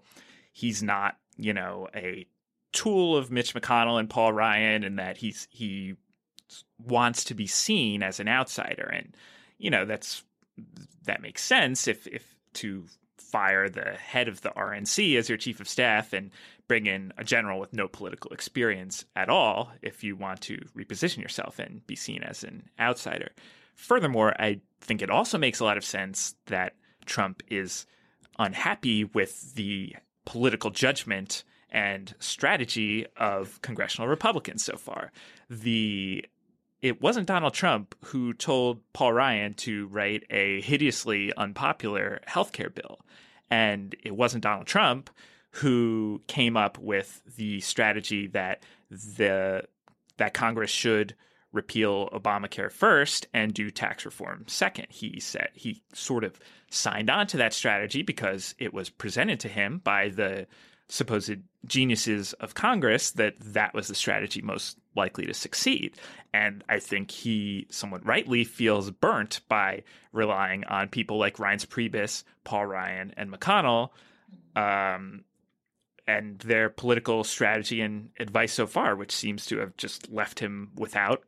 he's 0.54 0.82
not, 0.82 1.18
you 1.36 1.54
know, 1.54 1.90
a 1.94 2.26
tool 2.72 3.18
of 3.18 3.30
Mitch 3.30 3.54
McConnell 3.54 4.00
and 4.00 4.10
Paul 4.10 4.32
Ryan 4.32 4.86
and 4.86 4.98
that 4.98 5.18
he's 5.18 5.50
he 5.52 5.96
wants 6.80 7.26
to 7.26 7.34
be 7.34 7.46
seen 7.46 8.02
as 8.02 8.22
an 8.22 8.30
outsider. 8.30 8.86
And 8.86 9.18
you 9.58 9.70
know 9.70 9.84
that's 9.84 10.24
that 11.04 11.22
makes 11.22 11.44
sense 11.44 11.90
if 11.90 12.08
if 12.08 12.36
to 12.54 12.86
fire 13.18 13.70
the 13.70 13.92
head 13.94 14.28
of 14.28 14.42
the 14.42 14.50
RNC 14.50 15.18
as 15.18 15.30
your 15.30 15.38
chief 15.38 15.60
of 15.60 15.68
staff 15.68 16.14
and 16.14 16.32
bring 16.68 16.86
in 16.86 17.14
a 17.18 17.24
general 17.24 17.60
with 17.60 17.74
no 17.74 17.88
political 17.88 18.32
experience 18.32 19.06
at 19.16 19.30
all 19.30 19.72
if 19.82 20.04
you 20.04 20.16
want 20.16 20.42
to 20.42 20.58
reposition 20.76 21.22
yourself 21.22 21.60
and 21.60 21.86
be 21.88 21.96
seen 21.96 22.24
as 22.24 22.44
an 22.44 22.70
outsider. 22.80 23.32
Furthermore, 23.76 24.34
I 24.40 24.62
think 24.82 25.02
it 25.02 25.10
also 25.10 25.38
makes 25.38 25.60
a 25.60 25.66
lot 25.66 25.78
of 25.78 25.86
sense 25.86 26.36
that 26.46 26.76
Trump 27.06 27.44
is 27.50 27.86
unhappy 28.40 29.04
with 29.04 29.56
the 29.56 29.96
political 30.26 30.70
judgment 30.70 31.44
and 31.70 32.14
strategy 32.20 33.06
of 33.18 33.62
congressional 33.62 34.08
Republicans 34.08 34.64
so 34.64 34.78
far. 34.78 35.12
The 35.50 36.26
it 36.84 37.02
wasn't 37.02 37.28
Donald 37.28 37.54
Trump 37.54 37.96
who 38.04 38.34
told 38.34 38.82
Paul 38.92 39.14
Ryan 39.14 39.54
to 39.56 39.88
write 39.88 40.26
a 40.30 40.60
hideously 40.62 41.32
unpopular 41.36 42.20
healthcare 42.28 42.74
bill. 42.74 43.00
And 43.50 43.96
it 44.04 44.16
wasn't 44.16 44.44
Donald 44.44 44.68
Trump 44.68 45.10
who 45.52 46.22
came 46.28 46.58
up 46.58 46.78
with 46.78 47.22
the 47.38 47.62
strategy 47.62 48.28
that 48.28 48.64
the 48.92 49.64
that 50.18 50.34
Congress 50.34 50.70
should 50.70 51.16
repeal 51.54 52.10
Obamacare 52.10 52.72
first 52.72 53.28
and 53.34 53.54
do 53.54 53.72
tax 53.72 54.04
reform 54.04 54.44
second. 54.48 54.88
He 54.90 55.22
said 55.22 55.50
he 55.54 55.82
sort 55.94 56.26
of 56.26 56.38
signed 56.70 57.10
on 57.10 57.28
to 57.28 57.38
that 57.38 57.54
strategy 57.54 58.02
because 58.02 58.56
it 58.58 58.74
was 58.74 58.90
presented 58.90 59.40
to 59.42 59.48
him 59.48 59.80
by 59.84 60.10
the 60.10 60.48
supposed 60.90 61.38
geniuses 61.66 62.34
of 62.34 62.56
Congress 62.56 63.12
that 63.12 63.36
that 63.40 63.74
was 63.74 63.88
the 63.88 63.96
strategy 63.96 64.42
most 64.42 64.78
likely 64.96 65.26
to 65.26 65.34
succeed. 65.34 65.98
And 66.34 66.64
I 66.68 66.80
think 66.80 67.12
he 67.12 67.68
somewhat 67.70 68.06
rightly 68.06 68.44
feels 68.44 68.90
burnt 68.92 69.42
by 69.48 69.84
relying 70.12 70.64
on 70.66 70.90
people 70.90 71.18
like 71.18 71.38
Reince 71.38 71.68
Priebus, 71.68 72.24
Paul 72.44 72.66
Ryan, 72.66 73.14
and 73.18 73.32
McConnell 73.32 73.90
um, 74.56 75.24
and 76.08 76.40
their 76.40 76.70
political 76.70 77.24
strategy 77.24 77.82
and 77.82 78.10
advice 78.20 78.54
so 78.54 78.68
far, 78.68 78.96
which 78.96 79.12
seems 79.12 79.46
to 79.48 79.60
have 79.60 79.76
just 79.78 80.12
left 80.12 80.40
him 80.40 80.72
without 80.76 81.24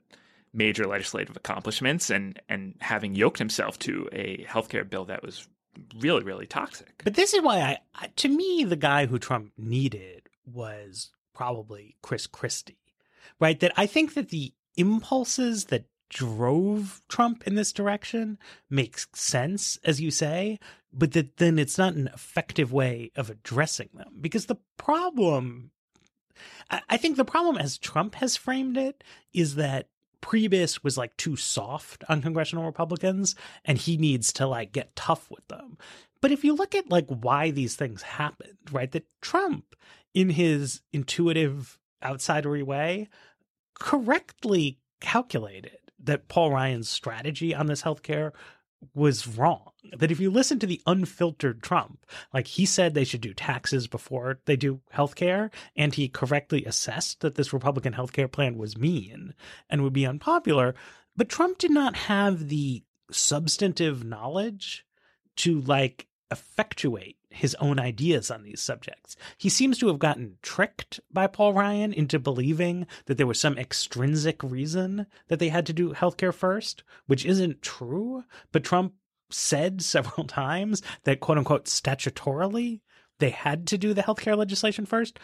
major 0.53 0.87
legislative 0.87 1.35
accomplishments 1.35 2.09
and 2.09 2.41
and 2.47 2.75
having 2.79 3.13
yoked 3.13 3.37
himself 3.37 3.77
to 3.77 4.07
a 4.13 4.45
healthcare 4.47 4.89
bill 4.89 5.05
that 5.05 5.21
was 5.21 5.47
really 5.99 6.23
really 6.23 6.47
toxic. 6.47 7.01
But 7.03 7.15
this 7.15 7.33
is 7.33 7.41
why 7.41 7.77
I 7.95 8.07
to 8.15 8.29
me 8.29 8.63
the 8.63 8.77
guy 8.77 9.05
who 9.05 9.19
Trump 9.19 9.51
needed 9.57 10.29
was 10.45 11.11
probably 11.33 11.97
Chris 12.01 12.25
Christie. 12.27 12.77
Right? 13.39 13.59
That 13.59 13.73
I 13.75 13.85
think 13.85 14.13
that 14.13 14.29
the 14.29 14.53
impulses 14.77 15.65
that 15.65 15.85
drove 16.09 17.01
Trump 17.09 17.45
in 17.47 17.55
this 17.55 17.73
direction 17.73 18.37
makes 18.69 19.07
sense, 19.13 19.77
as 19.83 19.99
you 19.99 20.11
say, 20.11 20.59
but 20.93 21.11
that 21.13 21.37
then 21.37 21.59
it's 21.59 21.77
not 21.77 21.93
an 21.93 22.07
effective 22.13 22.71
way 22.71 23.11
of 23.15 23.29
addressing 23.29 23.89
them. 23.93 24.13
Because 24.21 24.45
the 24.45 24.57
problem, 24.77 25.71
I 26.89 26.97
think 26.97 27.17
the 27.17 27.25
problem 27.25 27.57
as 27.57 27.77
Trump 27.77 28.15
has 28.15 28.37
framed 28.37 28.77
it 28.77 29.03
is 29.33 29.55
that 29.55 29.89
Priebus 30.21 30.83
was 30.83 30.97
like 30.97 31.15
too 31.17 31.35
soft 31.35 32.03
on 32.09 32.21
congressional 32.21 32.65
Republicans 32.65 33.35
and 33.63 33.77
he 33.77 33.97
needs 33.97 34.33
to 34.33 34.47
like 34.47 34.71
get 34.71 34.95
tough 34.95 35.29
with 35.29 35.47
them. 35.47 35.77
But 36.21 36.31
if 36.31 36.43
you 36.43 36.55
look 36.55 36.73
at 36.73 36.89
like 36.89 37.07
why 37.07 37.51
these 37.51 37.75
things 37.75 38.01
happened, 38.01 38.57
right? 38.71 38.91
That 38.91 39.05
Trump 39.21 39.75
in 40.13 40.29
his 40.29 40.81
intuitive 40.91 41.77
outsidery 42.03 42.63
way 42.63 43.09
correctly 43.79 44.79
calculated 45.01 45.77
that 45.99 46.27
Paul 46.27 46.51
Ryan's 46.51 46.89
strategy 46.89 47.53
on 47.53 47.67
this 47.67 47.81
healthcare 47.81 48.31
was 48.93 49.27
wrong. 49.27 49.71
That 49.97 50.11
if 50.11 50.19
you 50.19 50.29
listen 50.29 50.59
to 50.59 50.67
the 50.67 50.81
unfiltered 50.85 51.63
Trump, 51.63 52.05
like 52.33 52.47
he 52.47 52.65
said 52.65 52.93
they 52.93 53.03
should 53.03 53.21
do 53.21 53.33
taxes 53.33 53.87
before 53.87 54.39
they 54.45 54.55
do 54.55 54.81
healthcare, 54.93 55.51
and 55.75 55.93
he 55.93 56.07
correctly 56.07 56.65
assessed 56.65 57.21
that 57.21 57.35
this 57.35 57.53
Republican 57.53 57.93
healthcare 57.93 58.31
plan 58.31 58.57
was 58.57 58.77
mean 58.77 59.33
and 59.69 59.81
would 59.81 59.93
be 59.93 60.05
unpopular. 60.05 60.75
But 61.15 61.29
Trump 61.29 61.57
did 61.57 61.71
not 61.71 61.95
have 61.95 62.49
the 62.49 62.83
substantive 63.11 64.03
knowledge 64.03 64.85
to 65.37 65.61
like 65.61 66.07
effectuate 66.31 67.17
his 67.29 67.55
own 67.55 67.79
ideas 67.79 68.31
on 68.31 68.43
these 68.43 68.61
subjects. 68.61 69.15
He 69.37 69.49
seems 69.49 69.77
to 69.79 69.87
have 69.87 69.99
gotten 69.99 70.37
tricked 70.41 70.99
by 71.11 71.27
Paul 71.27 71.53
Ryan 71.53 71.93
into 71.93 72.17
believing 72.17 72.87
that 73.05 73.17
there 73.17 73.27
was 73.27 73.39
some 73.39 73.57
extrinsic 73.57 74.41
reason 74.41 75.07
that 75.27 75.39
they 75.39 75.49
had 75.49 75.65
to 75.67 75.73
do 75.73 75.93
healthcare 75.93 76.33
first, 76.33 76.83
which 77.07 77.25
isn't 77.25 77.61
true. 77.61 78.23
But 78.51 78.63
Trump 78.63 78.93
said 79.29 79.81
several 79.83 80.25
times 80.25 80.81
that 81.03 81.19
quote 81.19 81.37
unquote 81.37 81.65
statutorily 81.65 82.81
they 83.19 83.29
had 83.29 83.65
to 83.67 83.77
do 83.77 83.93
the 83.93 84.03
healthcare 84.03 84.37
legislation 84.37 84.85
first 84.85 85.19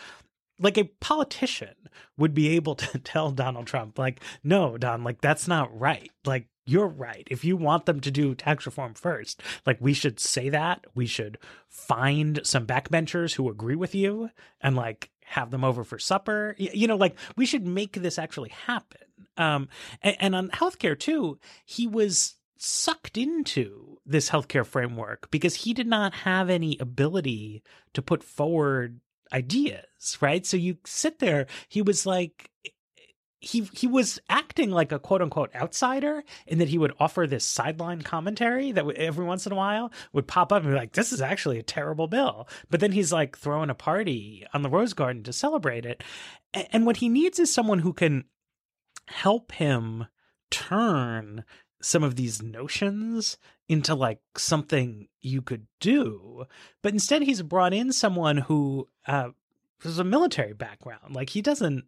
like 0.62 0.78
a 0.78 0.90
politician 1.00 1.76
would 2.18 2.34
be 2.34 2.50
able 2.50 2.76
to 2.76 3.00
tell 3.04 3.32
Donald 3.32 3.68
Trump, 3.68 3.98
like, 3.98 4.22
no, 4.44 4.78
Don, 4.78 5.04
like, 5.04 5.20
that's 5.20 5.48
not 5.48 5.78
right. 5.78 6.12
Like, 6.24 6.48
you're 6.66 6.88
right. 6.88 7.28
If 7.32 7.44
you 7.44 7.58
want 7.58 7.86
them 7.86 8.00
to 8.02 8.12
do 8.12 8.36
tax 8.36 8.66
reform 8.66 8.94
first, 8.94 9.42
like, 9.66 9.78
we 9.80 9.94
should 9.94 10.20
say 10.20 10.50
that. 10.50 10.86
We 10.94 11.06
should 11.08 11.38
find 11.68 12.40
some 12.44 12.68
backbenchers 12.68 13.34
who 13.34 13.50
agree 13.50 13.76
with 13.76 13.96
you 13.96 14.30
and, 14.62 14.76
like, 14.76 15.10
have 15.26 15.50
them 15.50 15.64
over 15.64 15.84
for 15.84 15.98
supper. 15.98 16.56
You 16.58 16.88
know, 16.88 16.98
like, 16.98 17.18
we 17.36 17.46
should 17.46 17.66
make 17.66 17.94
this 17.94 18.20
actually 18.20 18.50
happen. 18.50 19.02
Um, 19.38 19.70
and, 20.02 20.18
and 20.20 20.36
on 20.36 20.50
healthcare, 20.50 20.98
too, 20.98 21.40
he 21.66 21.88
was 21.88 22.36
sucked 22.58 23.18
into 23.18 23.98
this 24.06 24.30
healthcare 24.30 24.66
framework 24.66 25.32
because 25.32 25.56
he 25.56 25.74
did 25.74 25.88
not 25.88 26.14
have 26.14 26.50
any 26.50 26.78
ability 26.80 27.64
to 27.94 28.04
put 28.04 28.24
forward 28.24 29.00
ideas, 29.34 30.18
right? 30.22 30.46
So 30.46 30.58
you 30.58 30.78
sit 30.86 31.18
there, 31.18 31.48
he 31.70 31.82
was 31.82 32.06
like 32.06 32.51
he 33.42 33.68
he 33.74 33.88
was 33.88 34.20
acting 34.30 34.70
like 34.70 34.92
a 34.92 35.00
quote 35.00 35.22
unquote 35.22 35.54
outsider 35.56 36.24
in 36.46 36.60
that 36.60 36.70
he 36.70 36.78
would 36.78 36.94
offer 37.00 37.26
this 37.26 37.44
sideline 37.44 38.02
commentary 38.02 38.72
that 38.72 38.88
every 38.92 39.26
once 39.26 39.46
in 39.46 39.52
a 39.52 39.56
while 39.56 39.92
would 40.14 40.28
pop 40.28 40.54
up 40.54 40.62
and 40.62 40.72
be 40.72 40.78
like 40.78 40.94
this 40.94 41.12
is 41.12 41.22
actually 41.22 41.58
a 41.58 41.64
terrible 41.64 42.08
bill 42.08 42.48
but 42.70 42.80
then 42.80 42.92
he's 42.92 43.12
like 43.12 43.36
throwing 43.36 43.72
a 43.72 43.76
party 43.76 44.46
on 44.54 44.62
the 44.62 44.70
rose 44.70 44.94
garden 44.94 45.24
to 45.24 45.34
celebrate 45.34 45.86
it 45.86 46.04
and 46.54 46.86
what 46.86 46.98
he 46.98 47.10
needs 47.10 47.40
is 47.40 47.52
someone 47.52 47.80
who 47.80 47.94
can 47.94 48.26
help 49.08 49.52
him 49.54 50.06
turn 50.52 51.44
some 51.82 52.04
of 52.04 52.16
these 52.16 52.42
notions 52.42 53.38
into 53.68 53.96
like 53.96 54.20
something 54.38 55.08
you 55.22 55.42
could 55.42 55.66
do. 55.80 56.46
But 56.82 56.94
instead, 56.94 57.24
he's 57.24 57.42
brought 57.42 57.74
in 57.74 57.92
someone 57.92 58.38
who 58.38 58.88
uh, 59.08 59.30
has 59.82 60.00
a 60.00 60.04
military 60.04 60.54
background. 60.54 61.16
Like 61.16 61.30
he 61.30 61.42
doesn't 61.42 61.86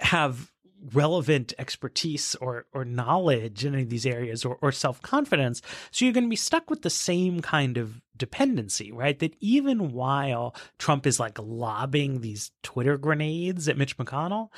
have 0.00 0.52
relevant 0.92 1.52
expertise 1.58 2.34
or 2.36 2.66
or 2.72 2.84
knowledge 2.84 3.64
in 3.64 3.74
any 3.74 3.82
of 3.82 3.90
these 3.90 4.06
areas 4.06 4.44
or, 4.44 4.58
or 4.60 4.70
self-confidence 4.70 5.60
so 5.90 6.04
you're 6.04 6.14
going 6.14 6.24
to 6.24 6.30
be 6.30 6.36
stuck 6.36 6.70
with 6.70 6.82
the 6.82 6.90
same 6.90 7.40
kind 7.40 7.76
of 7.76 8.00
dependency 8.16 8.92
right? 8.92 9.18
That 9.18 9.34
even 9.40 9.92
while 9.92 10.54
trump 10.78 11.06
is 11.06 11.18
like 11.18 11.38
lobbing 11.40 12.20
these 12.20 12.52
twitter 12.62 12.98
grenades 12.98 13.68
at 13.68 13.78
mitch 13.78 13.96
mcconnell 13.96 14.50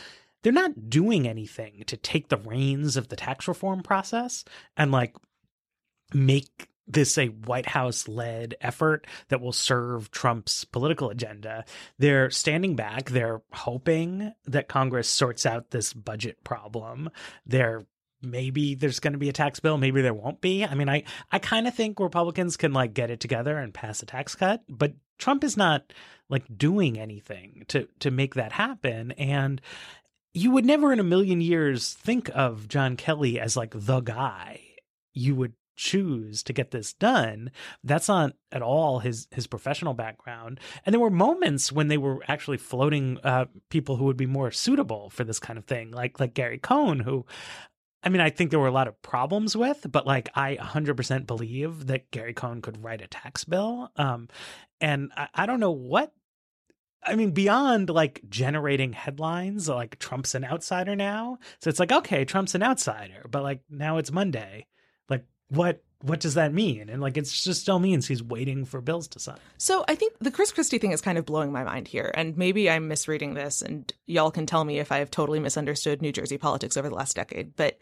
they're 0.42 0.52
not 0.52 0.90
doing 0.90 1.26
anything 1.26 1.82
to 1.86 1.96
take 1.96 2.28
the 2.28 2.36
reins 2.36 2.96
of 2.96 3.08
the 3.08 3.16
tax 3.16 3.48
reform 3.48 3.82
process 3.82 4.44
and 4.76 4.92
like 4.92 5.14
make 6.12 6.68
this 6.88 7.18
a 7.18 7.26
White 7.26 7.66
House 7.66 8.08
led 8.08 8.56
effort 8.60 9.06
that 9.28 9.40
will 9.40 9.52
serve 9.52 10.10
Trump's 10.10 10.64
political 10.64 11.10
agenda. 11.10 11.64
They're 11.98 12.30
standing 12.30 12.76
back. 12.76 13.10
They're 13.10 13.42
hoping 13.52 14.32
that 14.46 14.68
Congress 14.68 15.08
sorts 15.08 15.46
out 15.46 15.70
this 15.70 15.92
budget 15.92 16.42
problem. 16.44 17.10
They're 17.46 17.84
maybe 18.20 18.74
there's 18.74 18.98
going 18.98 19.12
to 19.12 19.18
be 19.18 19.28
a 19.28 19.32
tax 19.32 19.60
bill 19.60 19.78
maybe 19.78 20.02
there 20.02 20.12
won't 20.12 20.40
be 20.40 20.64
i 20.64 20.74
mean 20.74 20.88
i 20.88 21.04
i 21.30 21.38
kind 21.38 21.68
of 21.68 21.74
think 21.74 22.00
republicans 22.00 22.56
can 22.56 22.72
like 22.72 22.92
get 22.92 23.12
it 23.12 23.20
together 23.20 23.56
and 23.56 23.72
pass 23.72 24.02
a 24.02 24.06
tax 24.06 24.34
cut 24.34 24.60
but 24.68 24.92
trump 25.18 25.44
is 25.44 25.56
not 25.56 25.92
like 26.28 26.42
doing 26.58 26.98
anything 26.98 27.64
to 27.68 27.86
to 28.00 28.10
make 28.10 28.34
that 28.34 28.50
happen 28.50 29.12
and 29.12 29.60
you 30.34 30.50
would 30.50 30.64
never 30.64 30.92
in 30.92 31.00
a 31.00 31.04
million 31.04 31.40
years 31.40 31.94
think 31.94 32.30
of 32.34 32.68
John 32.68 32.96
Kelly 32.96 33.40
as 33.40 33.56
like 33.56 33.72
the 33.74 34.00
guy 34.00 34.60
you 35.12 35.34
would 35.34 35.52
choose 35.78 36.42
to 36.42 36.52
get 36.52 36.72
this 36.72 36.92
done. 36.92 37.50
That's 37.82 38.08
not 38.08 38.34
at 38.52 38.60
all 38.60 38.98
his 38.98 39.28
his 39.30 39.46
professional 39.46 39.94
background. 39.94 40.60
And 40.84 40.92
there 40.92 41.00
were 41.00 41.10
moments 41.10 41.72
when 41.72 41.88
they 41.88 41.96
were 41.96 42.22
actually 42.28 42.58
floating 42.58 43.18
uh, 43.24 43.46
people 43.70 43.96
who 43.96 44.04
would 44.04 44.16
be 44.16 44.26
more 44.26 44.50
suitable 44.50 45.08
for 45.10 45.24
this 45.24 45.38
kind 45.38 45.58
of 45.58 45.64
thing, 45.64 45.92
like 45.92 46.20
like 46.20 46.34
Gary 46.34 46.58
Cohn, 46.58 47.00
who 47.00 47.24
I 48.02 48.10
mean, 48.10 48.20
I 48.20 48.30
think 48.30 48.50
there 48.50 48.60
were 48.60 48.68
a 48.68 48.72
lot 48.72 48.88
of 48.88 49.00
problems 49.02 49.56
with, 49.56 49.86
but 49.90 50.06
like 50.06 50.28
I 50.34 50.56
100% 50.56 51.26
believe 51.26 51.86
that 51.86 52.10
Gary 52.10 52.34
Cohn 52.34 52.60
could 52.62 52.82
write 52.82 53.02
a 53.02 53.06
tax 53.06 53.44
bill. 53.44 53.90
Um, 53.96 54.28
and 54.80 55.10
I, 55.16 55.28
I 55.34 55.46
don't 55.46 55.60
know 55.60 55.72
what 55.72 56.12
I 57.04 57.14
mean, 57.14 57.30
beyond 57.30 57.90
like 57.90 58.20
generating 58.28 58.92
headlines, 58.92 59.68
like 59.68 59.98
Trump's 59.98 60.34
an 60.34 60.44
outsider 60.44 60.96
now. 60.96 61.38
So 61.60 61.70
it's 61.70 61.78
like, 61.78 61.92
okay, 61.92 62.24
Trump's 62.24 62.54
an 62.54 62.62
outsider, 62.62 63.26
but 63.30 63.42
like 63.42 63.60
now 63.70 63.98
it's 63.98 64.12
Monday. 64.12 64.66
Like, 65.08 65.24
what 65.48 65.82
what 66.00 66.20
does 66.20 66.34
that 66.34 66.52
mean? 66.52 66.88
And 66.88 67.00
like, 67.02 67.16
it 67.16 67.24
just 67.24 67.60
still 67.60 67.80
means 67.80 68.06
he's 68.06 68.22
waiting 68.22 68.64
for 68.64 68.80
bills 68.80 69.08
to 69.08 69.18
sign. 69.18 69.38
So 69.56 69.84
I 69.88 69.96
think 69.96 70.14
the 70.20 70.30
Chris 70.30 70.52
Christie 70.52 70.78
thing 70.78 70.92
is 70.92 71.00
kind 71.00 71.18
of 71.18 71.26
blowing 71.26 71.50
my 71.50 71.64
mind 71.64 71.88
here. 71.88 72.12
And 72.14 72.36
maybe 72.36 72.70
I'm 72.70 72.86
misreading 72.86 73.34
this, 73.34 73.62
and 73.62 73.92
y'all 74.06 74.30
can 74.30 74.46
tell 74.46 74.64
me 74.64 74.78
if 74.78 74.92
I 74.92 74.98
have 74.98 75.10
totally 75.10 75.40
misunderstood 75.40 76.00
New 76.00 76.12
Jersey 76.12 76.38
politics 76.38 76.76
over 76.76 76.88
the 76.88 76.94
last 76.94 77.16
decade. 77.16 77.56
But 77.56 77.78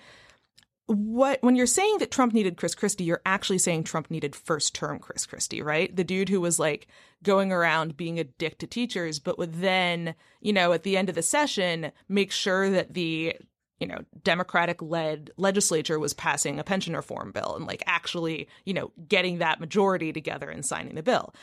what 0.87 1.43
when 1.43 1.57
you're 1.57 1.67
saying 1.67 1.99
that 1.99 2.11
Trump 2.11 2.33
needed 2.33 2.57
Chris 2.57 2.75
Christie, 2.75 3.05
you're 3.05 3.21
actually 3.27 3.59
saying 3.59 3.85
Trump 3.85 4.11
needed 4.11 4.35
first 4.35 4.75
term 4.75 4.99
Chris 4.99 5.27
Christie, 5.27 5.61
right? 5.61 5.95
The 5.95 6.05
dude 6.05 6.31
who 6.31 6.41
was 6.41 6.59
like 6.59 6.87
going 7.23 7.53
around 7.53 7.97
being 7.97 8.19
a 8.19 8.25
dick 8.25 8.59
to 8.59 8.67
teachers, 8.67 9.19
but 9.19 9.37
would 9.37 9.55
then, 9.55 10.15
you 10.41 10.55
know, 10.55 10.73
at 10.73 10.85
the 10.85 10.97
end 10.97 11.11
of 11.11 11.17
the 11.17 11.23
session, 11.23 11.93
make 12.09 12.33
sure 12.33 12.71
that 12.71 12.95
the 12.95 13.37
you 13.81 13.87
know, 13.87 13.99
Democratic 14.23 14.81
led 14.81 15.31
legislature 15.37 15.99
was 15.99 16.15
passing 16.15 16.59
a 16.59 16.65
pension 16.65 16.97
reform 16.97 17.33
bill 17.33 17.55
and 17.57 17.67
like 17.67 17.83
actually, 17.87 18.49
you 18.65 18.75
know, 18.75 18.93
getting 19.09 19.39
that 19.39 19.61
majority 19.61 20.13
together 20.13 20.49
and 20.51 20.65
signing 20.65 20.95
the 20.95 21.03
bill. 21.03 21.35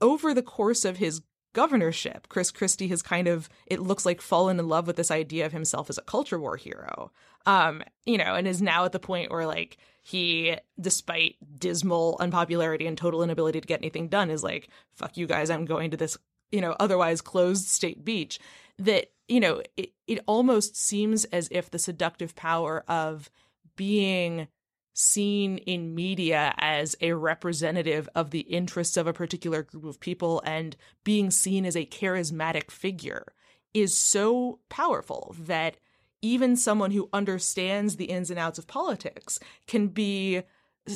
Over 0.00 0.34
the 0.34 0.42
course 0.42 0.84
of 0.84 0.98
his 0.98 1.22
governorship, 1.54 2.28
Chris 2.28 2.50
Christie 2.50 2.88
has 2.88 3.02
kind 3.02 3.26
of, 3.26 3.48
it 3.66 3.80
looks 3.80 4.04
like, 4.04 4.20
fallen 4.20 4.58
in 4.60 4.68
love 4.68 4.86
with 4.86 4.96
this 4.96 5.10
idea 5.10 5.46
of 5.46 5.52
himself 5.52 5.88
as 5.88 5.98
a 5.98 6.02
culture 6.02 6.38
war 6.38 6.56
hero 6.56 7.10
um, 7.46 7.82
you 8.04 8.18
know, 8.18 8.34
and 8.34 8.46
is 8.46 8.60
now 8.60 8.84
at 8.84 8.92
the 8.92 8.98
point 8.98 9.30
where 9.30 9.46
like 9.46 9.78
he, 10.02 10.56
despite 10.80 11.36
dismal 11.58 12.16
unpopularity 12.20 12.86
and 12.86 12.98
total 12.98 13.22
inability 13.22 13.60
to 13.60 13.66
get 13.66 13.80
anything 13.80 14.08
done, 14.08 14.30
is 14.30 14.44
like, 14.44 14.68
fuck 14.94 15.16
you 15.16 15.26
guys, 15.26 15.48
I'm 15.48 15.64
going 15.64 15.92
to 15.92 15.96
this, 15.96 16.18
you 16.50 16.60
know, 16.60 16.76
otherwise 16.78 17.20
closed 17.20 17.68
state 17.68 18.04
beach. 18.04 18.38
That, 18.78 19.10
you 19.28 19.40
know, 19.40 19.62
it, 19.76 19.90
it 20.06 20.20
almost 20.26 20.76
seems 20.76 21.24
as 21.26 21.48
if 21.50 21.70
the 21.70 21.78
seductive 21.78 22.34
power 22.34 22.84
of 22.88 23.30
being 23.76 24.48
seen 24.94 25.58
in 25.58 25.94
media 25.94 26.54
as 26.56 26.96
a 27.02 27.12
representative 27.12 28.08
of 28.14 28.30
the 28.30 28.40
interests 28.40 28.96
of 28.96 29.06
a 29.06 29.12
particular 29.12 29.62
group 29.62 29.84
of 29.84 30.00
people 30.00 30.42
and 30.46 30.74
being 31.04 31.30
seen 31.30 31.66
as 31.66 31.76
a 31.76 31.84
charismatic 31.84 32.70
figure 32.70 33.26
is 33.74 33.94
so 33.94 34.58
powerful 34.70 35.34
that 35.38 35.76
even 36.22 36.56
someone 36.56 36.92
who 36.92 37.10
understands 37.12 37.96
the 37.96 38.06
ins 38.06 38.30
and 38.30 38.38
outs 38.38 38.58
of 38.58 38.66
politics 38.66 39.38
can 39.66 39.88
be, 39.88 40.42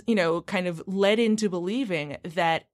you 0.06 0.14
know, 0.14 0.40
kind 0.40 0.66
of 0.66 0.82
led 0.86 1.18
into 1.18 1.50
believing 1.50 2.16
that 2.22 2.69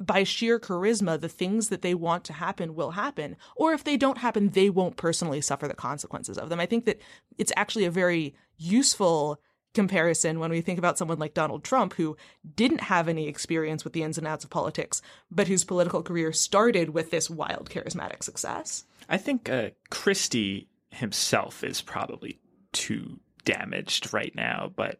by 0.00 0.24
sheer 0.24 0.58
charisma, 0.58 1.20
the 1.20 1.28
things 1.28 1.68
that 1.68 1.82
they 1.82 1.94
want 1.94 2.24
to 2.24 2.32
happen 2.32 2.74
will 2.74 2.92
happen. 2.92 3.36
Or 3.54 3.72
if 3.72 3.84
they 3.84 3.96
don't 3.96 4.18
happen, 4.18 4.48
they 4.48 4.70
won't 4.70 4.96
personally 4.96 5.40
suffer 5.40 5.68
the 5.68 5.74
consequences 5.74 6.38
of 6.38 6.48
them. 6.48 6.58
I 6.58 6.66
think 6.66 6.86
that 6.86 7.00
it's 7.36 7.52
actually 7.56 7.84
a 7.84 7.90
very 7.90 8.34
useful 8.56 9.40
comparison 9.72 10.40
when 10.40 10.50
we 10.50 10.60
think 10.62 10.78
about 10.78 10.98
someone 10.98 11.18
like 11.18 11.34
Donald 11.34 11.62
Trump, 11.62 11.94
who 11.94 12.16
didn't 12.56 12.80
have 12.80 13.08
any 13.08 13.28
experience 13.28 13.84
with 13.84 13.92
the 13.92 14.02
ins 14.02 14.18
and 14.18 14.26
outs 14.26 14.42
of 14.42 14.50
politics, 14.50 15.00
but 15.30 15.46
whose 15.46 15.64
political 15.64 16.02
career 16.02 16.32
started 16.32 16.90
with 16.90 17.10
this 17.10 17.30
wild, 17.30 17.70
charismatic 17.70 18.22
success. 18.22 18.84
I 19.08 19.16
think 19.16 19.48
uh, 19.48 19.70
Christie 19.90 20.68
himself 20.90 21.62
is 21.62 21.80
probably 21.80 22.40
too 22.72 23.20
damaged 23.44 24.12
right 24.12 24.34
now. 24.34 24.72
But 24.74 24.98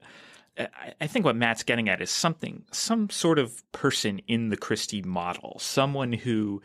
I 1.00 1.06
think 1.06 1.24
what 1.24 1.36
Matt's 1.36 1.62
getting 1.62 1.88
at 1.88 2.02
is 2.02 2.10
something, 2.10 2.64
some 2.72 3.10
sort 3.10 3.38
of 3.38 3.62
person 3.72 4.20
in 4.26 4.48
the 4.48 4.56
Christie 4.56 5.02
model, 5.02 5.58
someone 5.58 6.12
who 6.12 6.62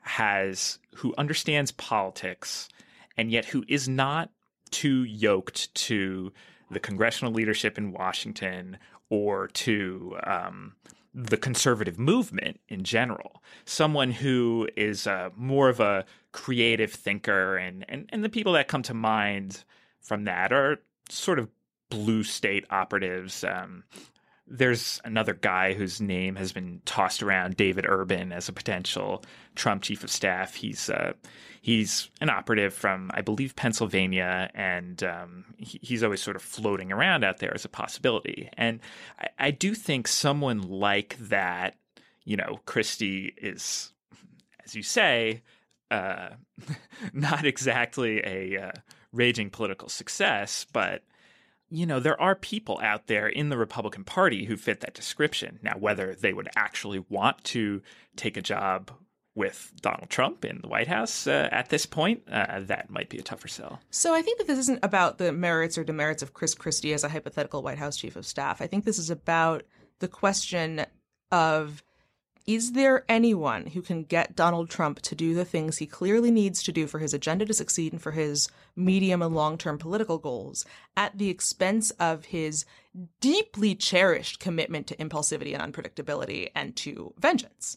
has, 0.00 0.78
who 0.94 1.14
understands 1.18 1.70
politics 1.72 2.68
and 3.16 3.30
yet 3.30 3.44
who 3.44 3.64
is 3.68 3.88
not 3.88 4.30
too 4.70 5.04
yoked 5.04 5.74
to 5.74 6.32
the 6.70 6.80
congressional 6.80 7.32
leadership 7.32 7.78
in 7.78 7.92
Washington 7.92 8.78
or 9.10 9.48
to 9.48 10.16
um, 10.24 10.74
the 11.14 11.36
conservative 11.36 11.98
movement 11.98 12.60
in 12.68 12.84
general. 12.84 13.42
Someone 13.64 14.10
who 14.10 14.68
is 14.76 15.06
uh, 15.06 15.30
more 15.36 15.68
of 15.68 15.80
a 15.80 16.04
creative 16.32 16.92
thinker, 16.92 17.56
and, 17.56 17.84
and 17.88 18.08
and 18.10 18.22
the 18.22 18.28
people 18.28 18.52
that 18.52 18.68
come 18.68 18.82
to 18.82 18.94
mind 18.94 19.64
from 20.00 20.24
that 20.24 20.52
are 20.52 20.80
sort 21.08 21.38
of 21.38 21.48
blue 21.88 22.22
state 22.22 22.64
operatives. 22.70 23.44
Um, 23.44 23.84
there's 24.46 25.00
another 25.04 25.34
guy 25.34 25.74
whose 25.74 26.00
name 26.00 26.36
has 26.36 26.52
been 26.52 26.80
tossed 26.84 27.22
around, 27.22 27.56
David 27.56 27.84
Urban, 27.86 28.32
as 28.32 28.48
a 28.48 28.52
potential 28.52 29.22
Trump 29.54 29.82
chief 29.82 30.02
of 30.02 30.10
staff. 30.10 30.54
He's 30.54 30.88
uh, 30.88 31.12
he's 31.60 32.10
an 32.20 32.30
operative 32.30 32.72
from, 32.72 33.10
I 33.12 33.20
believe, 33.20 33.56
Pennsylvania, 33.56 34.50
and 34.54 35.02
um, 35.02 35.44
he, 35.58 35.78
he's 35.82 36.02
always 36.02 36.22
sort 36.22 36.36
of 36.36 36.42
floating 36.42 36.92
around 36.92 37.24
out 37.24 37.38
there 37.38 37.52
as 37.54 37.64
a 37.64 37.68
possibility. 37.68 38.48
And 38.56 38.80
I, 39.18 39.28
I 39.38 39.50
do 39.50 39.74
think 39.74 40.08
someone 40.08 40.62
like 40.62 41.16
that, 41.18 41.76
you 42.24 42.36
know, 42.36 42.60
Christie 42.64 43.34
is, 43.36 43.92
as 44.64 44.74
you 44.74 44.82
say, 44.82 45.42
uh, 45.90 46.30
not 47.12 47.44
exactly 47.44 48.20
a 48.24 48.68
uh, 48.68 48.72
raging 49.12 49.50
political 49.50 49.88
success, 49.88 50.66
but 50.72 51.02
you 51.70 51.86
know, 51.86 52.00
there 52.00 52.20
are 52.20 52.34
people 52.34 52.78
out 52.82 53.06
there 53.06 53.26
in 53.26 53.48
the 53.48 53.58
Republican 53.58 54.04
Party 54.04 54.46
who 54.46 54.56
fit 54.56 54.80
that 54.80 54.94
description. 54.94 55.58
Now, 55.62 55.76
whether 55.78 56.14
they 56.14 56.32
would 56.32 56.48
actually 56.56 57.04
want 57.08 57.44
to 57.44 57.82
take 58.16 58.36
a 58.36 58.42
job 58.42 58.90
with 59.34 59.72
Donald 59.80 60.10
Trump 60.10 60.44
in 60.44 60.60
the 60.62 60.68
White 60.68 60.88
House 60.88 61.26
uh, 61.26 61.48
at 61.52 61.68
this 61.68 61.86
point, 61.86 62.22
uh, 62.30 62.60
that 62.60 62.90
might 62.90 63.08
be 63.08 63.18
a 63.18 63.22
tougher 63.22 63.46
sell. 63.46 63.80
So 63.90 64.12
I 64.14 64.20
think 64.20 64.38
that 64.38 64.46
this 64.48 64.58
isn't 64.58 64.80
about 64.82 65.18
the 65.18 65.30
merits 65.30 65.78
or 65.78 65.84
demerits 65.84 66.22
of 66.22 66.34
Chris 66.34 66.54
Christie 66.54 66.92
as 66.92 67.04
a 67.04 67.08
hypothetical 67.08 67.62
White 67.62 67.78
House 67.78 67.96
chief 67.96 68.16
of 68.16 68.26
staff. 68.26 68.60
I 68.60 68.66
think 68.66 68.84
this 68.84 68.98
is 68.98 69.10
about 69.10 69.62
the 70.00 70.08
question 70.08 70.84
of 71.30 71.84
is 72.48 72.72
there 72.72 73.04
anyone 73.10 73.66
who 73.66 73.82
can 73.82 74.04
get 74.04 74.34
Donald 74.34 74.70
Trump 74.70 75.02
to 75.02 75.14
do 75.14 75.34
the 75.34 75.44
things 75.44 75.76
he 75.76 75.86
clearly 75.86 76.30
needs 76.30 76.62
to 76.62 76.72
do 76.72 76.86
for 76.86 76.98
his 76.98 77.12
agenda 77.12 77.44
to 77.44 77.52
succeed 77.52 77.92
and 77.92 78.00
for 78.00 78.12
his 78.12 78.48
medium 78.74 79.20
and 79.20 79.34
long 79.34 79.58
term 79.58 79.76
political 79.76 80.16
goals 80.16 80.64
at 80.96 81.18
the 81.18 81.28
expense 81.28 81.90
of 82.00 82.24
his 82.24 82.64
deeply 83.20 83.74
cherished 83.74 84.40
commitment 84.40 84.86
to 84.86 84.96
impulsivity 84.96 85.54
and 85.54 85.74
unpredictability 85.74 86.48
and 86.54 86.74
to 86.74 87.12
vengeance? 87.18 87.76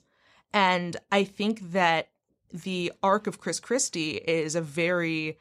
And 0.53 0.95
I 1.11 1.25
think 1.25 1.73
that 1.73 2.07
the 2.53 2.93
arc 3.03 3.27
of 3.27 3.41
Chris 3.41 3.59
Christie 3.59 4.15
is 4.15 4.55
a 4.55 4.61
very, 4.61 5.37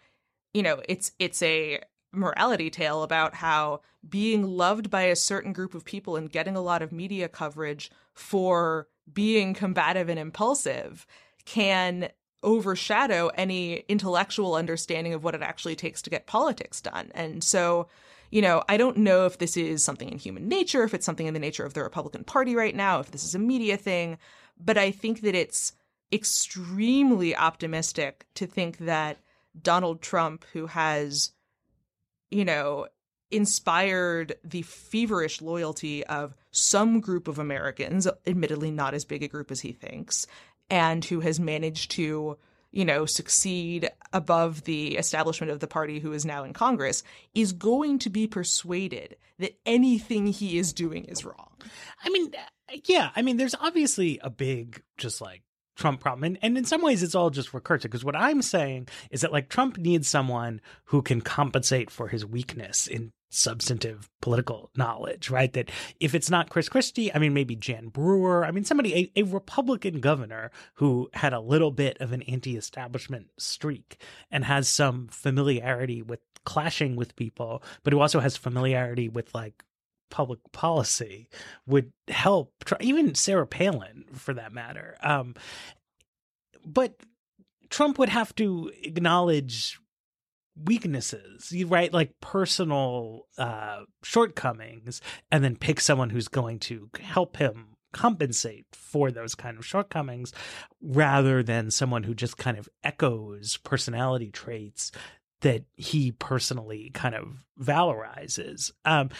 you 0.53 0.65
know, 0.65 0.83
it's 0.89 1.13
it's 1.21 1.41
a 1.41 1.81
morality 2.11 2.69
tale 2.69 3.05
about 3.05 3.35
how 3.37 3.83
being 4.09 4.43
loved 4.43 4.91
by 4.91 5.03
a 5.03 5.15
certain 5.15 5.53
group 5.53 5.73
of 5.73 5.85
people 5.85 6.17
and 6.17 6.33
getting 6.33 6.57
a 6.57 6.61
lot 6.61 6.83
of 6.83 6.91
media 6.91 7.29
coverage 7.29 7.93
for 8.13 8.89
being 9.13 9.55
combative 9.55 10.09
and 10.09 10.19
impulsive 10.19 11.07
can 11.45 12.11
overshadow 12.43 13.29
any 13.35 13.85
intellectual 13.89 14.55
understanding 14.55 15.13
of 15.13 15.23
what 15.23 15.35
it 15.35 15.43
actually 15.43 15.77
takes 15.77 16.01
to 16.03 16.11
get 16.11 16.27
politics 16.27 16.81
done. 16.81 17.11
And 17.15 17.45
so, 17.45 17.89
you 18.31 18.41
know, 18.41 18.63
I 18.69 18.77
don't 18.77 18.99
know 18.99 19.27
if 19.27 19.39
this 19.39 19.57
is 19.57 19.85
something 19.85 20.09
in 20.09 20.19
human 20.19 20.49
nature, 20.49 20.83
if 20.85 20.95
it's 20.95 21.05
something 21.05 21.27
in 21.27 21.35
the 21.35 21.41
nature 21.41 21.65
of 21.65 21.75
the 21.75 21.83
Republican 21.83 22.25
Party 22.25 22.55
right 22.55 22.75
now, 22.75 23.01
if 23.01 23.11
this 23.11 23.25
is 23.25 23.35
a 23.35 23.39
media 23.39 23.77
thing, 23.77 24.19
but 24.59 24.79
I 24.79 24.91
think 24.91 25.21
that 25.23 25.35
it's 25.35 25.73
extremely 26.13 27.37
optimistic 27.37 28.27
to 28.35 28.47
think 28.47 28.79
that 28.79 29.19
Donald 29.61 30.01
Trump, 30.01 30.45
who 30.53 30.67
has, 30.67 31.33
you 32.31 32.45
know, 32.45 32.87
inspired 33.31 34.35
the 34.45 34.63
feverish 34.63 35.41
loyalty 35.41 36.05
of 36.07 36.35
some 36.51 37.01
group 37.01 37.29
of 37.29 37.39
Americans, 37.39 38.07
admittedly 38.27 38.71
not 38.71 38.95
as 38.95 39.05
big 39.05 39.23
a 39.23 39.29
group 39.29 39.51
as 39.51 39.61
he 39.61 39.73
thinks, 39.73 40.27
and 40.69 41.05
who 41.05 41.21
has 41.21 41.41
managed 41.41 41.91
to, 41.93 42.37
you 42.71 42.85
know, 42.85 43.07
succeed 43.07 43.91
above 44.13 44.65
the 44.65 44.97
establishment 44.97 45.53
of 45.53 45.61
the 45.61 45.67
party 45.67 45.99
who 46.01 46.13
is 46.13 46.25
now 46.25 46.45
in 46.45 46.53
Congress, 46.53 47.03
is 47.35 47.53
going 47.53 47.99
to 47.99 48.11
be 48.11 48.27
persuaded 48.27 49.17
that 49.39 49.59
anything 49.67 50.27
he 50.27 50.59
is 50.59 50.73
doing 50.73 51.05
is 51.05 51.25
wrong. 51.25 51.51
I 52.05 52.11
mean, 52.11 52.33
yeah, 52.85 53.11
I 53.17 53.23
mean, 53.23 53.37
there's 53.37 53.55
obviously 53.55 54.19
a 54.23 54.31
big, 54.31 54.83
just 54.97 55.21
like, 55.21 55.43
Trump 55.77 56.01
problem. 56.01 56.25
And, 56.25 56.39
and 56.43 56.59
in 56.59 56.65
some 56.67 56.83
ways, 56.83 57.03
it's 57.03 57.15
all 57.15 57.31
just 57.31 57.53
recursive 57.53 57.85
because 57.85 58.05
what 58.05 58.15
I'm 58.15 58.43
saying 58.43 58.89
is 59.11 59.23
that 59.23 59.33
like 59.33 59.49
Trump 59.49 59.79
needs 59.79 60.09
someone 60.09 60.61
who 60.85 61.01
can 61.01 61.23
compensate 61.23 61.91
for 61.91 62.09
his 62.09 62.27
weakness 62.27 62.87
in 62.87 63.13
substantive 63.31 64.11
political 64.21 64.71
knowledge, 64.77 65.31
right? 65.31 65.53
That 65.53 65.71
if 66.01 66.15
it's 66.15 66.31
not 66.31 66.51
Chris 66.51 66.69
Christie, 66.69 67.15
I 67.15 67.19
mean, 67.19 67.33
maybe 67.33 67.57
Jan 67.57 67.89
Brewer, 67.89 68.45
I 68.45 68.51
mean, 68.51 68.65
somebody, 68.65 69.11
a, 69.17 69.21
a 69.21 69.23
Republican 69.23 70.01
governor 70.01 70.51
who 70.75 71.09
had 71.15 71.33
a 71.33 71.41
little 71.41 71.71
bit 71.71 71.97
of 72.01 72.13
an 72.13 72.23
anti 72.23 72.57
establishment 72.57 73.29
streak 73.39 74.03
and 74.31 74.45
has 74.45 74.69
some 74.69 75.09
familiarity 75.09 76.03
with 76.03 76.21
clashing 76.45 76.97
with 76.97 77.17
people, 77.17 77.63
but 77.85 77.93
who 77.93 78.01
also 78.01 78.21
has 78.21 78.37
familiarity 78.37 79.09
with 79.09 79.35
like 79.35 79.65
public 80.11 80.41
policy 80.53 81.29
would 81.67 81.93
help 82.09 82.53
even 82.81 83.15
Sarah 83.15 83.47
Palin 83.47 84.05
for 84.13 84.35
that 84.35 84.53
matter. 84.53 84.97
Um, 85.03 85.35
but 86.65 86.95
Trump 87.71 87.99
would 87.99 88.09
have 88.09 88.35
to 88.35 88.71
acknowledge 88.83 89.80
weaknesses, 90.65 91.53
right? 91.67 91.93
Like 91.93 92.21
personal 92.21 93.27
uh, 93.39 93.81
shortcomings, 94.03 95.01
and 95.31 95.43
then 95.43 95.57
pick 95.57 95.81
someone 95.81 96.11
who's 96.11 96.29
going 96.29 96.59
to 96.61 96.91
help 97.01 97.37
him 97.37 97.77
compensate 97.93 98.67
for 98.73 99.11
those 99.11 99.35
kind 99.35 99.59
of 99.59 99.67
shortcomings 99.67 100.33
rather 100.81 101.43
than 101.43 101.71
someone 101.71 102.05
who 102.05 102.15
just 102.15 102.37
kind 102.37 102.57
of 102.57 102.69
echoes 102.85 103.57
personality 103.59 104.31
traits 104.31 104.93
that 105.41 105.65
he 105.75 106.13
personally 106.13 106.91
kind 106.95 107.15
of 107.15 107.45
valorizes. 107.61 108.71
Um, 108.85 109.11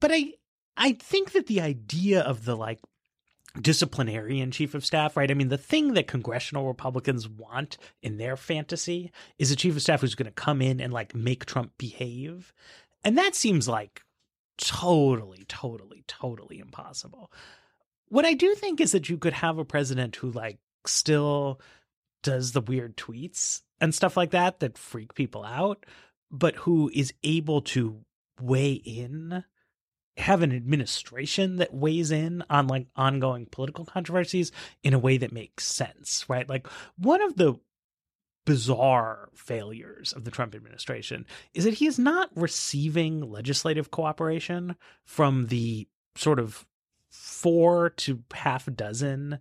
but 0.00 0.10
I 0.12 0.34
I 0.76 0.92
think 0.92 1.32
that 1.32 1.46
the 1.46 1.60
idea 1.60 2.20
of 2.20 2.44
the 2.44 2.56
like 2.56 2.80
disciplinarian 3.60 4.50
chief 4.50 4.74
of 4.74 4.84
staff, 4.84 5.16
right? 5.16 5.30
I 5.30 5.34
mean, 5.34 5.48
the 5.48 5.58
thing 5.58 5.94
that 5.94 6.06
congressional 6.06 6.66
Republicans 6.66 7.28
want 7.28 7.78
in 8.02 8.18
their 8.18 8.36
fantasy 8.36 9.10
is 9.38 9.50
a 9.50 9.56
chief 9.56 9.76
of 9.76 9.82
staff 9.82 10.00
who's 10.00 10.14
going 10.14 10.26
to 10.26 10.32
come 10.32 10.62
in 10.62 10.80
and 10.80 10.92
like 10.92 11.14
make 11.14 11.46
Trump 11.46 11.72
behave. 11.78 12.52
And 13.04 13.16
that 13.18 13.34
seems 13.34 13.68
like 13.68 14.02
totally, 14.58 15.44
totally, 15.48 16.04
totally 16.06 16.58
impossible. 16.58 17.32
What 18.08 18.24
I 18.24 18.34
do 18.34 18.54
think 18.54 18.80
is 18.80 18.92
that 18.92 19.08
you 19.08 19.18
could 19.18 19.34
have 19.34 19.58
a 19.58 19.64
president 19.64 20.16
who 20.16 20.30
like 20.30 20.58
still 20.86 21.60
does 22.22 22.52
the 22.52 22.60
weird 22.60 22.96
tweets 22.96 23.62
and 23.80 23.94
stuff 23.94 24.16
like 24.16 24.30
that 24.30 24.60
that 24.60 24.78
freak 24.78 25.14
people 25.14 25.44
out, 25.44 25.84
but 26.30 26.56
who 26.56 26.90
is 26.94 27.12
able 27.22 27.60
to 27.62 28.00
weigh 28.40 28.72
in 28.72 29.44
have 30.16 30.42
an 30.42 30.52
administration 30.52 31.56
that 31.56 31.74
weighs 31.74 32.10
in 32.10 32.42
on 32.48 32.66
like 32.66 32.86
ongoing 32.96 33.46
political 33.46 33.84
controversies 33.84 34.50
in 34.82 34.94
a 34.94 34.98
way 34.98 35.18
that 35.18 35.32
makes 35.32 35.66
sense, 35.66 36.24
right? 36.28 36.48
Like 36.48 36.66
one 36.98 37.22
of 37.22 37.36
the 37.36 37.54
bizarre 38.46 39.28
failures 39.34 40.12
of 40.12 40.24
the 40.24 40.30
Trump 40.30 40.54
administration 40.54 41.26
is 41.52 41.64
that 41.64 41.74
he 41.74 41.86
is 41.86 41.98
not 41.98 42.30
receiving 42.34 43.20
legislative 43.20 43.90
cooperation 43.90 44.76
from 45.04 45.46
the 45.46 45.86
sort 46.16 46.38
of 46.38 46.64
four 47.10 47.90
to 47.90 48.22
half 48.32 48.68
dozen 48.74 49.38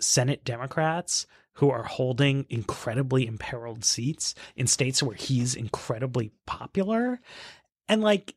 Senate 0.00 0.44
Democrats 0.44 1.26
who 1.54 1.70
are 1.70 1.82
holding 1.82 2.46
incredibly 2.48 3.26
imperiled 3.26 3.84
seats 3.84 4.34
in 4.56 4.66
states 4.66 5.02
where 5.02 5.16
he's 5.16 5.54
incredibly 5.54 6.30
popular. 6.46 7.20
And 7.88 8.02
like, 8.02 8.34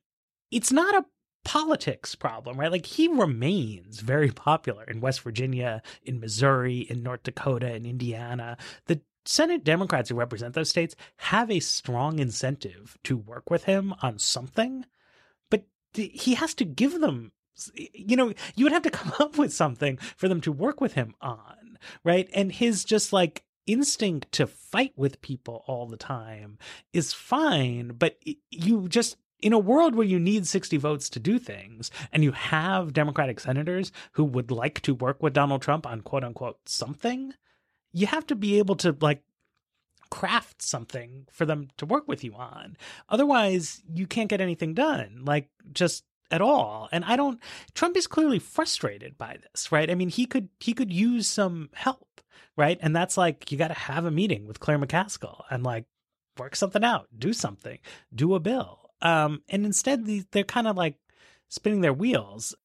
it's 0.51 0.71
not 0.71 0.95
a 0.95 1.05
politics 1.45 2.15
problem, 2.15 2.59
right? 2.59 2.71
Like 2.71 2.85
he 2.85 3.07
remains 3.07 4.01
very 4.01 4.31
popular 4.31 4.83
in 4.83 4.99
West 4.99 5.21
Virginia, 5.21 5.81
in 6.03 6.19
Missouri, 6.19 6.79
in 6.79 7.01
North 7.01 7.23
Dakota, 7.23 7.73
in 7.73 7.85
Indiana. 7.85 8.57
The 8.87 8.99
Senate 9.25 9.63
Democrats 9.63 10.09
who 10.09 10.15
represent 10.15 10.53
those 10.53 10.69
states 10.69 10.95
have 11.17 11.49
a 11.49 11.61
strong 11.61 12.19
incentive 12.19 12.97
to 13.03 13.15
work 13.15 13.49
with 13.49 13.63
him 13.63 13.93
on 14.01 14.19
something, 14.19 14.85
but 15.49 15.63
he 15.93 16.33
has 16.35 16.53
to 16.55 16.65
give 16.65 16.99
them 16.99 17.31
you 17.75 18.17
know, 18.17 18.33
you 18.55 18.65
would 18.65 18.73
have 18.73 18.83
to 18.83 18.89
come 18.91 19.13
up 19.19 19.37
with 19.37 19.53
something 19.53 19.97
for 20.17 20.27
them 20.27 20.41
to 20.41 20.51
work 20.51 20.81
with 20.81 20.93
him 20.93 21.15
on, 21.21 21.77
right? 22.03 22.29
And 22.33 22.51
his 22.51 22.83
just 22.83 23.13
like 23.13 23.45
instinct 23.65 24.31
to 24.33 24.47
fight 24.47 24.93
with 24.95 25.21
people 25.21 25.63
all 25.67 25.87
the 25.87 25.97
time 25.97 26.57
is 26.93 27.13
fine, 27.13 27.93
but 27.97 28.17
you 28.51 28.87
just 28.87 29.17
in 29.45 29.53
a 29.53 29.59
world 29.59 29.93
where 29.93 30.07
you 30.07 30.19
need 30.19 30.47
60 30.47 30.75
votes 30.77 31.07
to 31.07 31.19
do 31.19 31.37
things 31.37 31.91
and 32.11 32.23
you 32.23 32.31
have 32.31 32.93
Democratic 32.93 33.39
senators 33.39 33.91
who 34.13 34.23
would 34.23 34.49
like 34.49 34.81
to 34.81 34.95
work 34.95 35.21
with 35.21 35.33
Donald 35.33 35.61
Trump 35.61 35.85
on 35.85 36.01
quote 36.01 36.23
unquote 36.23 36.57
something, 36.67 37.31
you 37.93 38.07
have 38.07 38.25
to 38.25 38.35
be 38.35 38.57
able 38.57 38.75
to 38.77 38.97
like 39.01 39.21
craft 40.09 40.63
something 40.63 41.27
for 41.31 41.45
them 41.45 41.67
to 41.77 41.85
work 41.85 42.07
with 42.07 42.23
you 42.23 42.33
on. 42.33 42.75
Otherwise, 43.07 43.83
you 43.93 44.07
can't 44.07 44.31
get 44.31 44.41
anything 44.41 44.73
done, 44.73 45.21
like 45.23 45.47
just 45.71 46.05
at 46.31 46.41
all. 46.41 46.89
And 46.91 47.05
I 47.05 47.15
don't 47.15 47.39
Trump 47.75 47.95
is 47.97 48.07
clearly 48.07 48.39
frustrated 48.39 49.15
by 49.15 49.37
this, 49.43 49.71
right? 49.71 49.91
I 49.91 49.93
mean, 49.93 50.09
he 50.09 50.25
could 50.25 50.49
he 50.59 50.73
could 50.73 50.91
use 50.91 51.27
some 51.27 51.69
help, 51.75 52.19
right? 52.57 52.79
And 52.81 52.95
that's 52.95 53.15
like 53.15 53.51
you 53.51 53.59
got 53.59 53.67
to 53.67 53.75
have 53.75 54.05
a 54.05 54.11
meeting 54.11 54.47
with 54.47 54.59
Claire 54.59 54.79
McCaskill 54.79 55.43
and 55.51 55.63
like 55.63 55.85
work 56.35 56.55
something 56.55 56.83
out, 56.83 57.09
do 57.15 57.31
something, 57.31 57.77
do 58.11 58.33
a 58.33 58.39
bill 58.39 58.84
um, 59.05 59.43
and 59.49 59.67
instead 59.67 60.07
they're 60.31 60.43
kind 60.43 60.67
of 60.67 60.75
like 60.75 60.95
spinning 61.47 61.81
their 61.81 61.93
wheels. 61.93 62.55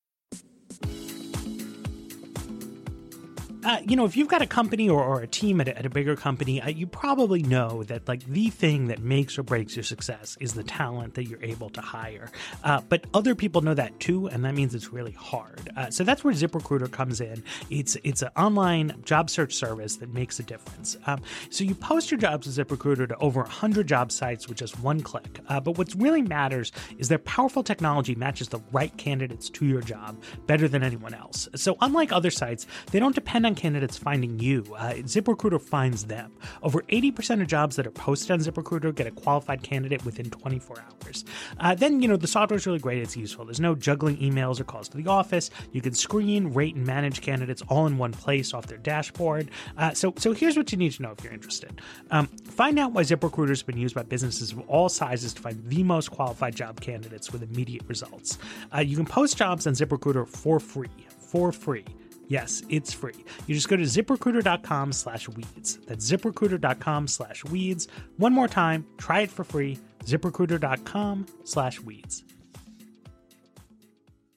Uh, 3.65 3.79
you 3.87 3.97
know, 3.97 4.05
if 4.05 4.17
you've 4.17 4.29
got 4.29 4.43
a 4.43 4.47
company 4.47 4.89
or, 4.89 5.03
or 5.03 5.21
a 5.21 5.27
team 5.27 5.61
at 5.61 5.69
a, 5.69 5.79
at 5.79 5.87
a 5.87 5.91
bigger 5.91 6.17
company, 6.17 6.61
uh, 6.61 6.69
you 6.69 6.87
probably 6.87 7.43
know 7.43 7.83
that 7.85 8.07
like 8.09 8.25
the 8.27 8.49
thing 8.51 8.89
that 8.89 9.01
makes 9.01 9.39
or 9.39 9.43
breaks 9.43 9.77
your 9.77 9.83
success 9.83 10.37
is 10.41 10.55
the 10.55 10.63
talent 10.63 11.15
that 11.15 11.25
you're 11.27 11.43
able 11.43 11.69
to 11.71 11.81
hire. 11.81 12.31
Uh, 12.65 12.81
but 12.89 13.05
other 13.15 13.35
people 13.35 13.61
know 13.61 13.75
that 13.75 13.99
too, 14.01 14.27
and 14.27 14.45
that 14.45 14.55
means 14.55 14.75
it's 14.75 14.93
really 14.93 15.13
hard. 15.13 15.71
Uh, 15.77 15.91
so 15.91 16.05
that's 16.05 16.25
where 16.25 16.33
ZipRecruiter 16.33 16.91
comes 16.91 17.21
in. 17.21 17.43
It's 17.71 17.97
it's 18.05 18.23
an 18.23 18.31
online 18.37 18.95
job 19.05 19.31
search 19.31 19.55
service 19.55 19.97
that 19.97 20.13
makes 20.13 20.39
a 20.39 20.43
difference. 20.43 20.97
Um, 21.07 21.21
so 21.51 21.65
you 21.65 21.75
post 21.75 22.11
your 22.11 22.19
jobs 22.19 22.47
with 22.47 22.57
ZipRecruiter 22.57 23.09
to 23.09 23.17
over 23.17 23.41
100 23.41 23.87
job 23.87 24.13
sites 24.13 24.49
with 24.49 24.57
just 24.57 24.79
one 24.81 25.01
click. 25.01 25.41
Uh, 25.49 25.61
but 25.61 25.77
what 25.77 25.95
really 25.97 26.23
matters 26.23 26.73
is 26.99 27.09
their 27.09 27.19
powerful 27.19 27.63
technology 27.63 28.15
matches 28.15 28.49
the 28.49 28.61
right 28.73 28.97
candidates 28.97 29.51
to 29.51 29.67
your 29.67 29.81
job 29.81 30.21
better 30.47 30.69
than 30.69 30.83
anyone 30.83 31.15
else. 31.15 31.49
So 31.55 31.77
unlike 31.81 32.13
other 32.13 32.31
sites, 32.31 32.67
they 32.91 32.99
don't 32.99 33.15
depend 33.15 33.47
on 33.47 33.50
candidates 33.55 33.97
finding 33.97 34.39
you. 34.39 34.65
Uh, 34.77 34.95
ZipRecruiter 34.95 35.61
finds 35.61 36.05
them. 36.05 36.33
Over 36.63 36.83
80% 36.83 37.41
of 37.41 37.47
jobs 37.47 37.77
that 37.77 37.87
are 37.87 37.91
posted 37.91 38.31
on 38.31 38.41
ZipRecruiter 38.41 38.95
get 38.95 39.07
a 39.07 39.11
qualified 39.11 39.63
candidate 39.63 40.05
within 40.05 40.31
24 40.31 40.77
hours. 40.81 41.25
Uh, 41.59 41.75
then, 41.75 42.01
you 42.03 42.09
know, 42.09 42.17
the 42.17 42.27
software 42.27 42.57
is 42.57 42.67
really 42.67 42.79
great. 42.79 43.03
It's 43.03 43.17
useful. 43.17 43.45
There's 43.45 43.61
no 43.61 43.75
juggling 43.75 44.17
emails 44.19 44.61
or 44.61 44.65
calls 44.65 44.89
to 44.91 44.97
the 44.97 45.09
office. 45.09 45.51
You 45.73 45.81
can 45.81 45.95
screen, 45.95 46.53
rate, 46.53 46.75
and 46.75 46.87
manage 46.87 47.21
candidates 47.21 47.63
all 47.69 47.87
in 47.87 47.99
one 47.99 48.13
place 48.13 48.55
off 48.55 48.67
their 48.67 48.79
dashboard. 48.79 49.51
Uh, 49.77 49.93
so, 49.93 50.15
so 50.17 50.33
here's 50.33 50.57
what 50.57 50.73
you 50.73 50.79
need 50.79 50.93
to 50.93 51.03
know 51.03 51.13
if 51.17 51.23
you're 51.25 51.33
interested. 51.33 51.81
Um, 52.11 52.27
find 52.27 52.79
out 52.79 52.93
why 52.93 53.03
ZipRecruiter 53.03 53.49
has 53.49 53.63
been 53.63 53.79
used 53.79 53.95
by 53.95 54.03
businesses 54.03 54.53
of 54.53 54.61
all 54.69 54.89
sizes 54.89 55.35
to 55.35 55.43
find 55.43 55.63
the 55.69 55.83
most 55.83 56.11
qualified 56.11 56.55
job 56.55 56.81
candidates 56.81 57.33
with 57.33 57.43
immediate 57.43 57.83
results. 57.87 58.39
Uh, 58.75 58.81
you 58.81 58.97
can 58.97 59.07
post 59.07 59.37
jobs 59.37 59.67
on 59.67 59.75
ZipRecruiter 59.75 60.27
for 60.27 60.61
free. 60.61 60.89
For 61.19 61.53
free. 61.53 61.85
Yes, 62.31 62.63
it's 62.69 62.93
free. 62.93 63.25
You 63.49 63.57
just 63.57 63.69
go 63.69 63.77
to 63.77 63.83
ziprecruiter.com 63.83 64.93
slash 64.93 65.29
weeds. 65.29 65.81
That's 65.89 66.09
ziprecruiter.com 66.09 67.09
slash 67.09 67.45
weeds. 67.45 67.89
One 68.19 68.33
more 68.33 68.47
time, 68.47 68.87
try 68.99 69.23
it 69.23 69.33
for 69.33 69.43
free. 69.43 69.81
ziprecruiter.com 70.05 71.27
slash 71.43 71.81
weeds. 71.81 72.23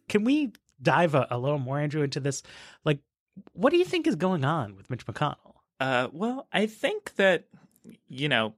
Can 0.09 0.23
we 0.23 0.53
dive 0.81 1.13
a, 1.13 1.27
a, 1.29 1.37
little 1.37 1.59
more, 1.59 1.79
Andrew, 1.79 2.01
into 2.01 2.19
this? 2.19 2.41
Like, 2.83 2.97
what 3.51 3.69
do 3.69 3.77
you 3.77 3.85
think 3.85 4.07
is 4.07 4.15
going 4.15 4.43
on 4.43 4.75
with 4.75 4.89
Mitch 4.89 5.05
McConnell? 5.05 5.53
Uh, 5.79 6.07
well, 6.11 6.47
I 6.51 6.65
think 6.65 7.13
that, 7.17 7.45
you 8.07 8.27
know, 8.27 8.55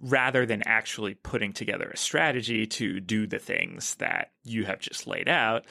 rather 0.00 0.44
than 0.44 0.64
actually 0.66 1.14
putting 1.14 1.52
together 1.52 1.88
a 1.88 1.96
strategy 1.96 2.66
to 2.66 2.98
do 2.98 3.28
the 3.28 3.38
things 3.38 3.94
that 3.96 4.32
you 4.42 4.64
have 4.64 4.80
just 4.80 5.06
laid 5.06 5.28
out, 5.28 5.64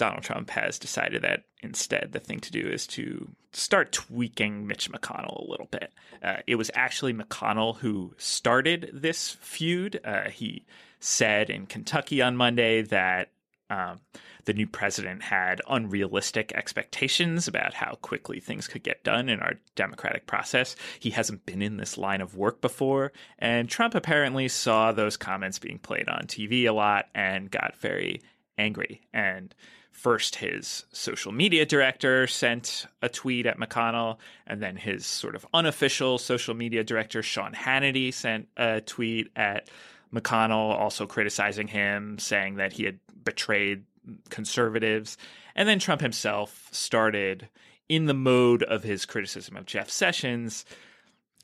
Donald 0.00 0.22
Trump 0.22 0.48
has 0.48 0.78
decided 0.78 1.20
that 1.20 1.42
instead 1.62 2.12
the 2.12 2.20
thing 2.20 2.40
to 2.40 2.50
do 2.50 2.66
is 2.66 2.86
to 2.86 3.28
start 3.52 3.92
tweaking 3.92 4.66
Mitch 4.66 4.90
McConnell 4.90 5.46
a 5.46 5.50
little 5.50 5.68
bit. 5.70 5.92
Uh, 6.22 6.36
it 6.46 6.54
was 6.54 6.70
actually 6.72 7.12
McConnell 7.12 7.76
who 7.76 8.14
started 8.16 8.88
this 8.94 9.36
feud. 9.42 10.00
Uh, 10.02 10.30
he 10.30 10.64
said 11.00 11.50
in 11.50 11.66
Kentucky 11.66 12.22
on 12.22 12.34
Monday 12.34 12.80
that 12.80 13.28
um, 13.68 14.00
the 14.46 14.54
new 14.54 14.66
president 14.66 15.22
had 15.22 15.60
unrealistic 15.68 16.54
expectations 16.54 17.46
about 17.46 17.74
how 17.74 17.98
quickly 18.00 18.40
things 18.40 18.66
could 18.66 18.82
get 18.82 19.04
done 19.04 19.28
in 19.28 19.40
our 19.40 19.60
democratic 19.74 20.26
process. 20.26 20.76
He 20.98 21.10
hasn't 21.10 21.44
been 21.44 21.60
in 21.60 21.76
this 21.76 21.98
line 21.98 22.22
of 22.22 22.38
work 22.38 22.62
before. 22.62 23.12
And 23.38 23.68
Trump 23.68 23.94
apparently 23.94 24.48
saw 24.48 24.92
those 24.92 25.18
comments 25.18 25.58
being 25.58 25.78
played 25.78 26.08
on 26.08 26.22
TV 26.22 26.64
a 26.64 26.72
lot 26.72 27.08
and 27.14 27.50
got 27.50 27.76
very 27.76 28.22
angry. 28.56 29.02
And 29.12 29.54
first 29.92 30.36
his 30.36 30.84
social 30.92 31.32
media 31.32 31.66
director 31.66 32.26
sent 32.26 32.86
a 33.02 33.08
tweet 33.08 33.46
at 33.46 33.58
McConnell, 33.58 34.18
and 34.46 34.62
then 34.62 34.76
his 34.76 35.04
sort 35.04 35.34
of 35.34 35.46
unofficial 35.52 36.18
social 36.18 36.54
media 36.54 36.82
director, 36.82 37.22
Sean 37.22 37.52
Hannity, 37.52 38.12
sent 38.12 38.48
a 38.56 38.80
tweet 38.80 39.30
at 39.36 39.68
McConnell, 40.14 40.74
also 40.74 41.06
criticizing 41.06 41.68
him, 41.68 42.18
saying 42.18 42.56
that 42.56 42.72
he 42.72 42.84
had 42.84 42.98
betrayed 43.24 43.84
conservatives. 44.28 45.16
And 45.54 45.68
then 45.68 45.78
Trump 45.78 46.00
himself 46.00 46.68
started 46.72 47.48
in 47.88 48.06
the 48.06 48.14
mode 48.14 48.62
of 48.62 48.82
his 48.82 49.04
criticism 49.04 49.56
of 49.56 49.66
Jeff 49.66 49.90
Sessions, 49.90 50.64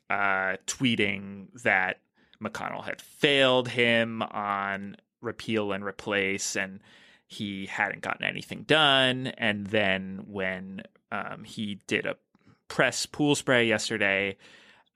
uh, 0.09 0.57
tweeting 0.67 1.49
that 1.63 1.99
McConnell 2.43 2.85
had 2.85 3.03
failed 3.03 3.69
him 3.69 4.23
on 4.23 4.97
repeal 5.21 5.73
and 5.73 5.85
replace 5.85 6.57
and 6.57 6.81
he 7.27 7.67
hadn't 7.67 8.03
gotten 8.03 8.25
anything 8.25 8.63
done. 8.63 9.29
And 9.39 9.67
then 9.67 10.25
when 10.29 10.83
um, 11.11 11.45
he 11.45 11.81
did 11.87 12.07
a 12.07 12.17
press 12.69 13.07
pool 13.07 13.35
spray 13.35 13.67
yesterday, 13.67 14.37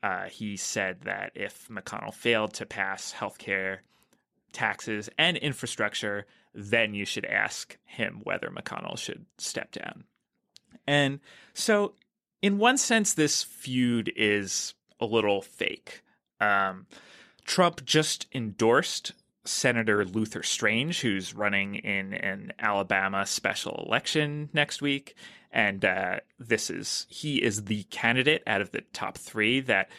uh, 0.02 0.24
he 0.24 0.56
said 0.56 1.02
that 1.02 1.32
if 1.34 1.68
McConnell 1.68 2.14
failed 2.14 2.54
to 2.54 2.66
pass 2.66 3.12
healthcare, 3.12 3.78
taxes, 4.52 5.10
and 5.18 5.36
infrastructure, 5.36 6.26
then 6.54 6.94
you 6.94 7.04
should 7.04 7.26
ask 7.26 7.76
him 7.84 8.20
whether 8.24 8.48
McConnell 8.48 8.96
should 8.96 9.26
step 9.38 9.72
down. 9.72 10.04
And 10.86 11.20
so, 11.52 11.94
in 12.42 12.58
one 12.58 12.78
sense, 12.78 13.12
this 13.12 13.42
feud 13.42 14.12
is 14.16 14.74
a 14.98 15.04
little 15.04 15.42
fake. 15.42 16.02
Um, 16.40 16.86
Trump 17.44 17.84
just 17.84 18.26
endorsed 18.34 19.12
Senator 19.44 20.04
Luther 20.04 20.42
Strange, 20.42 21.00
who's 21.00 21.34
running 21.34 21.76
in 21.76 22.14
an 22.14 22.52
Alabama 22.58 23.26
special 23.26 23.84
election 23.86 24.50
next 24.52 24.82
week. 24.82 25.14
And 25.50 25.84
uh, 25.84 26.20
this 26.38 26.70
is, 26.70 27.06
he 27.08 27.42
is 27.42 27.64
the 27.64 27.84
candidate 27.84 28.42
out 28.46 28.60
of 28.60 28.70
the 28.70 28.82
top 28.92 29.18
three 29.18 29.60
that 29.60 29.90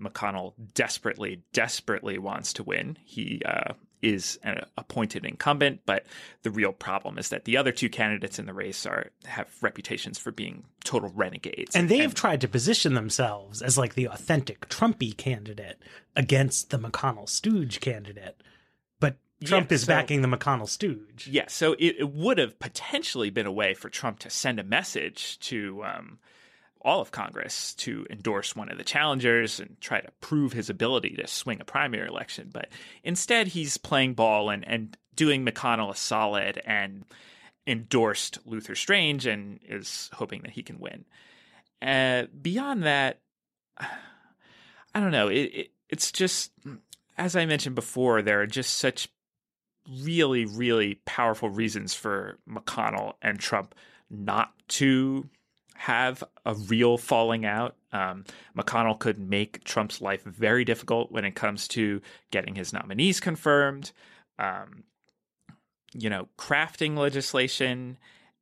McConnell 0.00 0.54
desperately, 0.74 1.42
desperately 1.52 2.18
wants 2.18 2.52
to 2.54 2.62
win. 2.62 2.96
He 3.04 3.42
uh, 3.44 3.74
is 4.04 4.38
an 4.42 4.64
appointed 4.76 5.24
incumbent, 5.24 5.80
but 5.86 6.04
the 6.42 6.50
real 6.50 6.72
problem 6.72 7.18
is 7.18 7.30
that 7.30 7.44
the 7.44 7.56
other 7.56 7.72
two 7.72 7.88
candidates 7.88 8.38
in 8.38 8.46
the 8.46 8.52
race 8.52 8.86
are 8.86 9.10
have 9.24 9.48
reputations 9.62 10.18
for 10.18 10.30
being 10.30 10.64
total 10.84 11.10
renegades. 11.14 11.74
And 11.74 11.88
they 11.88 11.98
have 11.98 12.14
tried 12.14 12.40
to 12.42 12.48
position 12.48 12.94
themselves 12.94 13.62
as 13.62 13.78
like 13.78 13.94
the 13.94 14.06
authentic 14.06 14.68
Trumpy 14.68 15.16
candidate 15.16 15.78
against 16.14 16.70
the 16.70 16.78
McConnell 16.78 17.28
stooge 17.28 17.80
candidate. 17.80 18.40
Trump 19.42 19.70
yeah, 19.70 19.74
is 19.74 19.82
so, 19.82 19.86
backing 19.88 20.22
the 20.22 20.28
McConnell 20.28 20.68
stooge. 20.68 21.28
Yeah, 21.30 21.46
so 21.48 21.72
it, 21.74 21.96
it, 21.98 22.10
would 22.10 22.38
have 22.38 22.58
potentially 22.58 23.30
been 23.30 23.46
a 23.46 23.52
way 23.52 23.74
for 23.74 23.88
Trump 23.88 24.20
to 24.20 24.30
send 24.30 24.60
a 24.60 24.64
message 24.64 25.38
to 25.40 25.82
um, 25.84 26.18
all 26.80 27.00
of 27.00 27.10
Congress 27.10 27.74
to 27.74 28.06
endorse 28.10 28.54
one 28.54 28.70
of 28.70 28.78
the 28.78 28.84
challengers 28.84 29.58
and 29.58 29.76
try 29.80 30.00
to 30.00 30.10
prove 30.20 30.52
his 30.52 30.70
ability 30.70 31.16
to 31.16 31.26
swing 31.26 31.60
a 31.60 31.64
primary 31.64 32.06
election. 32.06 32.50
But 32.52 32.68
instead, 33.02 33.48
he's 33.48 33.76
playing 33.76 34.14
ball 34.14 34.50
and, 34.50 34.66
and 34.66 34.96
doing 35.16 35.44
McConnell 35.44 35.90
a 35.90 35.96
solid 35.96 36.60
and 36.64 37.04
endorsed 37.66 38.38
Luther 38.44 38.74
Strange 38.74 39.26
and 39.26 39.58
is 39.66 40.10
hoping 40.12 40.42
that 40.42 40.52
he 40.52 40.62
can 40.62 40.78
win. 40.78 41.04
Uh, 41.80 42.24
beyond 42.40 42.84
that, 42.84 43.20
I 43.78 45.00
don't 45.00 45.10
know. 45.10 45.28
It, 45.28 45.50
it, 45.54 45.70
it's 45.88 46.12
just, 46.12 46.52
as 47.16 47.34
I 47.34 47.46
mentioned 47.46 47.74
before, 47.74 48.22
there 48.22 48.40
are 48.42 48.46
just 48.46 48.76
such 48.76 49.08
really, 49.88 50.44
really 50.44 51.00
powerful 51.04 51.50
reasons 51.50 51.94
for 51.94 52.38
McConnell 52.48 53.14
and 53.22 53.38
Trump 53.38 53.74
not 54.10 54.52
to 54.68 55.28
have 55.74 56.22
a 56.46 56.54
real 56.54 56.96
falling 56.96 57.44
out. 57.44 57.76
Um, 57.92 58.24
McConnell 58.56 58.98
could 58.98 59.18
make 59.18 59.64
Trump's 59.64 60.00
life 60.00 60.22
very 60.24 60.64
difficult 60.64 61.12
when 61.12 61.24
it 61.24 61.34
comes 61.34 61.68
to 61.68 62.00
getting 62.30 62.54
his 62.54 62.72
nominees 62.72 63.20
confirmed, 63.20 63.92
um, 64.38 64.84
you 65.92 66.08
know, 66.08 66.28
crafting 66.38 66.96
legislation 66.96 67.98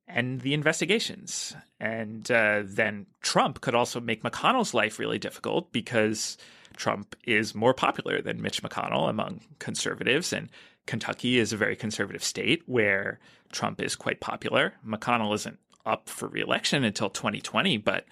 and 0.06 0.40
the 0.40 0.54
investigations. 0.54 1.54
And 1.80 2.30
uh, 2.30 2.62
then 2.64 3.06
Trump 3.20 3.60
could 3.60 3.74
also 3.74 4.00
make 4.00 4.22
McConnell's 4.22 4.74
life 4.74 4.98
really 4.98 5.18
difficult 5.18 5.72
because 5.72 6.36
Trump 6.76 7.16
is 7.24 7.54
more 7.54 7.74
popular 7.74 8.20
than 8.20 8.42
Mitch 8.42 8.62
McConnell 8.62 9.08
among 9.08 9.40
conservatives. 9.58 10.32
And 10.32 10.48
Kentucky 10.86 11.38
is 11.38 11.52
a 11.52 11.56
very 11.56 11.76
conservative 11.76 12.24
state 12.24 12.62
where 12.66 13.20
Trump 13.52 13.80
is 13.80 13.96
quite 13.96 14.20
popular. 14.20 14.74
McConnell 14.86 15.34
isn't 15.34 15.58
up 15.86 16.08
for 16.08 16.28
reelection 16.28 16.84
until 16.84 17.10
2020, 17.10 17.78
but 17.78 18.06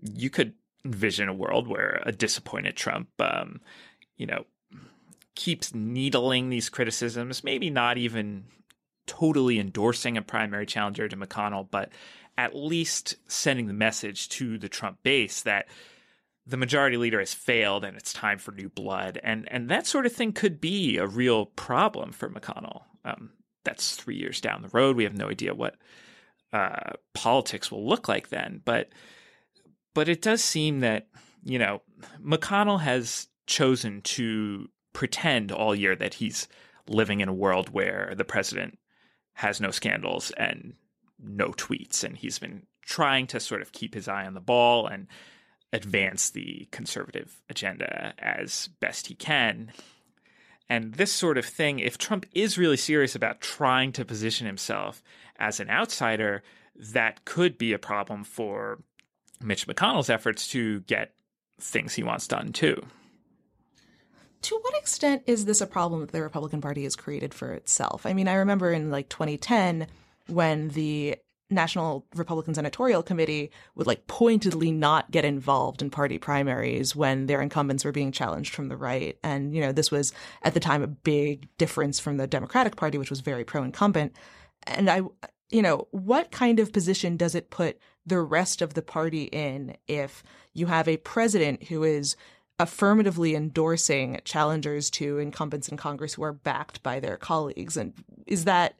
you 0.00 0.30
could 0.30 0.54
envision 0.84 1.28
a 1.28 1.34
world 1.34 1.66
where 1.66 2.02
a 2.04 2.12
disappointed 2.12 2.76
Trump, 2.76 3.08
um, 3.20 3.60
you 4.16 4.26
know, 4.26 4.44
keeps 5.34 5.74
needling 5.74 6.48
these 6.48 6.68
criticisms, 6.68 7.44
maybe 7.44 7.70
not 7.70 7.98
even 7.98 8.44
totally 9.06 9.58
endorsing 9.58 10.16
a 10.16 10.22
primary 10.22 10.66
challenger 10.66 11.08
to 11.08 11.16
McConnell, 11.16 11.68
but 11.70 11.90
at 12.38 12.56
least 12.56 13.16
sending 13.28 13.66
the 13.66 13.72
message 13.72 14.28
to 14.28 14.58
the 14.58 14.68
Trump 14.68 15.02
base 15.02 15.42
that 15.42 15.66
the 16.46 16.56
majority 16.56 16.96
leader 16.96 17.18
has 17.18 17.34
failed 17.34 17.84
and 17.84 17.96
it's 17.96 18.12
time 18.12 18.38
for 18.38 18.52
new 18.52 18.68
blood. 18.68 19.18
And 19.22 19.48
and 19.50 19.68
that 19.68 19.86
sort 19.86 20.06
of 20.06 20.12
thing 20.12 20.32
could 20.32 20.60
be 20.60 20.96
a 20.96 21.06
real 21.06 21.46
problem 21.46 22.12
for 22.12 22.28
McConnell. 22.28 22.82
Um, 23.04 23.30
that's 23.64 23.96
three 23.96 24.16
years 24.16 24.40
down 24.40 24.62
the 24.62 24.68
road. 24.68 24.96
We 24.96 25.04
have 25.04 25.16
no 25.16 25.28
idea 25.28 25.54
what 25.54 25.76
uh, 26.52 26.92
politics 27.14 27.70
will 27.70 27.86
look 27.86 28.08
like 28.08 28.28
then. 28.28 28.62
But 28.64 28.90
but 29.94 30.08
it 30.08 30.22
does 30.22 30.44
seem 30.44 30.80
that, 30.80 31.08
you 31.42 31.58
know, 31.58 31.82
McConnell 32.24 32.80
has 32.80 33.28
chosen 33.46 34.02
to 34.02 34.68
pretend 34.92 35.50
all 35.50 35.74
year 35.74 35.96
that 35.96 36.14
he's 36.14 36.48
living 36.88 37.20
in 37.20 37.28
a 37.28 37.34
world 37.34 37.70
where 37.70 38.14
the 38.16 38.24
president 38.24 38.78
has 39.34 39.60
no 39.60 39.70
scandals 39.70 40.30
and 40.32 40.74
no 41.18 41.48
tweets. 41.48 42.04
And 42.04 42.16
he's 42.16 42.38
been 42.38 42.66
trying 42.82 43.26
to 43.28 43.40
sort 43.40 43.62
of 43.62 43.72
keep 43.72 43.94
his 43.94 44.06
eye 44.06 44.26
on 44.26 44.34
the 44.34 44.40
ball 44.40 44.86
and 44.86 45.08
advance 45.76 46.30
the 46.30 46.66
conservative 46.72 47.40
agenda 47.48 48.14
as 48.18 48.68
best 48.80 49.06
he 49.06 49.14
can. 49.14 49.72
And 50.68 50.94
this 50.94 51.12
sort 51.12 51.38
of 51.38 51.44
thing, 51.44 51.78
if 51.78 51.96
Trump 51.96 52.26
is 52.32 52.58
really 52.58 52.76
serious 52.76 53.14
about 53.14 53.40
trying 53.40 53.92
to 53.92 54.04
position 54.04 54.46
himself 54.46 55.02
as 55.38 55.60
an 55.60 55.70
outsider, 55.70 56.42
that 56.74 57.24
could 57.24 57.56
be 57.56 57.72
a 57.72 57.78
problem 57.78 58.24
for 58.24 58.80
Mitch 59.40 59.66
McConnell's 59.66 60.10
efforts 60.10 60.48
to 60.48 60.80
get 60.80 61.12
things 61.60 61.94
he 61.94 62.02
wants 62.02 62.26
done 62.26 62.52
too. 62.52 62.84
To 64.42 64.58
what 64.62 64.76
extent 64.76 65.22
is 65.26 65.44
this 65.44 65.60
a 65.60 65.66
problem 65.66 66.00
that 66.00 66.12
the 66.12 66.22
Republican 66.22 66.60
Party 66.60 66.84
has 66.84 66.96
created 66.96 67.32
for 67.32 67.52
itself? 67.52 68.06
I 68.06 68.12
mean, 68.12 68.28
I 68.28 68.34
remember 68.34 68.72
in 68.72 68.90
like 68.90 69.08
2010 69.08 69.86
when 70.28 70.68
the 70.68 71.16
National 71.48 72.04
Republican 72.14 72.54
Senatorial 72.54 73.02
Committee 73.02 73.50
would 73.76 73.86
like 73.86 74.06
pointedly 74.08 74.72
not 74.72 75.10
get 75.10 75.24
involved 75.24 75.80
in 75.80 75.90
party 75.90 76.18
primaries 76.18 76.96
when 76.96 77.26
their 77.26 77.40
incumbents 77.40 77.84
were 77.84 77.92
being 77.92 78.10
challenged 78.10 78.54
from 78.54 78.68
the 78.68 78.76
right. 78.76 79.16
And, 79.22 79.54
you 79.54 79.60
know, 79.60 79.72
this 79.72 79.90
was 79.90 80.12
at 80.42 80.54
the 80.54 80.60
time 80.60 80.82
a 80.82 80.88
big 80.88 81.48
difference 81.56 82.00
from 82.00 82.16
the 82.16 82.26
Democratic 82.26 82.74
Party, 82.74 82.98
which 82.98 83.10
was 83.10 83.20
very 83.20 83.44
pro 83.44 83.62
incumbent. 83.62 84.16
And 84.66 84.90
I, 84.90 85.02
you 85.50 85.62
know, 85.62 85.86
what 85.92 86.32
kind 86.32 86.58
of 86.58 86.72
position 86.72 87.16
does 87.16 87.36
it 87.36 87.50
put 87.50 87.78
the 88.04 88.20
rest 88.20 88.60
of 88.60 88.74
the 88.74 88.82
party 88.82 89.24
in 89.24 89.76
if 89.86 90.24
you 90.52 90.66
have 90.66 90.88
a 90.88 90.96
president 90.96 91.64
who 91.64 91.84
is 91.84 92.16
affirmatively 92.58 93.36
endorsing 93.36 94.18
challengers 94.24 94.90
to 94.90 95.18
incumbents 95.18 95.68
in 95.68 95.76
Congress 95.76 96.14
who 96.14 96.24
are 96.24 96.32
backed 96.32 96.82
by 96.82 96.98
their 96.98 97.16
colleagues? 97.16 97.76
And 97.76 97.92
is 98.26 98.44
that 98.46 98.76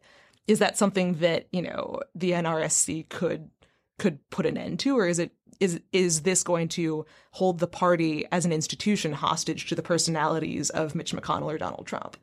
is 0.46 0.58
that 0.60 0.78
something 0.78 1.14
that 1.14 1.46
you 1.52 1.62
know 1.62 2.00
the 2.14 2.32
NRSC 2.32 3.08
could 3.08 3.50
could 3.98 4.18
put 4.30 4.46
an 4.46 4.56
end 4.56 4.80
to, 4.80 4.98
or 4.98 5.06
is 5.06 5.18
it 5.18 5.32
is 5.60 5.80
is 5.92 6.22
this 6.22 6.42
going 6.42 6.68
to 6.68 7.06
hold 7.32 7.58
the 7.58 7.66
party 7.66 8.26
as 8.30 8.44
an 8.44 8.52
institution 8.52 9.12
hostage 9.12 9.66
to 9.68 9.74
the 9.74 9.82
personalities 9.82 10.70
of 10.70 10.94
Mitch 10.94 11.12
McConnell 11.12 11.52
or 11.52 11.58
Donald 11.58 11.86
Trump? 11.86 12.16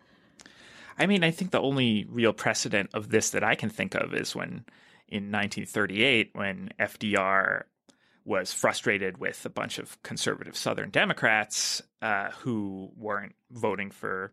I 0.97 1.07
mean, 1.07 1.23
I 1.23 1.31
think 1.31 1.51
the 1.51 1.61
only 1.61 2.05
real 2.07 2.33
precedent 2.33 2.91
of 2.93 3.09
this 3.09 3.31
that 3.31 3.43
I 3.43 3.55
can 3.55 3.69
think 3.69 3.95
of 3.95 4.13
is 4.13 4.35
when 4.35 4.65
in 5.07 5.31
1938, 5.31 6.31
when 6.33 6.71
FDR 6.79 7.63
was 8.25 8.53
frustrated 8.53 9.17
with 9.17 9.45
a 9.45 9.49
bunch 9.49 9.79
of 9.79 10.01
conservative 10.01 10.55
Southern 10.55 10.89
Democrats 10.89 11.81
uh, 12.01 12.29
who 12.39 12.91
weren't 12.95 13.35
voting 13.51 13.91
for 13.91 14.31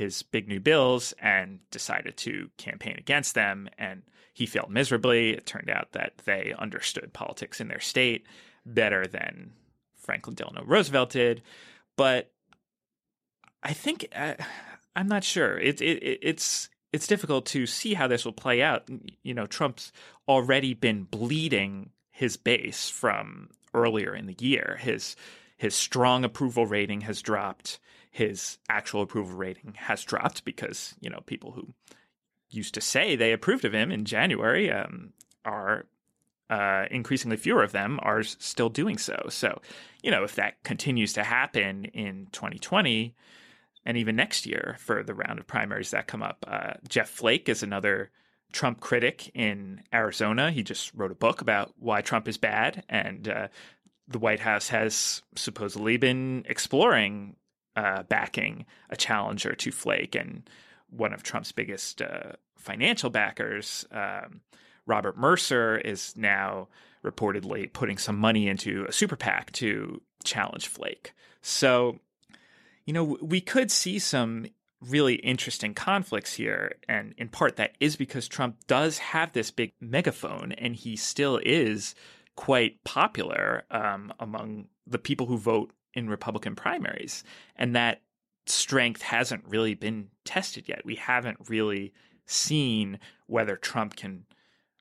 his 0.00 0.22
big 0.22 0.48
new 0.48 0.58
bills 0.60 1.12
and 1.20 1.58
decided 1.70 2.16
to 2.16 2.48
campaign 2.56 2.96
against 2.96 3.34
them. 3.34 3.68
And 3.76 4.00
he 4.32 4.46
failed 4.46 4.70
miserably. 4.70 5.32
It 5.32 5.44
turned 5.44 5.68
out 5.68 5.92
that 5.92 6.14
they 6.24 6.54
understood 6.58 7.12
politics 7.12 7.60
in 7.60 7.68
their 7.68 7.80
state 7.80 8.26
better 8.64 9.06
than 9.06 9.52
Franklin 9.94 10.34
Delano 10.34 10.64
Roosevelt 10.64 11.10
did. 11.10 11.42
But 11.98 12.32
I 13.62 13.74
think 13.74 14.08
uh, 14.16 14.36
I'm 14.96 15.06
not 15.06 15.22
sure. 15.22 15.58
It, 15.58 15.82
it, 15.82 16.18
it's 16.22 16.70
it's 16.94 17.06
difficult 17.06 17.44
to 17.46 17.66
see 17.66 17.92
how 17.92 18.08
this 18.08 18.24
will 18.24 18.32
play 18.32 18.62
out. 18.62 18.88
You 19.22 19.34
know, 19.34 19.46
Trump's 19.46 19.92
already 20.26 20.72
been 20.72 21.04
bleeding 21.04 21.90
his 22.10 22.38
base 22.38 22.88
from 22.88 23.50
earlier 23.74 24.14
in 24.14 24.24
the 24.24 24.36
year. 24.38 24.78
His 24.80 25.14
his 25.58 25.74
strong 25.74 26.24
approval 26.24 26.64
rating 26.64 27.02
has 27.02 27.20
dropped 27.20 27.78
his 28.10 28.58
actual 28.68 29.02
approval 29.02 29.36
rating 29.36 29.74
has 29.76 30.04
dropped 30.04 30.44
because 30.44 30.94
you 31.00 31.08
know 31.08 31.20
people 31.26 31.52
who 31.52 31.74
used 32.50 32.74
to 32.74 32.80
say 32.80 33.14
they 33.14 33.32
approved 33.32 33.64
of 33.64 33.72
him 33.72 33.92
in 33.92 34.04
January 34.04 34.70
um, 34.70 35.12
are 35.44 35.86
uh, 36.50 36.86
increasingly 36.90 37.36
fewer 37.36 37.62
of 37.62 37.72
them 37.72 38.00
are 38.02 38.24
still 38.24 38.68
doing 38.68 38.98
so. 38.98 39.26
So, 39.28 39.62
you 40.02 40.10
know, 40.10 40.24
if 40.24 40.34
that 40.34 40.62
continues 40.64 41.12
to 41.12 41.22
happen 41.22 41.84
in 41.84 42.26
2020 42.32 43.14
and 43.86 43.96
even 43.96 44.16
next 44.16 44.46
year 44.46 44.76
for 44.80 45.04
the 45.04 45.14
round 45.14 45.38
of 45.38 45.46
primaries 45.46 45.92
that 45.92 46.08
come 46.08 46.22
up, 46.24 46.44
uh, 46.48 46.72
Jeff 46.88 47.08
Flake 47.08 47.48
is 47.48 47.62
another 47.62 48.10
Trump 48.52 48.80
critic 48.80 49.30
in 49.32 49.82
Arizona. 49.94 50.50
He 50.50 50.64
just 50.64 50.92
wrote 50.92 51.12
a 51.12 51.14
book 51.16 51.40
about 51.40 51.72
why 51.78 52.00
Trump 52.00 52.26
is 52.26 52.36
bad, 52.36 52.84
and 52.88 53.28
uh, 53.28 53.48
the 54.08 54.18
White 54.18 54.40
House 54.40 54.68
has 54.68 55.22
supposedly 55.36 55.98
been 55.98 56.44
exploring 56.48 57.36
uh, 57.76 58.02
backing 58.04 58.66
a 58.88 58.96
challenger 58.96 59.54
to 59.54 59.70
Flake. 59.70 60.14
And 60.14 60.48
one 60.90 61.12
of 61.12 61.22
Trump's 61.22 61.52
biggest 61.52 62.02
uh, 62.02 62.32
financial 62.56 63.10
backers, 63.10 63.86
um, 63.92 64.40
Robert 64.86 65.16
Mercer, 65.16 65.78
is 65.78 66.14
now 66.16 66.68
reportedly 67.04 67.72
putting 67.72 67.98
some 67.98 68.18
money 68.18 68.48
into 68.48 68.84
a 68.88 68.92
super 68.92 69.16
PAC 69.16 69.52
to 69.52 70.00
challenge 70.24 70.68
Flake. 70.68 71.12
So, 71.42 71.98
you 72.84 72.92
know, 72.92 73.16
we 73.22 73.40
could 73.40 73.70
see 73.70 73.98
some 73.98 74.46
really 74.80 75.14
interesting 75.16 75.74
conflicts 75.74 76.34
here. 76.34 76.72
And 76.88 77.14
in 77.16 77.28
part, 77.28 77.56
that 77.56 77.76
is 77.80 77.96
because 77.96 78.28
Trump 78.28 78.56
does 78.66 78.98
have 78.98 79.32
this 79.32 79.50
big 79.50 79.72
megaphone 79.80 80.52
and 80.52 80.74
he 80.74 80.96
still 80.96 81.40
is 81.44 81.94
quite 82.36 82.82
popular 82.84 83.64
um, 83.70 84.12
among 84.18 84.66
the 84.86 84.98
people 84.98 85.26
who 85.26 85.36
vote 85.36 85.72
in 85.94 86.08
Republican 86.08 86.54
primaries. 86.54 87.24
And 87.56 87.74
that 87.76 88.02
strength 88.46 89.02
hasn't 89.02 89.44
really 89.46 89.74
been 89.74 90.08
tested 90.24 90.68
yet. 90.68 90.84
We 90.84 90.96
haven't 90.96 91.38
really 91.48 91.92
seen 92.26 92.98
whether 93.26 93.56
Trump 93.56 93.96
can 93.96 94.24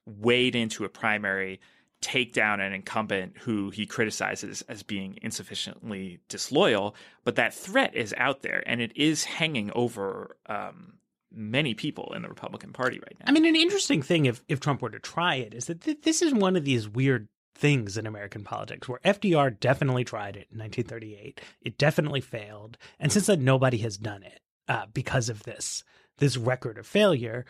wade 0.05 0.55
into 0.55 0.85
a 0.85 0.89
primary, 0.89 1.59
take 2.01 2.33
down 2.33 2.59
an 2.59 2.73
incumbent 2.73 3.37
who 3.39 3.69
he 3.69 3.85
criticizes 3.85 4.61
as 4.63 4.83
being 4.83 5.17
insufficiently 5.21 6.19
disloyal. 6.29 6.95
But 7.23 7.35
that 7.35 7.53
threat 7.53 7.95
is 7.95 8.13
out 8.17 8.41
there 8.41 8.63
and 8.65 8.81
it 8.81 8.95
is 8.95 9.25
hanging 9.25 9.71
over 9.75 10.37
um, 10.47 10.93
many 11.31 11.73
people 11.73 12.13
in 12.15 12.21
the 12.21 12.29
Republican 12.29 12.73
Party 12.73 12.99
right 12.99 13.15
now. 13.19 13.25
I 13.27 13.31
mean, 13.31 13.45
an 13.45 13.55
interesting 13.55 14.01
thing 14.01 14.25
if, 14.25 14.43
if 14.47 14.59
Trump 14.59 14.81
were 14.81 14.89
to 14.89 14.99
try 14.99 15.35
it 15.35 15.53
is 15.53 15.65
that 15.65 15.81
th- 15.81 16.01
this 16.01 16.21
is 16.21 16.33
one 16.33 16.55
of 16.55 16.65
these 16.65 16.87
weird 16.87 17.27
things 17.55 17.97
in 17.97 18.07
American 18.07 18.43
politics 18.43 18.87
where 18.87 18.99
FDR 19.03 19.59
definitely 19.59 20.03
tried 20.03 20.35
it 20.35 20.47
in 20.51 20.59
1938. 20.59 21.41
It 21.61 21.77
definitely 21.77 22.21
failed. 22.21 22.77
And 22.99 23.11
since 23.11 23.27
then, 23.27 23.43
nobody 23.43 23.77
has 23.79 23.97
done 23.97 24.23
it 24.23 24.39
uh, 24.67 24.85
because 24.93 25.29
of 25.29 25.43
this, 25.43 25.83
this 26.17 26.37
record 26.37 26.77
of 26.77 26.87
failure. 26.87 27.45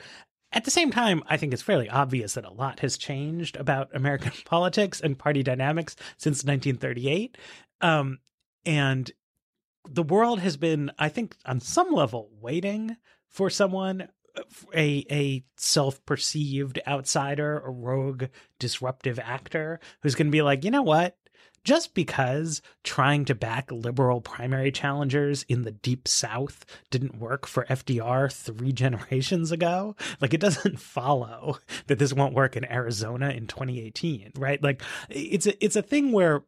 At 0.51 0.65
the 0.65 0.71
same 0.71 0.89
time, 0.89 1.21
I 1.27 1.37
think 1.37 1.53
it's 1.53 1.61
fairly 1.61 1.89
obvious 1.89 2.33
that 2.33 2.45
a 2.45 2.51
lot 2.51 2.79
has 2.79 2.97
changed 2.97 3.55
about 3.55 3.89
American 3.93 4.31
politics 4.45 4.99
and 4.99 5.17
party 5.17 5.43
dynamics 5.43 5.95
since 6.17 6.43
1938. 6.43 7.37
Um, 7.81 8.19
and 8.65 9.11
the 9.87 10.03
world 10.03 10.39
has 10.39 10.57
been, 10.57 10.91
I 10.97 11.09
think, 11.09 11.35
on 11.45 11.59
some 11.59 11.91
level, 11.91 12.29
waiting 12.41 12.97
for 13.27 13.49
someone 13.49 14.09
a 14.73 15.05
a 15.09 15.43
self-perceived 15.57 16.79
outsider, 16.87 17.59
a 17.59 17.69
rogue, 17.69 18.25
disruptive 18.59 19.19
actor 19.19 19.79
who's 20.01 20.15
going 20.15 20.27
to 20.27 20.31
be 20.31 20.41
like, 20.41 20.63
you 20.63 20.71
know 20.71 20.81
what? 20.81 21.17
Just 21.63 21.93
because 21.93 22.61
trying 22.83 23.25
to 23.25 23.35
back 23.35 23.71
liberal 23.71 24.21
primary 24.21 24.71
challengers 24.71 25.43
in 25.43 25.63
the 25.63 25.71
deep 25.71 26.07
south 26.07 26.65
didn't 26.89 27.19
work 27.19 27.45
for 27.45 27.65
FDR 27.65 28.31
three 28.31 28.71
generations 28.73 29.51
ago, 29.51 29.95
like 30.21 30.33
it 30.33 30.39
doesn't 30.39 30.79
follow 30.81 31.57
that 31.87 31.99
this 31.99 32.13
won't 32.13 32.33
work 32.33 32.55
in 32.55 32.65
Arizona 32.71 33.29
in 33.29 33.47
2018, 33.47 34.31
right? 34.37 34.63
Like 34.63 34.81
it's 35.09 35.47
a, 35.47 35.63
it's 35.63 35.75
a 35.75 35.81
thing 35.81 36.11
where 36.11 36.43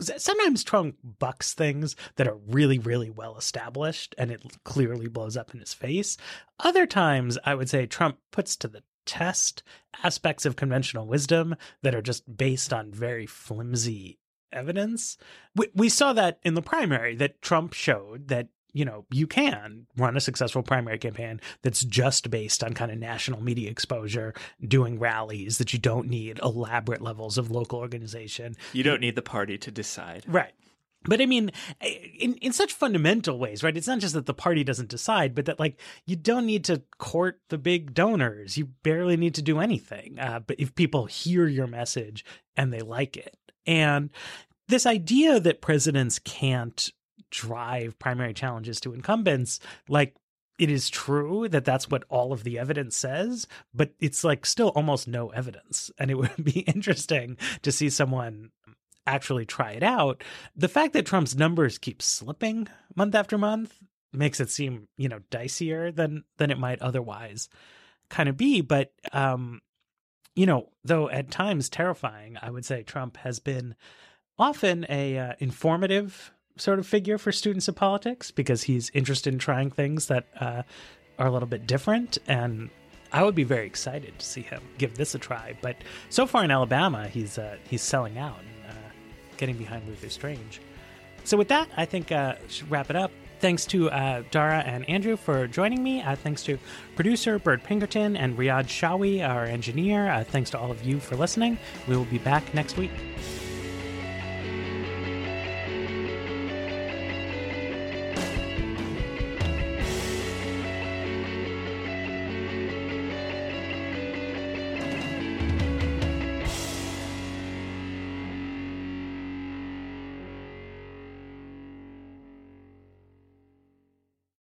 sometimes 0.00 0.64
Trump 0.64 0.96
bucks 1.18 1.54
things 1.54 1.96
that 2.16 2.28
are 2.28 2.38
really, 2.48 2.78
really 2.78 3.10
well 3.10 3.36
established 3.36 4.14
and 4.18 4.30
it 4.30 4.42
clearly 4.64 5.08
blows 5.08 5.36
up 5.36 5.54
in 5.54 5.60
his 5.60 5.74
face. 5.74 6.16
Other 6.60 6.86
times, 6.86 7.38
I 7.44 7.54
would 7.54 7.68
say 7.68 7.86
Trump 7.86 8.18
puts 8.30 8.56
to 8.56 8.68
the 8.68 8.82
test 9.06 9.62
aspects 10.02 10.46
of 10.46 10.56
conventional 10.56 11.06
wisdom 11.06 11.54
that 11.82 11.94
are 11.94 12.02
just 12.02 12.36
based 12.36 12.72
on 12.72 12.90
very 12.90 13.26
flimsy 13.26 14.18
evidence. 14.52 15.18
We, 15.54 15.68
we 15.74 15.88
saw 15.88 16.12
that 16.14 16.38
in 16.42 16.54
the 16.54 16.62
primary 16.62 17.16
that 17.16 17.42
Trump 17.42 17.72
showed 17.72 18.28
that 18.28 18.48
you 18.74 18.84
know, 18.84 19.06
you 19.10 19.26
can 19.26 19.86
run 19.96 20.16
a 20.16 20.20
successful 20.20 20.62
primary 20.62 20.98
campaign 20.98 21.40
that's 21.62 21.82
just 21.84 22.30
based 22.30 22.62
on 22.62 22.74
kind 22.74 22.90
of 22.90 22.98
national 22.98 23.40
media 23.40 23.70
exposure, 23.70 24.34
doing 24.66 24.98
rallies 24.98 25.58
that 25.58 25.72
you 25.72 25.78
don't 25.78 26.08
need 26.08 26.40
elaborate 26.42 27.00
levels 27.00 27.38
of 27.38 27.50
local 27.50 27.78
organization. 27.78 28.56
You 28.72 28.82
don't 28.82 29.00
need 29.00 29.14
the 29.14 29.22
party 29.22 29.56
to 29.58 29.70
decide. 29.70 30.24
Right. 30.26 30.52
But 31.06 31.20
I 31.20 31.26
mean, 31.26 31.52
in, 32.18 32.34
in 32.36 32.52
such 32.52 32.72
fundamental 32.72 33.38
ways, 33.38 33.62
right? 33.62 33.76
It's 33.76 33.86
not 33.86 33.98
just 33.98 34.14
that 34.14 34.26
the 34.26 34.34
party 34.34 34.64
doesn't 34.64 34.88
decide, 34.88 35.34
but 35.34 35.44
that 35.44 35.60
like 35.60 35.78
you 36.06 36.16
don't 36.16 36.46
need 36.46 36.64
to 36.64 36.82
court 36.98 37.40
the 37.50 37.58
big 37.58 37.94
donors. 37.94 38.56
You 38.56 38.66
barely 38.82 39.16
need 39.16 39.34
to 39.34 39.42
do 39.42 39.60
anything. 39.60 40.18
Uh, 40.18 40.40
but 40.40 40.58
if 40.58 40.74
people 40.74 41.04
hear 41.04 41.46
your 41.46 41.66
message 41.66 42.24
and 42.56 42.72
they 42.72 42.80
like 42.80 43.16
it, 43.16 43.36
and 43.66 44.10
this 44.68 44.86
idea 44.86 45.38
that 45.40 45.60
presidents 45.60 46.18
can't 46.18 46.90
drive 47.34 47.98
primary 47.98 48.32
challenges 48.32 48.80
to 48.80 48.94
incumbents, 48.94 49.58
like 49.88 50.14
it 50.58 50.70
is 50.70 50.88
true 50.88 51.48
that 51.48 51.64
that's 51.64 51.90
what 51.90 52.04
all 52.08 52.32
of 52.32 52.44
the 52.44 52.58
evidence 52.60 52.96
says, 52.96 53.48
but 53.74 53.90
it's 53.98 54.22
like 54.22 54.46
still 54.46 54.68
almost 54.68 55.08
no 55.08 55.30
evidence. 55.30 55.90
And 55.98 56.10
it 56.10 56.14
would 56.18 56.44
be 56.44 56.60
interesting 56.60 57.36
to 57.62 57.72
see 57.72 57.90
someone 57.90 58.50
actually 59.06 59.44
try 59.44 59.72
it 59.72 59.82
out. 59.82 60.22
The 60.56 60.68
fact 60.68 60.92
that 60.92 61.06
Trump's 61.06 61.34
numbers 61.34 61.76
keep 61.76 62.00
slipping 62.00 62.68
month 62.94 63.14
after 63.14 63.36
month 63.36 63.78
makes 64.12 64.38
it 64.38 64.48
seem, 64.48 64.86
you 64.96 65.08
know, 65.08 65.18
dicier 65.30 65.94
than 65.94 66.24
than 66.38 66.50
it 66.52 66.58
might 66.58 66.80
otherwise 66.80 67.48
kind 68.08 68.28
of 68.28 68.36
be, 68.36 68.60
but 68.60 68.92
um 69.12 69.60
you 70.36 70.46
know, 70.46 70.68
though 70.84 71.08
at 71.10 71.30
times 71.30 71.68
terrifying, 71.68 72.36
I 72.42 72.50
would 72.50 72.64
say 72.64 72.82
Trump 72.82 73.16
has 73.18 73.38
been 73.38 73.76
often 74.36 74.84
a 74.88 75.16
uh, 75.16 75.32
informative 75.38 76.32
sort 76.56 76.78
of 76.78 76.86
figure 76.86 77.18
for 77.18 77.32
students 77.32 77.68
of 77.68 77.74
politics 77.74 78.30
because 78.30 78.64
he's 78.64 78.90
interested 78.94 79.32
in 79.32 79.38
trying 79.38 79.70
things 79.70 80.06
that 80.06 80.26
uh, 80.40 80.62
are 81.18 81.26
a 81.26 81.30
little 81.30 81.48
bit 81.48 81.66
different 81.66 82.18
and 82.26 82.70
I 83.14 83.22
would 83.22 83.36
be 83.36 83.44
very 83.44 83.64
excited 83.64 84.18
to 84.18 84.26
see 84.26 84.42
him 84.42 84.60
give 84.76 84.96
this 84.96 85.14
a 85.14 85.18
try. 85.18 85.56
But 85.62 85.76
so 86.10 86.26
far 86.26 86.42
in 86.42 86.50
Alabama, 86.50 87.06
he's 87.06 87.38
uh, 87.38 87.56
he's 87.62 87.80
selling 87.80 88.18
out 88.18 88.40
and 88.40 88.76
uh, 88.76 88.90
getting 89.36 89.56
behind 89.56 89.86
Luther 89.86 90.08
Strange. 90.08 90.60
So 91.22 91.36
with 91.36 91.46
that, 91.48 91.68
I 91.76 91.84
think 91.84 92.10
uh, 92.10 92.34
should 92.48 92.68
wrap 92.70 92.90
it 92.90 92.96
up. 92.96 93.12
Thanks 93.38 93.66
to 93.66 93.88
uh, 93.90 94.24
Dara 94.32 94.58
and 94.66 94.88
Andrew 94.88 95.16
for 95.16 95.46
joining 95.46 95.82
me. 95.82 96.02
Uh, 96.02 96.16
thanks 96.16 96.42
to 96.44 96.58
producer 96.96 97.38
Bird 97.38 97.62
Pinkerton 97.62 98.16
and 98.16 98.36
Riyadh 98.36 98.66
Shawi, 98.66 99.26
our 99.26 99.44
engineer. 99.44 100.10
Uh, 100.10 100.24
thanks 100.24 100.50
to 100.50 100.58
all 100.58 100.72
of 100.72 100.82
you 100.82 100.98
for 100.98 101.14
listening. 101.14 101.56
We 101.86 101.96
will 101.96 102.06
be 102.06 102.18
back 102.18 102.52
next 102.52 102.76
week. 102.76 102.90